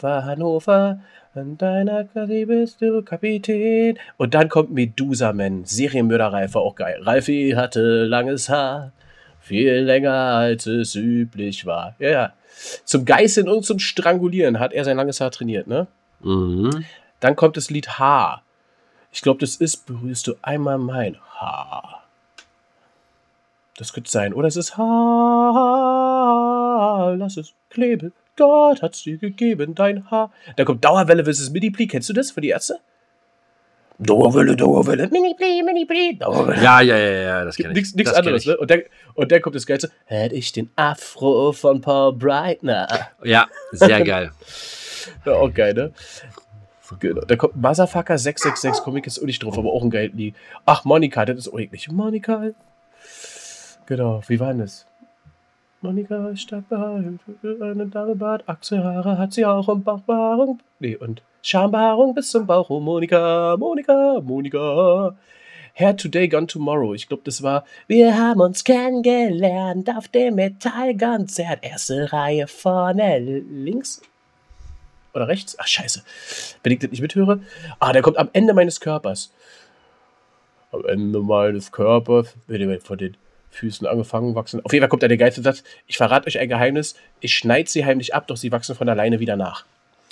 War 0.00 0.24
Hannover. 0.24 0.98
An 1.34 1.56
deiner 1.56 2.04
Kasi 2.04 2.44
bist 2.44 2.82
du 2.82 3.00
Kapitän. 3.02 3.98
Und 4.18 4.34
dann 4.34 4.50
kommt 4.50 4.70
Medusa 4.70 5.32
Man. 5.32 5.64
Serienmörder 5.64 6.30
Ralf 6.30 6.56
auch 6.56 6.74
geil. 6.74 7.00
Ralfi 7.02 7.54
hatte 7.56 8.04
langes 8.04 8.50
Haar. 8.50 8.92
Viel 9.40 9.78
länger 9.78 10.12
als 10.12 10.66
es 10.66 10.94
üblich 10.94 11.64
war. 11.64 11.94
Ja, 11.98 12.10
ja. 12.10 12.34
Zum 12.84 13.06
Geißeln 13.06 13.48
und 13.48 13.64
zum 13.64 13.78
Strangulieren 13.78 14.60
hat 14.60 14.74
er 14.74 14.84
sein 14.84 14.98
langes 14.98 15.22
Haar 15.22 15.30
trainiert, 15.30 15.66
ne? 15.66 15.86
Mhm. 16.20 16.84
Dann 17.20 17.34
kommt 17.34 17.56
das 17.56 17.70
Lied 17.70 17.98
Haar. 17.98 18.42
Ich 19.10 19.22
glaube, 19.22 19.40
das 19.40 19.56
ist 19.56 19.86
Berührst 19.86 20.26
du 20.26 20.34
einmal 20.42 20.76
mein 20.76 21.16
Haar. 21.36 22.02
Das 23.78 23.94
könnte 23.94 24.10
sein. 24.10 24.34
Oder 24.34 24.48
es 24.48 24.56
ist 24.56 24.76
Haar. 24.76 24.86
Lass 27.16 27.38
es 27.38 27.54
kleben. 27.70 28.12
Gott 28.36 28.82
hat's 28.82 29.02
dir 29.02 29.18
gegeben, 29.18 29.74
dein 29.74 30.10
Haar. 30.10 30.32
Da 30.56 30.64
kommt 30.64 30.84
Dauerwelle 30.84 31.24
vs. 31.24 31.50
Mini-Pli. 31.50 31.86
Kennst 31.86 32.08
du 32.08 32.12
das 32.12 32.30
für 32.30 32.40
die 32.40 32.48
Ärzte? 32.48 32.78
Dauerwelle, 33.98 34.56
Dauerwelle. 34.56 35.08
Mini-Pli, 35.08 35.62
Mini-Pli, 35.62 36.18
Dauerwelle. 36.18 36.62
Ja, 36.62 36.80
ja, 36.80 36.96
ja, 36.96 37.10
ja, 37.10 37.44
das 37.44 37.56
kenne 37.56 37.78
ich. 37.78 37.94
Nichts 37.94 38.12
anderes, 38.12 38.46
ne? 38.46 38.56
Und 38.56 38.70
dann, 38.70 38.82
und 39.14 39.30
dann 39.30 39.42
kommt 39.42 39.54
das 39.54 39.66
Geilste. 39.66 39.90
Hätte 40.06 40.34
ich 40.34 40.50
den 40.52 40.70
Afro 40.76 41.52
von 41.52 41.80
Paul 41.80 42.14
Breitner. 42.14 42.88
Ja, 43.22 43.48
sehr 43.72 44.02
geil. 44.02 44.30
Ja, 45.26 45.32
auch 45.32 45.52
geil, 45.52 45.74
ne? 45.74 45.92
Genau. 47.00 47.22
Da 47.22 47.34
kommt 47.34 47.56
Motherfucker 47.56 48.16
666, 48.16 48.84
komme 48.84 49.00
ich 49.00 49.06
jetzt 49.06 49.20
auch 49.20 49.26
nicht 49.26 49.42
drauf, 49.42 49.58
aber 49.58 49.72
auch 49.72 49.82
ein 49.82 49.90
geiles 49.90 50.14
Lied. 50.14 50.36
Ach, 50.64 50.84
Monika, 50.84 51.24
das 51.24 51.38
ist 51.38 51.48
auch 51.48 51.58
eklig. 51.58 51.90
Monika. 51.90 52.50
Genau, 53.86 54.22
wie 54.28 54.38
war 54.38 54.48
denn 54.48 54.58
das? 54.58 54.86
Monika 55.82 56.28
ist 56.28 56.42
stark 56.42 56.68
behaart, 56.68 57.04
einen 57.42 57.90
Darmbart, 57.90 58.48
Achselhaare 58.48 59.18
hat 59.18 59.32
sie 59.32 59.44
auch 59.44 59.66
und 59.66 59.84
Bauchbehaarung. 59.84 60.60
Nee, 60.78 60.96
und 60.96 61.22
Schambehaarung 61.42 62.14
bis 62.14 62.30
zum 62.30 62.46
Bauch. 62.46 62.70
Oh, 62.70 62.78
Monika, 62.78 63.56
Monika, 63.58 64.20
Monika. 64.22 65.16
Hair 65.74 65.96
Today, 65.96 66.28
Gone 66.28 66.46
Tomorrow. 66.46 66.94
Ich 66.94 67.08
glaube, 67.08 67.22
das 67.24 67.42
war. 67.42 67.64
Wir 67.88 68.16
haben 68.16 68.40
uns 68.40 68.62
kennengelernt 68.62 69.90
auf 69.96 70.06
dem 70.06 70.36
Metallkonzert. 70.36 71.64
Erste 71.64 72.12
Reihe 72.12 72.46
vorne 72.46 73.18
links 73.18 74.02
oder 75.14 75.28
rechts? 75.28 75.56
Ach, 75.58 75.66
scheiße. 75.66 76.02
Wenn 76.62 76.72
ich 76.72 76.78
das 76.78 76.90
nicht 76.90 77.02
mithöre. 77.02 77.40
Ah, 77.80 77.92
der 77.92 78.02
kommt 78.02 78.18
am 78.18 78.30
Ende 78.32 78.54
meines 78.54 78.80
Körpers. 78.80 79.32
Am 80.70 80.84
Ende 80.86 81.20
meines 81.20 81.72
Körpers. 81.72 82.34
Wenn 82.46 82.60
ihr 82.60 82.80
von 82.80 82.98
den 82.98 83.16
Füßen 83.52 83.86
angefangen 83.86 84.34
wachsen. 84.34 84.64
Auf 84.64 84.72
jeden 84.72 84.82
Fall 84.82 84.88
kommt 84.88 85.02
da 85.02 85.08
der 85.08 85.16
geilste 85.16 85.42
Satz. 85.42 85.62
Ich 85.86 85.96
verrate 85.96 86.26
euch 86.26 86.38
ein 86.38 86.48
Geheimnis. 86.48 86.96
Ich 87.20 87.34
schneide 87.34 87.70
sie 87.70 87.84
heimlich 87.84 88.14
ab, 88.14 88.26
doch 88.26 88.36
sie 88.36 88.50
wachsen 88.50 88.74
von 88.74 88.88
alleine 88.88 89.20
wieder 89.20 89.36
nach. 89.36 89.64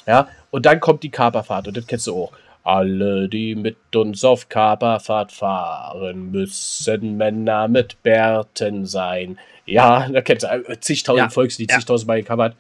Ja, 0.07 0.29
und 0.51 0.67
dann 0.67 0.81
kommt 0.81 1.03
die 1.03 1.11
Kaperfahrt 1.11 1.69
und 1.69 1.77
das 1.77 1.87
kennst 1.87 2.07
du 2.07 2.15
auch. 2.15 2.33
Alle, 2.63 3.29
die 3.29 3.55
mit 3.55 3.77
uns 3.95 4.23
auf 4.23 4.49
Kaperfahrt 4.49 5.33
fahren, 5.33 6.31
müssen 6.31 7.17
Männer 7.17 7.69
mit 7.69 8.03
Bärten 8.03 8.85
sein. 8.85 9.39
Ja, 9.65 10.09
da 10.09 10.21
kennst 10.21 10.45
du 10.45 10.49
äh, 10.49 10.81
zigtausend 10.81 11.25
Ja, 11.25 11.31
Volkslied, 11.31 11.71
ja. 11.71 11.79
zigtausend 11.79 12.09
Mal 12.09 12.21
gecovert. 12.23 12.57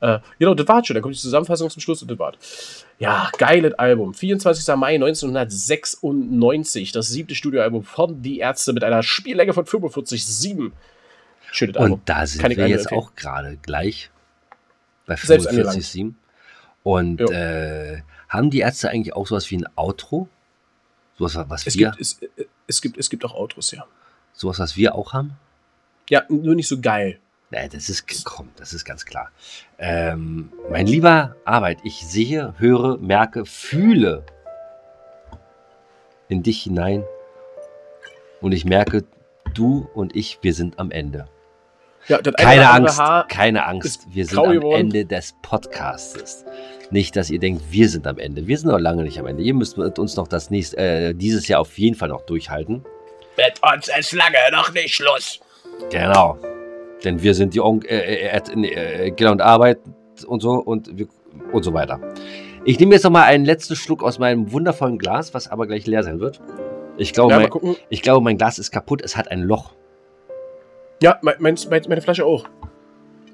Äh, 0.00 0.18
genau, 0.38 0.54
das 0.54 0.66
war's 0.66 0.86
schon. 0.86 0.94
Da 0.94 1.00
kommt 1.00 1.14
die 1.14 1.20
Zusammenfassung 1.20 1.70
zum 1.70 1.80
Schluss 1.80 2.02
und 2.02 2.10
das 2.10 2.18
war's. 2.18 2.84
Ja, 2.98 3.30
geiles 3.38 3.74
Album. 3.74 4.14
24. 4.14 4.74
Mai 4.76 4.94
1996. 4.94 6.92
Das 6.92 7.08
siebte 7.08 7.34
Studioalbum 7.34 7.84
von 7.84 8.22
Die 8.22 8.38
Ärzte 8.38 8.72
mit 8.72 8.84
einer 8.84 9.02
Spiellänge 9.02 9.52
von 9.52 9.64
45,7. 9.64 10.72
Schönes 11.52 11.76
Album. 11.76 11.92
Und 11.92 12.08
da 12.08 12.26
sind 12.26 12.40
Kann 12.42 12.50
ich 12.50 12.58
wir 12.58 12.68
jetzt 12.68 12.90
auch 12.90 13.14
gerade 13.14 13.58
gleich 13.62 14.10
bei 15.06 15.16
Selbst 15.16 15.46
angelangt. 15.46 15.78
45,7. 15.78 16.14
Und 16.82 17.20
äh, 17.30 18.02
haben 18.28 18.50
die 18.50 18.60
Ärzte 18.60 18.90
eigentlich 18.90 19.14
auch 19.14 19.26
sowas 19.26 19.50
wie 19.50 19.58
ein 19.58 19.68
Outro? 19.76 20.28
Sowas, 21.18 21.38
was 21.48 21.66
Es 21.66 21.76
wir, 21.76 21.90
gibt, 21.90 22.00
es, 22.00 22.22
äh, 22.22 22.44
es, 22.66 22.82
gibt, 22.82 22.98
es 22.98 23.10
gibt 23.10 23.24
auch 23.24 23.34
Autos, 23.34 23.70
ja. 23.70 23.84
sowas, 24.32 24.58
was 24.58 24.76
wir 24.76 24.94
auch 24.94 25.12
haben? 25.12 25.32
Ja, 26.10 26.24
nur 26.28 26.54
nicht 26.54 26.68
so 26.68 26.80
geil. 26.80 27.18
Nein, 27.50 27.70
das 27.72 27.88
ist, 27.88 28.06
komm, 28.24 28.50
das 28.56 28.72
ist 28.72 28.84
ganz 28.84 29.04
klar. 29.04 29.30
Ähm, 29.78 30.52
mein 30.70 30.86
lieber 30.86 31.36
Arbeit, 31.44 31.78
ich 31.84 32.06
sehe, 32.06 32.54
höre, 32.58 32.98
merke, 32.98 33.46
fühle 33.46 34.24
in 36.28 36.42
dich 36.42 36.64
hinein 36.64 37.04
und 38.40 38.52
ich 38.52 38.64
merke, 38.64 39.04
du 39.54 39.88
und 39.94 40.16
ich, 40.16 40.38
wir 40.42 40.54
sind 40.54 40.78
am 40.78 40.90
Ende. 40.90 41.28
Ja, 42.08 42.18
Keine 42.18 42.60
oder 42.60 42.70
andere 42.72 43.02
Angst, 43.02 43.28
keine 43.30 43.66
Angst, 43.66 44.06
wir 44.10 44.26
sind 44.26 44.38
am 44.38 44.52
geworden. 44.52 44.80
Ende 44.80 45.06
des 45.06 45.34
Podcasts. 45.42 46.44
Nicht, 46.90 47.16
dass 47.16 47.30
ihr 47.30 47.38
denkt, 47.38 47.62
wir 47.70 47.88
sind 47.88 48.06
am 48.06 48.18
Ende. 48.18 48.46
Wir 48.46 48.56
sind 48.56 48.70
noch 48.70 48.78
lange 48.78 49.02
nicht 49.02 49.18
am 49.18 49.26
Ende. 49.26 49.42
Ihr 49.42 49.54
müsst 49.54 49.76
mit 49.76 49.98
uns 49.98 50.16
noch 50.16 50.28
das 50.28 50.50
nächste, 50.50 50.76
äh, 50.76 51.14
dieses 51.14 51.48
Jahr 51.48 51.60
auf 51.60 51.76
jeden 51.78 51.96
Fall 51.96 52.08
noch 52.08 52.22
durchhalten. 52.22 52.84
Mit 53.36 53.60
uns 53.74 53.88
ist 53.98 54.12
lange 54.12 54.36
noch 54.52 54.72
nicht 54.72 54.94
Schluss. 54.94 55.40
Genau. 55.90 56.38
Denn 57.04 57.22
wir 57.22 57.34
sind 57.34 57.54
die 57.54 57.60
On 57.60 57.82
äh, 57.82 58.28
äh, 58.28 59.10
Giller 59.10 59.32
und 59.32 59.42
Arbeit 59.42 59.78
und 60.26 60.40
so 60.40 60.52
und, 60.52 60.96
wir, 60.96 61.08
und 61.52 61.62
so 61.62 61.74
weiter. 61.74 62.00
Ich 62.64 62.80
nehme 62.80 62.94
jetzt 62.94 63.04
noch 63.04 63.10
mal 63.10 63.24
einen 63.24 63.44
letzten 63.44 63.76
Schluck 63.76 64.02
aus 64.02 64.18
meinem 64.18 64.50
wundervollen 64.52 64.98
Glas, 64.98 65.34
was 65.34 65.48
aber 65.48 65.66
gleich 65.66 65.86
leer 65.86 66.02
sein 66.02 66.20
wird. 66.20 66.40
Ich 66.96 67.12
glaube, 67.12 67.32
Ja, 67.32 67.40
mein, 67.40 67.76
ich 67.90 68.02
glaube 68.02 68.24
mein 68.24 68.38
Glas 68.38 68.58
ist 68.58 68.70
kaputt. 68.70 69.02
Es 69.02 69.16
hat 69.16 69.30
ein 69.30 69.42
Loch. 69.42 69.72
Ja, 71.02 71.18
mein, 71.20 71.36
mein, 71.40 71.56
meine 71.88 72.00
Flasche 72.00 72.24
auch. 72.24 72.48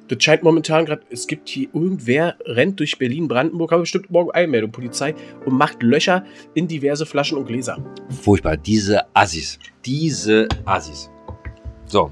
Das 0.08 0.22
scheint 0.22 0.42
momentan 0.42 0.84
gerade, 0.84 1.02
es 1.10 1.26
gibt 1.26 1.48
hier 1.48 1.68
irgendwer, 1.72 2.36
rennt 2.44 2.80
durch 2.80 2.98
Berlin-Brandenburg, 2.98 3.70
habe 3.70 3.82
bestimmt 3.82 4.10
morgen 4.10 4.30
Einmeldung, 4.32 4.72
Polizei, 4.72 5.14
und 5.46 5.56
macht 5.56 5.82
Löcher 5.82 6.24
in 6.54 6.68
diverse 6.68 7.06
Flaschen 7.06 7.38
und 7.38 7.46
Gläser. 7.46 7.78
Furchtbar. 8.22 8.56
Diese 8.56 9.02
Assis. 9.14 9.58
Diese 9.84 10.48
Assis. 10.64 11.10
So. 11.86 12.10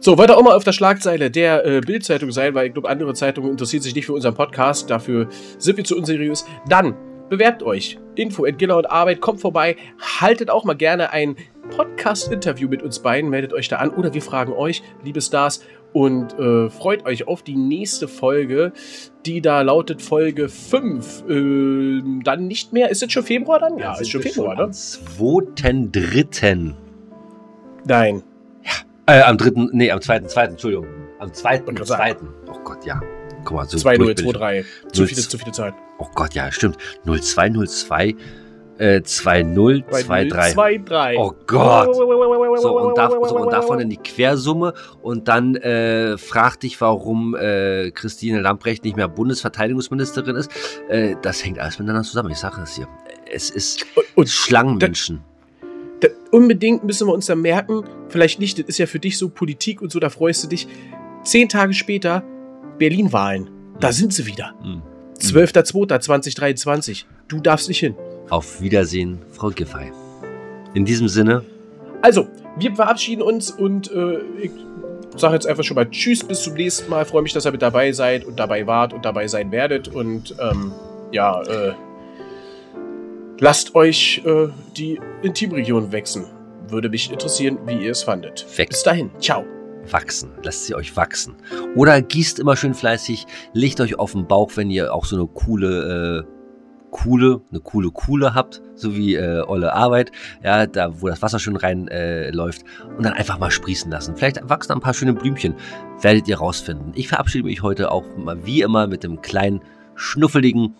So, 0.00 0.18
weiter 0.18 0.36
auch 0.36 0.42
mal 0.42 0.54
auf 0.54 0.64
der 0.64 0.72
Schlagzeile 0.72 1.30
der 1.30 1.64
äh, 1.64 1.80
Bild-Zeitung 1.80 2.30
sein, 2.30 2.54
weil 2.54 2.66
ich 2.66 2.74
glaube, 2.74 2.90
andere 2.90 3.14
Zeitungen 3.14 3.50
interessieren 3.50 3.82
sich 3.82 3.94
nicht 3.94 4.04
für 4.04 4.12
unseren 4.12 4.34
Podcast, 4.34 4.90
dafür 4.90 5.28
sind 5.56 5.78
wir 5.78 5.84
zu 5.84 5.96
unseriös. 5.96 6.44
Dann, 6.68 6.94
bewerbt 7.30 7.62
euch. 7.62 7.98
Info 8.14 8.44
at 8.44 8.58
Giller 8.58 8.76
und 8.76 8.84
Arbeit, 8.90 9.20
kommt 9.20 9.40
vorbei, 9.40 9.76
haltet 10.20 10.50
auch 10.50 10.64
mal 10.64 10.74
gerne 10.74 11.10
ein 11.10 11.36
Podcast-Interview 11.70 12.68
mit 12.68 12.82
uns 12.82 12.98
beiden, 12.98 13.30
meldet 13.30 13.52
euch 13.52 13.68
da 13.68 13.76
an 13.76 13.90
oder 13.90 14.12
wir 14.12 14.22
fragen 14.22 14.52
euch, 14.52 14.82
liebe 15.02 15.20
Stars, 15.20 15.64
und 15.94 16.36
äh, 16.38 16.68
freut 16.70 17.06
euch 17.06 17.28
auf 17.28 17.42
die 17.42 17.56
nächste 17.56 18.08
Folge, 18.08 18.72
die 19.24 19.40
da 19.40 19.62
lautet 19.62 20.02
Folge 20.02 20.48
5. 20.48 21.24
Ähm, 21.28 22.20
dann 22.24 22.48
nicht 22.48 22.72
mehr, 22.72 22.90
ist 22.90 23.02
es 23.02 23.12
schon 23.12 23.22
Februar 23.22 23.60
dann? 23.60 23.78
Ja, 23.78 23.96
ist 23.98 24.10
schon 24.10 24.20
Februar, 24.20 24.58
Am 24.58 24.70
ne? 24.70 24.74
2.3. 24.74 26.74
Nein. 27.86 28.22
Äh, 29.06 29.20
am 29.20 29.38
3. 29.38 29.68
Nee, 29.72 29.90
am 29.92 30.00
2.2. 30.00 30.40
Entschuldigung. 30.48 30.86
Am 31.20 31.28
Wollte 31.28 31.74
gerade 31.74 31.82
2.2. 31.82 31.86
sagen. 31.86 32.28
Oh 32.48 32.58
Gott, 32.64 32.84
ja. 32.84 33.00
Guck 33.44 33.56
mal, 33.56 33.68
so 33.68 33.78
2 33.78 33.96
0 33.96 34.06
durch 34.06 34.16
bin 34.16 34.24
2 34.24 34.30
ich. 34.30 34.36
3. 34.36 34.64
Zu 34.92 35.06
viele, 35.06 35.20
zu 35.20 35.38
viele 35.38 35.52
Zeit. 35.52 35.74
Oh 35.98 36.08
Gott, 36.14 36.34
ja, 36.34 36.50
stimmt. 36.50 36.76
0202 37.04 38.16
äh, 38.78 39.02
2023. 39.02 40.54
2 40.54 40.78
3. 40.78 41.16
Oh 41.18 41.32
Gott. 41.46 41.94
So 41.94 42.80
und, 42.80 42.96
da, 42.98 43.10
so, 43.10 43.36
und 43.38 43.52
davon 43.52 43.80
in 43.80 43.90
die 43.90 43.96
Quersumme 43.96 44.74
und 45.02 45.28
dann 45.28 45.54
äh, 45.56 46.16
frag 46.18 46.58
dich, 46.60 46.80
warum 46.80 47.34
äh, 47.34 47.90
Christine 47.92 48.40
Lamprecht 48.40 48.84
nicht 48.84 48.96
mehr 48.96 49.08
Bundesverteidigungsministerin 49.08 50.36
ist. 50.36 50.50
Äh, 50.88 51.16
das 51.22 51.44
hängt 51.44 51.58
alles 51.58 51.78
miteinander 51.78 52.02
zusammen. 52.06 52.30
Ich 52.30 52.38
sage 52.38 52.60
es 52.62 52.74
dir. 52.74 52.88
Es 53.32 53.50
ist 53.50 53.86
Und, 53.96 54.04
und 54.14 54.28
Schlangenmenschen. 54.28 55.20
da, 56.00 56.08
unbedingt 56.30 56.84
müssen 56.84 57.06
wir 57.08 57.14
uns 57.14 57.26
dann 57.26 57.40
merken, 57.40 57.84
vielleicht 58.08 58.40
nicht, 58.40 58.58
das 58.58 58.66
ist 58.66 58.78
ja 58.78 58.86
für 58.86 58.98
dich 58.98 59.18
so 59.18 59.28
Politik 59.28 59.82
und 59.82 59.90
so, 59.92 59.98
da 60.00 60.10
freust 60.10 60.44
du 60.44 60.48
dich. 60.48 60.66
Zehn 61.24 61.48
Tage 61.48 61.72
später 61.74 62.22
Berlin-Wahlen. 62.78 63.50
Da 63.80 63.92
sind 63.92 64.12
sie 64.12 64.26
wieder. 64.26 64.54
Hm. 64.62 64.82
12.02.2023. 65.20 67.04
Du 67.28 67.40
darfst 67.40 67.68
nicht 67.68 67.78
hin. 67.80 67.94
Auf 68.30 68.60
Wiedersehen, 68.60 69.20
Frau 69.32 69.50
Giffey. 69.50 69.92
In 70.74 70.84
diesem 70.84 71.08
Sinne, 71.08 71.44
Also, 72.02 72.26
wir 72.58 72.74
verabschieden 72.74 73.22
uns 73.22 73.50
und 73.50 73.90
äh, 73.92 74.18
ich 74.40 74.50
sage 75.16 75.34
jetzt 75.34 75.46
einfach 75.46 75.62
schon 75.64 75.76
mal 75.76 75.88
Tschüss, 75.90 76.24
bis 76.24 76.42
zum 76.42 76.54
nächsten 76.54 76.90
Mal. 76.90 77.04
Freue 77.04 77.22
mich, 77.22 77.32
dass 77.32 77.46
ihr 77.46 77.52
mit 77.52 77.62
dabei 77.62 77.92
seid 77.92 78.24
und 78.24 78.38
dabei 78.38 78.66
wart 78.66 78.92
und 78.92 79.04
dabei 79.04 79.28
sein 79.28 79.50
werdet. 79.52 79.88
Und 79.88 80.34
ähm, 80.40 80.72
ja, 81.12 81.42
äh, 81.42 81.72
lasst 83.38 83.74
euch 83.74 84.22
äh, 84.24 84.48
die 84.76 85.00
Intimregion 85.22 85.92
wechseln. 85.92 86.26
Würde 86.68 86.88
mich 86.88 87.10
interessieren, 87.12 87.58
wie 87.66 87.84
ihr 87.84 87.92
es 87.92 88.02
fandet. 88.02 88.46
Weg. 88.56 88.70
Bis 88.70 88.82
dahin. 88.82 89.10
Ciao. 89.20 89.44
wachsen. 89.90 90.30
Lasst 90.42 90.64
sie 90.64 90.74
euch 90.74 90.96
wachsen. 90.96 91.36
Oder 91.76 92.00
gießt 92.00 92.38
immer 92.38 92.56
schön 92.56 92.74
fleißig, 92.74 93.26
legt 93.52 93.80
euch 93.80 93.98
auf 93.98 94.12
den 94.12 94.26
Bauch, 94.26 94.52
wenn 94.54 94.70
ihr 94.70 94.94
auch 94.94 95.04
so 95.04 95.14
eine 95.16 95.26
coole, 95.26 96.24
äh, 96.26 96.33
coole, 96.94 97.42
eine 97.50 97.60
coole 97.60 97.90
Kuhle 97.90 98.34
habt, 98.34 98.62
so 98.76 98.94
wie 98.94 99.16
äh, 99.16 99.42
Olle 99.42 99.74
Arbeit, 99.74 100.12
ja, 100.44 100.66
da 100.66 101.00
wo 101.02 101.08
das 101.08 101.22
Wasser 101.22 101.40
schön 101.40 101.56
rein 101.56 101.88
äh, 101.88 102.30
und 102.32 103.04
dann 103.04 103.12
einfach 103.12 103.38
mal 103.38 103.50
sprießen 103.50 103.90
lassen. 103.90 104.16
Vielleicht 104.16 104.48
wachsen 104.48 104.72
ein 104.72 104.80
paar 104.80 104.94
schöne 104.94 105.12
Blümchen, 105.12 105.54
werdet 106.00 106.28
ihr 106.28 106.38
rausfinden. 106.38 106.92
Ich 106.94 107.08
verabschiede 107.08 107.44
mich 107.44 107.62
heute 107.62 107.90
auch 107.90 108.04
mal 108.16 108.46
wie 108.46 108.62
immer 108.62 108.86
mit 108.86 109.02
dem 109.02 109.20
kleinen, 109.20 109.60
schnuffeligen 109.96 110.76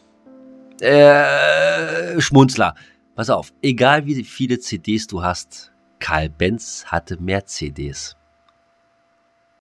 äh, 0.80 2.20
Schmunzler. 2.20 2.74
Pass 3.16 3.28
auf, 3.28 3.52
egal 3.60 4.06
wie 4.06 4.22
viele 4.22 4.60
CDs 4.60 5.08
du 5.08 5.24
hast, 5.24 5.72
Karl 5.98 6.30
Benz 6.30 6.84
hatte 6.86 7.20
mehr 7.20 7.44
CDs. 7.44 8.16